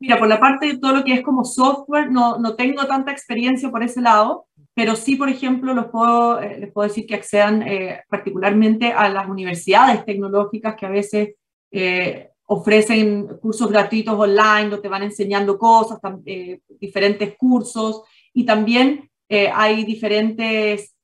Mira, 0.00 0.18
por 0.18 0.28
la 0.28 0.38
parte 0.38 0.66
de 0.66 0.78
todo 0.78 0.94
lo 0.94 1.04
que 1.04 1.12
es 1.12 1.22
como 1.22 1.44
software, 1.44 2.10
no, 2.10 2.38
no 2.38 2.54
tengo 2.54 2.86
tanta 2.86 3.10
experiencia 3.10 3.68
por 3.70 3.82
ese 3.82 4.00
lado, 4.00 4.46
pero 4.78 4.94
sí, 4.94 5.16
por 5.16 5.28
ejemplo, 5.28 5.74
los 5.74 5.86
puedo, 5.86 6.40
eh, 6.40 6.56
les 6.60 6.70
puedo 6.70 6.86
decir 6.86 7.04
que 7.04 7.16
accedan 7.16 7.62
eh, 7.62 8.04
particularmente 8.08 8.92
a 8.92 9.08
las 9.08 9.28
universidades 9.28 10.04
tecnológicas 10.04 10.76
que 10.76 10.86
a 10.86 10.88
veces 10.88 11.34
eh, 11.72 12.30
ofrecen 12.44 13.26
cursos 13.42 13.68
gratuitos 13.68 14.14
online, 14.16 14.68
donde 14.68 14.78
te 14.78 14.88
van 14.88 15.02
enseñando 15.02 15.58
cosas, 15.58 15.98
diferentes 16.78 17.36
cursos, 17.36 18.02
y 18.32 18.46
también 18.46 19.10
hay 19.28 19.84
diferentes 19.84 20.94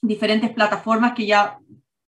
diferentes 0.00 0.50
plataformas 0.50 1.12
que 1.12 1.26
ya 1.26 1.58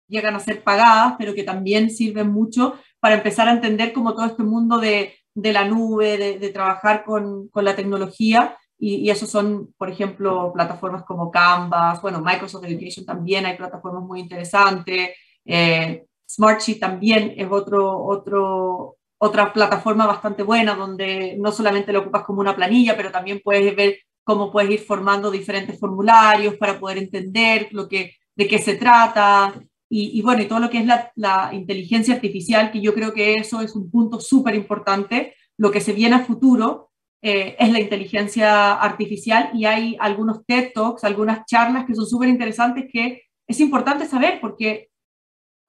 llegan 0.08 0.34
a 0.34 0.40
ser 0.40 0.64
pagadas, 0.64 1.14
pero 1.20 1.36
que 1.36 1.44
también 1.44 1.92
sirven 1.92 2.32
mucho 2.32 2.80
para 3.00 3.14
empezar 3.14 3.48
a 3.48 3.52
entender 3.52 3.94
como 3.94 4.16
todo 4.16 4.26
este 4.26 4.42
mundo 4.42 4.80
de, 4.80 5.14
de 5.36 5.54
la 5.54 5.66
nube, 5.66 6.18
de, 6.40 6.50
trabajar 6.50 7.04
con, 7.06 7.48
con, 7.50 7.64
la 7.64 7.76
tecnología. 7.76 8.58
Y, 8.80 8.95
y 8.95 9.09
eso 9.09 9.25
son, 9.25 9.73
por 9.77 9.89
ejemplo, 9.89 10.51
plataformas 10.53 11.03
como 11.03 11.30
Canvas, 11.30 12.01
bueno, 12.01 12.21
Microsoft 12.21 12.63
Education 12.63 13.05
también 13.05 13.45
hay 13.45 13.57
plataformas 13.57 14.03
muy 14.03 14.21
interesantes. 14.21 15.11
Eh, 15.45 16.05
Smartsheet 16.30 16.80
también 16.80 17.34
es 17.38 17.47
otro, 17.49 18.03
otro, 18.05 18.97
otra 19.17 19.51
plataforma 19.51 20.05
bastante 20.05 20.43
buena 20.43 20.75
donde 20.75 21.36
no 21.39 21.51
solamente 21.51 21.91
lo 21.91 22.01
ocupas 22.01 22.23
como 22.23 22.41
una 22.41 22.55
planilla, 22.55 22.95
pero 22.95 23.11
también 23.11 23.41
puedes 23.43 23.75
ver 23.75 23.97
cómo 24.23 24.51
puedes 24.51 24.69
ir 24.69 24.80
formando 24.82 25.32
diferentes 25.32 25.80
formularios 25.80 26.55
para 26.57 26.80
poder 26.80 26.99
entender 26.99 27.69
lo 27.71 27.88
que, 27.88 28.13
de 28.36 28.47
qué 28.47 28.59
se 28.59 28.75
trata. 28.75 29.59
Y, 29.91 30.21
bueno, 30.21 30.43
y 30.43 30.47
todo 30.47 30.59
lo 30.59 30.69
que 30.69 30.77
es 30.77 30.86
la, 31.15 31.49
inteligencia 31.51 32.13
artificial, 32.13 32.71
que 32.71 32.80
yo 32.80 32.93
creo 32.93 33.11
que 33.11 33.34
eso 33.34 33.59
es 33.61 33.75
un 33.75 33.89
punto 33.89 34.19
súper 34.19 34.53
importante. 34.53 35.34
Lo 35.57 35.71
que 35.71 35.82
se 35.82 35.93
viene 35.93 36.15
a 36.15 36.25
futuro 36.25 36.89
eh, 37.22 37.55
es 37.59 37.72
la 37.72 37.82
inteligencia 37.82 38.74
artificial 38.74 39.49
y 39.53 39.65
hay 39.65 39.97
algunos 39.99 40.45
TED 40.45 40.72
Talks, 40.74 41.03
algunas 41.03 41.45
charlas 41.45 41.86
que 41.86 41.93
son 41.93 42.07
súper 42.07 42.30
interesantes 42.30 42.86
que 42.91 43.24
es 43.45 43.59
importante 43.59 44.05
saber 44.05 44.39
porque 44.39 44.89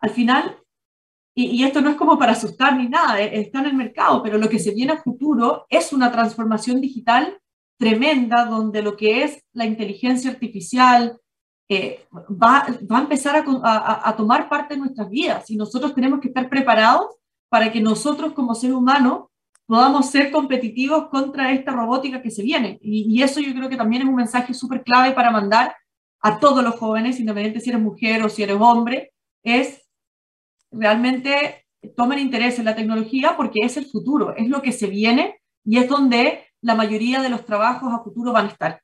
al 0.00 0.10
final, 0.10 0.58
y, 1.34 1.64
esto 1.64 1.80
no 1.80 1.90
es 1.90 1.96
como 1.96 2.18
para 2.18 2.32
asustar 2.32 2.76
ni 2.76 2.88
nada, 2.88 3.20
eh, 3.20 3.40
está 3.40 3.60
en 3.60 3.66
el 3.66 3.74
mercado, 3.74 4.22
pero 4.22 4.38
lo 4.38 4.48
que 4.48 4.58
se 4.58 4.72
viene 4.72 4.92
a 4.92 5.02
futuro 5.02 5.66
es 5.68 5.92
una 5.92 6.12
transformación 6.12 6.80
digital 6.80 7.38
tremenda 7.78 8.44
donde 8.44 8.82
lo 8.82 8.96
que 8.96 9.24
es 9.24 9.42
la 9.52 9.64
inteligencia 9.64 10.30
artificial, 10.30 11.18
eh, 11.68 12.06
va, 12.12 12.66
va, 12.90 12.98
a 12.98 13.02
empezar 13.02 13.36
a, 13.36 14.08
a, 14.08 14.16
tomar 14.16 14.48
parte 14.48 14.74
de 14.74 14.80
nuestras 14.80 15.08
vidas 15.08 15.50
y 15.50 15.56
nosotros 15.56 15.94
tenemos 15.94 16.20
que 16.20 16.28
estar 16.28 16.48
preparados 16.48 17.16
para 17.48 17.72
que 17.72 17.80
nosotros 17.80 18.32
como 18.34 18.54
ser 18.54 18.74
humano 18.74 19.29
podamos 19.70 20.10
ser 20.10 20.32
competitivos 20.32 21.06
contra 21.10 21.52
esta 21.52 21.70
robótica 21.70 22.20
que 22.20 22.32
se 22.32 22.42
viene. 22.42 22.80
Y, 22.82 23.22
eso 23.22 23.38
yo 23.38 23.54
creo 23.54 23.68
que 23.68 23.76
también 23.76 24.02
es 24.02 24.08
un 24.08 24.16
mensaje 24.16 24.52
súper 24.52 24.82
clave 24.82 25.12
para 25.12 25.30
mandar 25.30 25.76
a 26.20 26.40
todos 26.40 26.64
los 26.64 26.74
jóvenes, 26.74 27.20
independientemente 27.20 27.64
si 27.64 27.70
eres 27.70 27.80
mujer 27.80 28.20
o 28.24 28.28
si 28.28 28.42
eres 28.42 28.56
hombre, 28.58 29.12
es 29.44 29.88
realmente 30.72 31.66
tomen 31.96 32.18
interés 32.18 32.58
en 32.58 32.64
la 32.64 32.74
tecnología 32.74 33.34
porque 33.36 33.60
es 33.62 33.76
el 33.76 33.86
futuro, 33.86 34.34
es 34.34 34.48
lo 34.48 34.60
que 34.60 34.72
se 34.72 34.88
viene 34.88 35.40
y 35.64 35.78
es 35.78 35.88
donde 35.88 36.48
la 36.62 36.74
mayoría 36.74 37.22
de 37.22 37.28
los 37.28 37.44
trabajos 37.44 37.92
a 37.92 38.02
futuro 38.02 38.32
van 38.32 38.46
a 38.46 38.48
estar. 38.48 38.82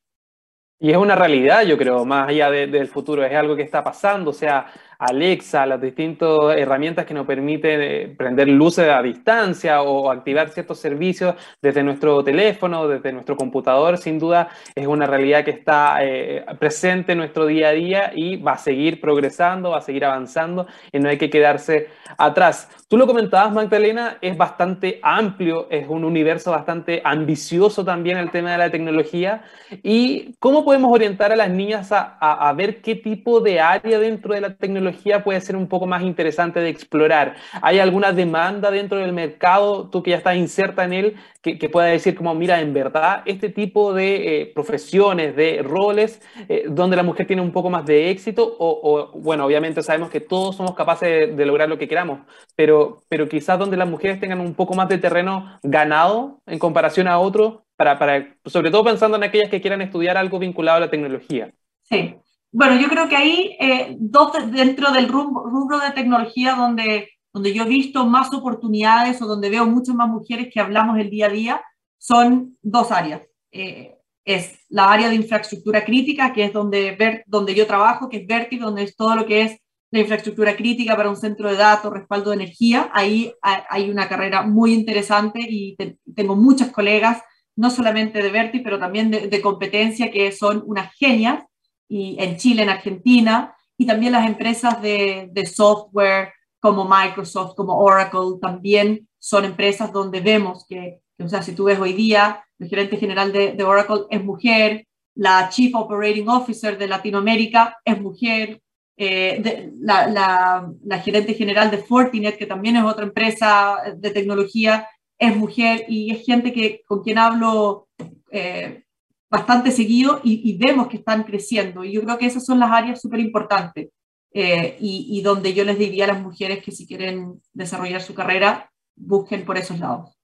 Y 0.79 0.93
es 0.93 0.97
una 0.97 1.17
realidad, 1.17 1.63
yo 1.65 1.77
creo, 1.77 2.05
más 2.05 2.29
allá 2.29 2.49
del 2.49 2.87
futuro, 2.87 3.25
es 3.25 3.35
algo 3.35 3.57
que 3.57 3.63
está 3.63 3.83
pasando, 3.83 4.31
o 4.31 4.35
sea, 4.35 4.67
Alexa, 4.99 5.67
las 5.67 5.81
distintas 5.81 6.57
herramientas 6.57 7.05
que 7.05 7.13
nos 7.13 7.27
permiten 7.27 7.81
eh, 7.83 8.15
prender 8.17 8.49
luces 8.49 8.89
a 8.89 9.03
distancia 9.03 9.83
o 9.83 10.11
activar 10.11 10.49
ciertos 10.49 10.79
servicios 10.79 11.35
desde 11.61 11.83
nuestro 11.83 12.25
teléfono, 12.25 12.89
desde 12.89 13.13
nuestro 13.13 13.37
computador, 13.37 13.99
sin 13.99 14.19
duda 14.19 14.49
es 14.75 14.87
una 14.87 15.07
realidad 15.07 15.45
que 15.45 15.51
está 15.51 15.99
eh, 16.03 16.45
presente 16.59 17.13
en 17.13 17.19
nuestro 17.19 17.47
día 17.47 17.69
a 17.69 17.73
día 17.73 18.13
y 18.15 18.37
va 18.37 18.53
a 18.53 18.59
seguir 18.59 19.01
progresando, 19.01 19.71
va 19.71 19.79
a 19.79 19.83
seguir 19.83 20.05
avanzando 20.05 20.67
y 20.93 20.99
no 20.99 21.11
hay 21.11 21.19
que 21.19 21.29
quedarse 21.29 21.89
atrás. 22.17 22.71
Tú 22.89 22.97
lo 22.97 23.07
comentabas, 23.07 23.53
Magdalena, 23.53 24.17
es 24.23 24.37
bastante 24.37 24.99
amplio, 25.03 25.67
es 25.71 25.87
un 25.89 26.05
universo 26.05 26.53
bastante 26.53 27.03
ambicioso 27.05 27.85
también 27.85 28.17
el 28.17 28.31
tema 28.31 28.53
de 28.53 28.59
la 28.59 28.71
tecnología. 28.71 29.43
¿Y 29.83 30.35
cómo 30.39 30.65
podemos 30.65 30.93
orientar 30.93 31.33
a 31.33 31.37
las 31.37 31.51
niñas 31.51 31.93
a, 31.93 32.17
a 32.21 32.53
ver 32.55 32.81
qué 32.81 32.95
tipo 32.95 33.41
de 33.41 33.61
área 33.61 33.99
dentro 33.99 34.35
de 34.35 34.41
la 34.41 34.55
tecnología 34.55 34.86
puede 35.25 35.41
ser 35.41 35.57
un 35.57 35.69
poco 35.69 35.87
más 35.87 36.03
interesante 36.03 36.61
de 36.61 36.69
explorar? 36.69 37.37
¿Hay 37.63 37.79
alguna 37.79 38.13
demanda 38.13 38.71
dentro 38.71 38.99
del 38.99 39.13
mercado, 39.13 39.89
tú 39.89 40.03
que 40.03 40.11
ya 40.11 40.17
estás 40.19 40.37
inserta 40.37 40.85
en 40.85 40.93
él, 40.93 41.17
que, 41.55 41.69
pueda 41.69 41.87
decir 41.87 42.17
como, 42.17 42.35
mira, 42.35 42.61
en 42.61 42.75
verdad, 42.75 43.23
este 43.25 43.49
tipo 43.49 43.95
de 43.95 44.41
eh, 44.41 44.53
profesiones, 44.53 45.37
de 45.37 45.63
roles, 45.63 46.21
eh, 46.49 46.65
donde 46.69 46.97
la 46.97 47.03
mujer 47.03 47.27
tiene 47.27 47.43
un 47.43 47.53
poco 47.53 47.71
más 47.71 47.87
de 47.87 48.11
éxito, 48.11 48.57
o, 48.59 49.13
bueno, 49.15 49.45
obviamente 49.45 49.83
sabemos 49.83 50.11
que 50.11 50.21
todos 50.21 50.57
somos 50.57 50.75
capaces 50.75 51.37
de, 51.37 51.47
lograr 51.47 51.69
lo 51.69 51.79
que 51.79 51.87
queramos, 51.87 52.21
pero, 52.57 53.03
pero 53.09 53.29
quizás 53.29 53.59
donde 53.59 53.77
las 53.77 53.89
mujeres 53.89 54.19
tengan 54.19 54.41
un 54.41 54.55
poco 54.55 54.75
más 54.75 54.89
de 54.89 54.99
terreno 54.99 55.59
ganado 55.63 56.41
en 56.47 56.59
comparación 56.59 57.07
a 57.07 57.19
otros, 57.19 57.61
para, 57.77 57.99
para, 57.99 58.35
sobre 58.47 58.71
todo 58.71 58.85
pensando 58.85 59.17
en 59.17 59.23
aquellas 59.23 59.51
que 59.51 59.61
quieran 59.61 59.83
estudiar 59.83 60.17
algo 60.17 60.39
vinculado 60.39 60.79
a 60.79 60.81
la 60.81 60.91
tecnología. 60.91 61.53
Sí, 61.83 62.17
bueno, 62.57 62.81
yo 62.81 62.89
creo 62.89 63.07
que 63.07 63.17
ahí, 63.17 63.55
eh, 63.61 63.97
dos 63.99 64.33
dentro 64.51 64.91
del 64.91 65.09
rubro, 65.09 65.79
de 65.79 65.91
tecnología 65.91 66.55
donde, 66.55 67.11
donde 67.31 67.53
yo 67.53 67.65
he 67.65 67.69
visto 67.69 68.07
más 68.07 68.33
oportunidades 68.33 69.21
o 69.21 69.27
donde 69.27 69.51
veo 69.51 69.67
muchas 69.67 69.95
más 69.95 70.09
mujeres 70.09 70.49
que 70.51 70.59
hablamos 70.59 70.99
el 70.99 71.11
día 71.11 71.27
a 71.27 71.29
día, 71.29 71.65
son 71.99 72.57
dos 72.63 72.93
áreas. 72.93 73.21
Eh, 73.53 73.99
es 74.25 74.59
la 74.71 74.91
área 74.91 75.11
de 75.11 75.17
infraestructura 75.17 75.85
crítica, 75.85 76.33
que 76.33 76.45
es 76.47 76.53
donde, 76.55 76.93
ver, 76.93 77.25
donde 77.27 77.55
yo 77.55 77.67
trabajo, 77.67 78.09
que 78.09 78.17
es 78.17 78.27
Verti, 78.27 78.57
donde 78.57 78.85
es 78.85 78.97
todo 78.97 79.15
lo 79.15 79.27
que 79.27 79.43
es 79.43 79.61
la 79.91 80.01
infraestructura 80.01 80.57
crítica 80.57 80.97
para 80.97 81.11
un 81.11 81.17
centro 81.17 81.51
de 81.51 81.57
datos, 81.57 81.93
respaldo 81.93 82.31
de 82.31 82.37
energía. 82.37 82.89
Ahí 82.95 83.35
hay 83.43 83.91
una 83.91 84.09
carrera 84.09 84.45
muy 84.45 84.73
interesante 84.73 85.41
y 85.47 85.77
tengo 86.15 86.35
muchas 86.35 86.71
colegas, 86.71 87.21
no 87.55 87.69
solamente 87.69 88.23
de 88.23 88.31
Verti, 88.31 88.61
pero 88.61 88.79
también 88.79 89.11
de, 89.11 89.29
de 89.29 89.41
competencia, 89.43 90.11
que 90.11 90.33
son 90.33 90.63
unas 90.65 90.95
genias 90.95 91.45
y 91.89 92.17
en 92.19 92.37
Chile, 92.37 92.63
en 92.63 92.69
Argentina, 92.69 93.55
y 93.79 93.87
también 93.87 94.13
las 94.13 94.27
empresas 94.27 94.81
de, 94.81 95.29
de 95.33 95.47
software 95.47 96.33
como 96.61 96.89
Microsoft, 96.89 97.55
como 97.55 97.79
Oracle, 97.79 98.39
también 98.41 99.09
son 99.19 99.45
empresas 99.45 99.93
donde 99.93 100.21
vemos 100.21 100.67
que, 100.69 101.01
o 101.19 101.29
sea, 101.29 101.43
si 101.43 101.55
tú 101.55 101.65
ves 101.65 101.79
hoy 101.79 101.93
día, 101.93 102.45
el 102.59 102.69
gerente 102.69 102.97
general 102.97 103.33
de, 103.33 103.53
de, 103.53 103.65
Oracle 103.65 104.07
es 104.11 104.25
mujer, 104.25 104.87
la 105.15 105.49
Chief 105.49 105.75
Operating 105.75 106.29
Officer 106.29 106.77
de 106.79 106.89
Latinoamérica 106.89 107.79
es 107.85 108.01
mujer, 108.01 108.61
eh, 108.97 109.71
la, 109.81 110.07
la, 110.09 110.73
la, 110.85 110.99
gerente 111.01 111.35
general 111.35 111.71
de 111.71 111.79
Fortinet, 111.79 112.39
que 112.39 112.47
también 112.47 112.77
es 112.77 112.85
otra 112.85 113.05
empresa 113.05 113.77
de 113.95 114.11
tecnología, 114.11 114.89
es 115.19 115.37
mujer 115.37 115.85
y 115.89 116.13
es 116.13 116.25
gente 116.25 116.53
que, 116.53 116.83
con 116.87 117.03
quien 117.03 117.19
hablo 117.19 117.89
eh, 118.31 118.85
bastante 119.31 119.71
seguido 119.71 120.21
y, 120.23 120.57
vemos 120.59 120.89
que 120.89 120.99
están 120.99 121.25
creciendo. 121.25 121.85
Y 121.85 121.93
yo 121.93 122.03
creo 122.03 122.19
que 122.19 122.27
esas 122.27 122.45
son 122.45 122.61
las 122.61 122.71
áreas 122.71 123.01
súper 123.01 123.21
importantes 123.21 123.89
eh, 124.33 124.77
y, 124.81 125.07
y, 125.11 125.23
donde 125.23 125.55
yo 125.55 125.65
les 125.65 125.79
diría 125.79 126.05
a 126.05 126.09
las 126.09 126.23
mujeres 126.23 126.63
que 126.63 126.73
si 126.73 126.87
quieren 126.87 127.41
desarrollar 127.53 128.03
su 128.03 128.15
carrera, 128.15 128.71
busquen 128.95 129.45
por 129.45 129.59
esos 129.59 129.79
lados. 129.79 130.16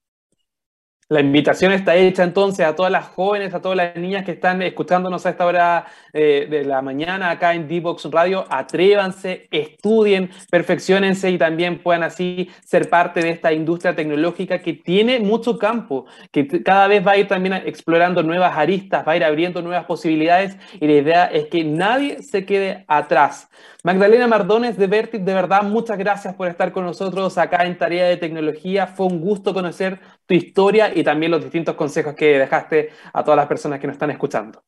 La 1.13 1.19
invitación 1.19 1.71
está 1.71 1.95
hecha 1.95 2.23
entonces 2.23 2.65
a 2.65 2.75
todas 2.75 2.91
las 2.91 3.05
jóvenes, 3.05 3.53
a 3.53 3.61
todas 3.61 3.77
las 3.77 3.95
niñas 3.95 4.25
que 4.25 4.31
están 4.31 4.63
escuchándonos 4.63 5.23
a 5.27 5.29
esta 5.29 5.45
hora 5.45 5.85
eh, 6.11 6.47
de 6.49 6.65
la 6.65 6.81
mañana 6.81 7.29
acá 7.29 7.53
en 7.53 7.67
D-Box 7.67 8.09
Radio. 8.09 8.47
Atrévanse, 8.49 9.47
estudien, 9.51 10.31
perfeccionense 10.49 11.29
y 11.29 11.37
también 11.37 11.83
puedan 11.83 12.01
así 12.01 12.49
ser 12.65 12.89
parte 12.89 13.19
de 13.19 13.29
esta 13.29 13.53
industria 13.53 13.95
tecnológica 13.95 14.57
que 14.57 14.73
tiene 14.73 15.19
mucho 15.19 15.59
campo, 15.59 16.07
que 16.31 16.47
cada 16.63 16.87
vez 16.87 17.05
va 17.05 17.11
a 17.11 17.17
ir 17.17 17.27
también 17.27 17.53
explorando 17.63 18.23
nuevas 18.23 18.57
aristas, 18.57 19.07
va 19.07 19.11
a 19.11 19.15
ir 19.15 19.23
abriendo 19.23 19.61
nuevas 19.61 19.85
posibilidades 19.85 20.57
y 20.81 20.87
la 20.87 20.93
idea 20.93 21.25
es 21.25 21.45
que 21.45 21.63
nadie 21.63 22.23
se 22.23 22.43
quede 22.43 22.85
atrás. 22.87 23.49
Magdalena 23.85 24.27
Mardones 24.27 24.77
de 24.77 24.87
Vertit, 24.87 25.23
de 25.23 25.33
verdad, 25.33 25.61
muchas 25.63 25.97
gracias 25.97 26.33
por 26.35 26.47
estar 26.47 26.71
con 26.71 26.85
nosotros 26.85 27.37
acá 27.37 27.65
en 27.65 27.77
Tarea 27.77 28.05
de 28.05 28.15
Tecnología. 28.15 28.87
Fue 28.87 29.07
un 29.07 29.19
gusto 29.19 29.53
conocer 29.53 29.99
tu 30.25 30.33
historia 30.33 30.95
y 30.95 31.03
también 31.03 31.31
los 31.31 31.43
distintos 31.43 31.75
consejos 31.75 32.15
que 32.15 32.39
dejaste 32.39 32.89
a 33.11 33.23
todas 33.23 33.37
las 33.37 33.47
personas 33.47 33.79
que 33.79 33.87
nos 33.87 33.95
están 33.95 34.11
escuchando. 34.11 34.63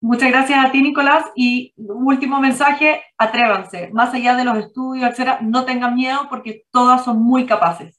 Muchas 0.00 0.30
gracias 0.30 0.62
a 0.62 0.70
ti, 0.70 0.82
Nicolás. 0.82 1.24
Y 1.34 1.72
último 1.76 2.38
mensaje, 2.38 3.02
atrévanse. 3.16 3.88
Más 3.92 4.12
allá 4.12 4.36
de 4.36 4.44
los 4.44 4.58
estudios, 4.58 5.10
etcétera, 5.10 5.38
no 5.40 5.64
tengan 5.64 5.94
miedo 5.94 6.26
porque 6.28 6.64
todas 6.70 7.04
son 7.04 7.22
muy 7.22 7.46
capaces. 7.46 7.98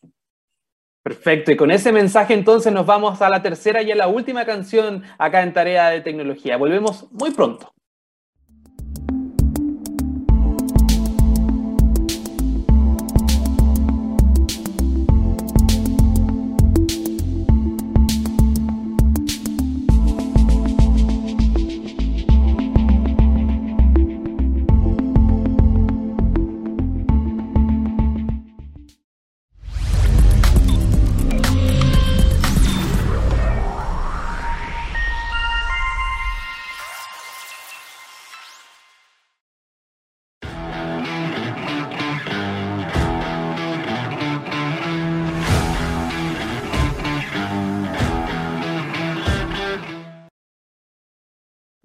Perfecto, 1.06 1.52
y 1.52 1.56
con 1.56 1.70
ese 1.70 1.92
mensaje 1.92 2.34
entonces 2.34 2.74
nos 2.74 2.88
vamos 2.88 3.22
a 3.22 3.30
la 3.30 3.44
tercera 3.44 3.84
y 3.84 3.92
a 3.92 3.96
la 3.96 4.08
última 4.08 4.44
canción 4.44 5.04
acá 5.20 5.44
en 5.44 5.54
Tarea 5.54 5.90
de 5.90 6.02
Tecnología. 6.02 6.58
Volvemos 6.58 7.12
muy 7.12 7.30
pronto. 7.30 7.75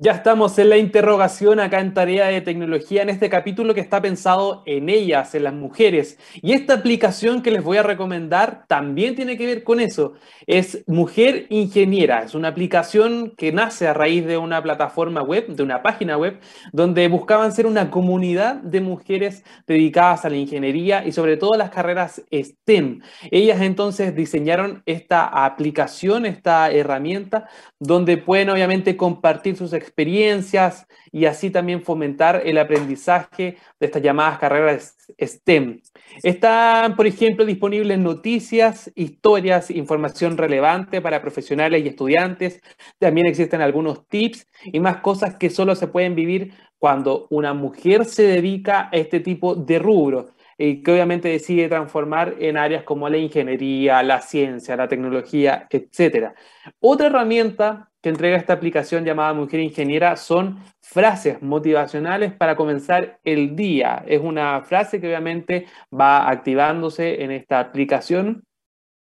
Ya 0.03 0.13
estamos 0.13 0.59
en 0.59 0.71
la 0.71 0.79
interrogación 0.79 1.61
acá 1.61 1.79
en 1.79 1.93
Tarea 1.93 2.29
de 2.29 2.41
Tecnología, 2.41 3.03
en 3.03 3.11
este 3.11 3.29
capítulo 3.29 3.75
que 3.75 3.83
está 3.83 4.01
pensado 4.01 4.63
en 4.65 4.89
ellas, 4.89 5.35
en 5.35 5.45
las 5.45 5.53
mujeres. 5.53 6.19
Y 6.41 6.55
esta 6.55 6.73
aplicación 6.73 7.43
que 7.43 7.51
les 7.51 7.63
voy 7.63 7.77
a 7.77 7.83
recomendar 7.83 8.65
también 8.67 9.15
tiene 9.15 9.37
que 9.37 9.45
ver 9.45 9.63
con 9.63 9.79
eso. 9.79 10.15
Es 10.47 10.85
Mujer 10.87 11.45
Ingeniera. 11.51 12.23
Es 12.23 12.35
una 12.35 12.49
aplicación 12.49 13.35
que 13.37 13.53
nace 13.53 13.89
a 13.89 13.93
raíz 13.93 14.25
de 14.25 14.39
una 14.39 14.63
plataforma 14.63 15.21
web, 15.21 15.49
de 15.49 15.63
una 15.63 15.83
página 15.83 16.17
web, 16.17 16.41
donde 16.73 17.07
buscaban 17.09 17.53
ser 17.53 17.67
una 17.67 17.91
comunidad 17.91 18.55
de 18.55 18.81
mujeres 18.81 19.45
dedicadas 19.67 20.25
a 20.25 20.31
la 20.31 20.37
ingeniería 20.37 21.05
y 21.07 21.13
sobre 21.13 21.37
todo 21.37 21.53
a 21.53 21.59
las 21.59 21.69
carreras 21.69 22.23
STEM. 22.33 23.03
Ellas 23.31 23.61
entonces 23.61 24.15
diseñaron 24.15 24.83
esta 24.87 25.27
aplicación, 25.45 26.25
esta 26.25 26.71
herramienta, 26.71 27.51
donde 27.79 28.17
pueden 28.17 28.49
obviamente 28.49 28.97
compartir 28.97 29.59
sus 29.59 29.75
experiencias 29.75 29.90
experiencias 29.91 30.87
y 31.13 31.25
así 31.25 31.51
también 31.51 31.83
fomentar 31.83 32.43
el 32.45 32.59
aprendizaje 32.59 33.57
de 33.79 33.87
estas 33.87 34.03
llamadas 34.03 34.39
carreras 34.39 34.97
STEM. 35.21 35.81
Están, 36.23 36.97
por 36.97 37.07
ejemplo, 37.07 37.45
disponibles 37.45 37.99
noticias, 37.99 38.91
historias, 38.95 39.71
información 39.71 40.37
relevante 40.37 41.01
para 41.01 41.21
profesionales 41.21 41.85
y 41.85 41.89
estudiantes. 41.89 42.61
También 42.99 43.27
existen 43.27 43.61
algunos 43.61 44.07
tips 44.07 44.47
y 44.65 44.81
más 44.81 44.99
cosas 44.99 45.37
que 45.37 45.51
solo 45.51 45.75
se 45.75 45.89
pueden 45.89 46.15
vivir 46.15 46.55
cuando 46.79 47.27
una 47.31 47.53
mujer 47.53 48.05
se 48.05 48.23
dedica 48.23 48.89
a 48.91 48.97
este 48.97 49.21
tipo 49.21 49.55
de 49.55 49.79
rubro 49.79 50.31
y 50.57 50.83
que 50.83 50.93
obviamente 50.93 51.29
decide 51.29 51.69
transformar 51.69 52.37
en 52.39 52.57
áreas 52.57 52.85
como 52.85 53.09
la 53.09 53.17
ingeniería, 53.17 54.03
la 54.03 54.21
ciencia, 54.21 54.77
la 54.77 54.89
tecnología, 54.89 55.67
etc. 55.71 56.33
Otra 56.81 57.07
herramienta 57.07 57.90
que 58.03 58.09
entrega 58.09 58.37
esta 58.37 58.55
aplicación 58.55 59.05
llamada 59.05 59.35
Mujer 59.35 59.61
Ingeniera 59.61 60.17
son 60.17 60.59
frases 60.81 61.43
motivacionales 61.43 62.33
para 62.33 62.57
comenzar 62.57 63.21
el 63.25 63.55
día. 63.55 64.05
Es 64.07 64.21
una 64.21 64.63
frase 64.63 65.01
que 65.01 65.07
obviamente 65.07 65.67
va 65.93 66.31
activándose 66.31 67.23
en 67.23 67.31
esta 67.31 67.61
aplicación 67.61 68.45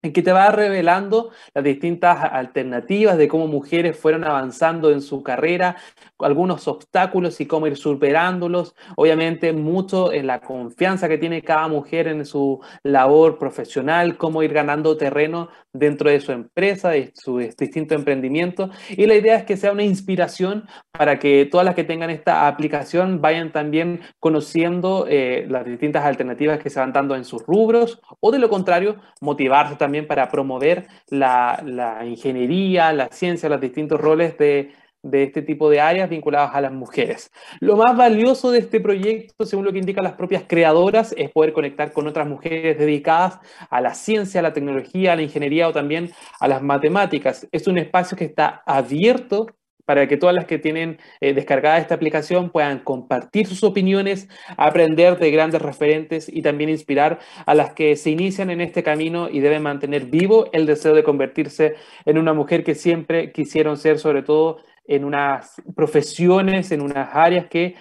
y 0.02 0.12
que 0.12 0.22
te 0.22 0.32
va 0.32 0.50
revelando 0.50 1.32
las 1.52 1.64
distintas 1.64 2.22
alternativas 2.22 3.18
de 3.18 3.28
cómo 3.28 3.48
mujeres 3.48 3.98
fueron 3.98 4.24
avanzando 4.24 4.90
en 4.90 5.00
su 5.00 5.22
carrera, 5.22 5.76
algunos 6.18 6.66
obstáculos 6.68 7.40
y 7.40 7.46
cómo 7.46 7.66
ir 7.66 7.76
superándolos. 7.76 8.74
Obviamente 8.96 9.52
mucho 9.52 10.12
en 10.12 10.26
la 10.26 10.40
confianza 10.40 11.08
que 11.08 11.18
tiene 11.18 11.42
cada 11.42 11.68
mujer 11.68 12.08
en 12.08 12.24
su 12.24 12.60
labor 12.82 13.38
profesional, 13.38 14.16
cómo 14.16 14.42
ir 14.42 14.52
ganando 14.52 14.96
terreno 14.96 15.48
dentro 15.72 16.10
de 16.10 16.20
su 16.20 16.32
empresa, 16.32 16.90
de 16.90 17.12
su 17.14 17.38
distinto 17.38 17.94
emprendimiento. 17.94 18.70
Y 18.90 19.06
la 19.06 19.14
idea 19.14 19.36
es 19.36 19.44
que 19.44 19.56
sea 19.56 19.72
una 19.72 19.84
inspiración 19.84 20.66
para 20.90 21.18
que 21.18 21.46
todas 21.50 21.64
las 21.64 21.74
que 21.74 21.84
tengan 21.84 22.10
esta 22.10 22.48
aplicación 22.48 23.20
vayan 23.20 23.52
también 23.52 24.00
conociendo 24.18 25.06
eh, 25.08 25.46
las 25.48 25.64
distintas 25.64 26.04
alternativas 26.04 26.58
que 26.58 26.70
se 26.70 26.80
van 26.80 26.92
dando 26.92 27.14
en 27.14 27.24
sus 27.24 27.44
rubros 27.46 28.00
o 28.20 28.30
de 28.30 28.38
lo 28.38 28.48
contrario, 28.48 28.96
motivarse 29.20 29.76
también 29.76 30.06
para 30.06 30.28
promover 30.28 30.86
la, 31.08 31.62
la 31.64 32.04
ingeniería, 32.06 32.92
la 32.92 33.08
ciencia, 33.08 33.48
los 33.48 33.60
distintos 33.60 34.00
roles 34.00 34.36
de 34.38 34.72
de 35.10 35.22
este 35.22 35.42
tipo 35.42 35.70
de 35.70 35.80
áreas 35.80 36.10
vinculadas 36.10 36.54
a 36.54 36.60
las 36.60 36.72
mujeres. 36.72 37.30
Lo 37.60 37.76
más 37.76 37.96
valioso 37.96 38.50
de 38.50 38.58
este 38.58 38.80
proyecto, 38.80 39.46
según 39.46 39.64
lo 39.64 39.72
que 39.72 39.78
indican 39.78 40.04
las 40.04 40.14
propias 40.14 40.44
creadoras, 40.46 41.14
es 41.16 41.30
poder 41.30 41.52
conectar 41.52 41.92
con 41.92 42.06
otras 42.06 42.26
mujeres 42.26 42.78
dedicadas 42.78 43.38
a 43.70 43.80
la 43.80 43.94
ciencia, 43.94 44.40
a 44.40 44.42
la 44.42 44.52
tecnología, 44.52 45.12
a 45.12 45.16
la 45.16 45.22
ingeniería 45.22 45.68
o 45.68 45.72
también 45.72 46.10
a 46.40 46.48
las 46.48 46.62
matemáticas. 46.62 47.46
Es 47.52 47.66
un 47.66 47.78
espacio 47.78 48.16
que 48.16 48.24
está 48.24 48.62
abierto 48.66 49.46
para 49.86 50.06
que 50.08 50.18
todas 50.18 50.34
las 50.34 50.44
que 50.44 50.58
tienen 50.58 50.98
eh, 51.20 51.32
descargada 51.32 51.78
esta 51.78 51.94
aplicación 51.94 52.50
puedan 52.50 52.80
compartir 52.80 53.46
sus 53.46 53.62
opiniones, 53.64 54.28
aprender 54.58 55.16
de 55.18 55.30
grandes 55.30 55.62
referentes 55.62 56.28
y 56.28 56.42
también 56.42 56.68
inspirar 56.68 57.20
a 57.46 57.54
las 57.54 57.72
que 57.72 57.96
se 57.96 58.10
inician 58.10 58.50
en 58.50 58.60
este 58.60 58.82
camino 58.82 59.28
y 59.30 59.40
deben 59.40 59.62
mantener 59.62 60.06
vivo 60.06 60.50
el 60.52 60.66
deseo 60.66 60.92
de 60.94 61.04
convertirse 61.04 61.76
en 62.04 62.18
una 62.18 62.34
mujer 62.34 62.64
que 62.64 62.74
siempre 62.74 63.32
quisieron 63.32 63.78
ser, 63.78 63.98
sobre 63.98 64.22
todo 64.22 64.58
en 64.88 65.04
unas 65.04 65.60
profesiones, 65.74 66.72
en 66.72 66.80
unas 66.80 67.14
áreas 67.14 67.46
que 67.46 67.74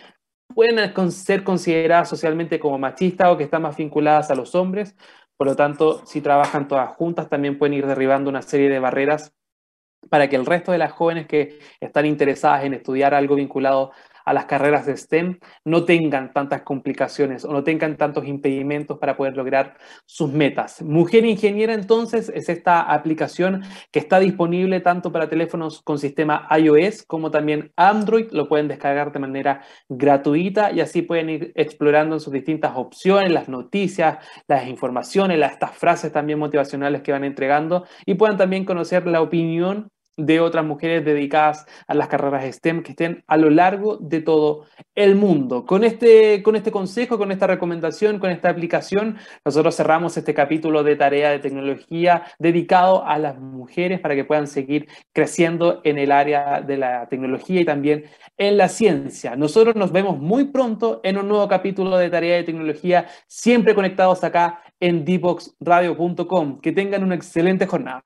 pueden 0.53 1.11
ser 1.11 1.43
consideradas 1.43 2.09
socialmente 2.09 2.59
como 2.59 2.77
machistas 2.77 3.29
o 3.29 3.37
que 3.37 3.43
están 3.45 3.61
más 3.61 3.77
vinculadas 3.77 4.31
a 4.31 4.35
los 4.35 4.55
hombres. 4.55 4.95
Por 5.37 5.47
lo 5.47 5.55
tanto, 5.55 6.05
si 6.05 6.21
trabajan 6.21 6.67
todas 6.67 6.95
juntas, 6.95 7.29
también 7.29 7.57
pueden 7.57 7.73
ir 7.73 7.85
derribando 7.85 8.29
una 8.29 8.41
serie 8.41 8.69
de 8.69 8.79
barreras 8.79 9.33
para 10.09 10.29
que 10.29 10.35
el 10.35 10.45
resto 10.45 10.71
de 10.71 10.77
las 10.77 10.91
jóvenes 10.91 11.27
que 11.27 11.59
están 11.79 12.05
interesadas 12.05 12.63
en 12.63 12.75
estudiar 12.75 13.13
algo 13.13 13.35
vinculado 13.35 13.91
a 14.25 14.33
las 14.33 14.45
carreras 14.45 14.85
de 14.85 14.97
STEM 14.97 15.39
no 15.63 15.85
tengan 15.85 16.33
tantas 16.33 16.63
complicaciones 16.63 17.45
o 17.45 17.53
no 17.53 17.63
tengan 17.63 17.95
tantos 17.97 18.25
impedimentos 18.25 18.97
para 18.97 19.15
poder 19.15 19.37
lograr 19.37 19.77
sus 20.05 20.31
metas. 20.31 20.81
Mujer 20.81 21.25
Ingeniera 21.25 21.73
entonces 21.73 22.29
es 22.33 22.49
esta 22.49 22.81
aplicación 22.81 23.63
que 23.91 23.99
está 23.99 24.19
disponible 24.19 24.79
tanto 24.81 25.11
para 25.11 25.29
teléfonos 25.29 25.81
con 25.81 25.99
sistema 25.99 26.47
iOS 26.57 27.03
como 27.03 27.31
también 27.31 27.71
Android. 27.75 28.27
Lo 28.31 28.47
pueden 28.49 28.67
descargar 28.67 29.11
de 29.11 29.19
manera 29.19 29.61
gratuita 29.89 30.71
y 30.71 30.81
así 30.81 31.01
pueden 31.01 31.29
ir 31.29 31.51
explorando 31.55 32.15
en 32.15 32.19
sus 32.19 32.33
distintas 32.33 32.73
opciones, 32.75 33.31
las 33.31 33.47
noticias, 33.47 34.17
las 34.47 34.67
informaciones, 34.67 35.37
las, 35.37 35.53
estas 35.53 35.71
frases 35.71 36.11
también 36.11 36.39
motivacionales 36.39 37.01
que 37.01 37.11
van 37.11 37.23
entregando 37.23 37.85
y 38.05 38.15
puedan 38.15 38.37
también 38.37 38.65
conocer 38.65 39.07
la 39.07 39.21
opinión 39.21 39.89
de 40.17 40.39
otras 40.39 40.65
mujeres 40.65 41.03
dedicadas 41.03 41.65
a 41.87 41.93
las 41.93 42.07
carreras 42.07 42.45
STEM 42.55 42.83
que 42.83 42.91
estén 42.91 43.23
a 43.27 43.37
lo 43.37 43.49
largo 43.49 43.97
de 43.97 44.21
todo 44.21 44.65
el 44.95 45.15
mundo. 45.15 45.65
Con 45.65 45.83
este, 45.83 46.41
con 46.43 46.55
este 46.55 46.71
consejo, 46.71 47.17
con 47.17 47.31
esta 47.31 47.47
recomendación, 47.47 48.19
con 48.19 48.29
esta 48.29 48.49
aplicación, 48.49 49.17
nosotros 49.43 49.75
cerramos 49.75 50.15
este 50.17 50.33
capítulo 50.33 50.83
de 50.83 50.95
tarea 50.95 51.31
de 51.31 51.39
tecnología 51.39 52.23
dedicado 52.39 53.05
a 53.05 53.17
las 53.19 53.37
mujeres 53.37 53.99
para 53.99 54.15
que 54.15 54.25
puedan 54.25 54.47
seguir 54.47 54.87
creciendo 55.13 55.81
en 55.83 55.97
el 55.97 56.11
área 56.11 56.61
de 56.61 56.77
la 56.77 57.07
tecnología 57.09 57.61
y 57.61 57.65
también 57.65 58.05
en 58.37 58.57
la 58.57 58.69
ciencia. 58.69 59.35
Nosotros 59.35 59.75
nos 59.75 59.91
vemos 59.91 60.17
muy 60.17 60.45
pronto 60.45 61.01
en 61.03 61.17
un 61.17 61.27
nuevo 61.27 61.47
capítulo 61.47 61.97
de 61.97 62.09
tarea 62.09 62.37
de 62.37 62.43
tecnología, 62.43 63.07
siempre 63.27 63.75
conectados 63.75 64.23
acá 64.23 64.61
en 64.79 65.05
dboxradio.com. 65.05 66.59
Que 66.61 66.71
tengan 66.71 67.03
una 67.03 67.15
excelente 67.15 67.65
jornada. 67.65 68.03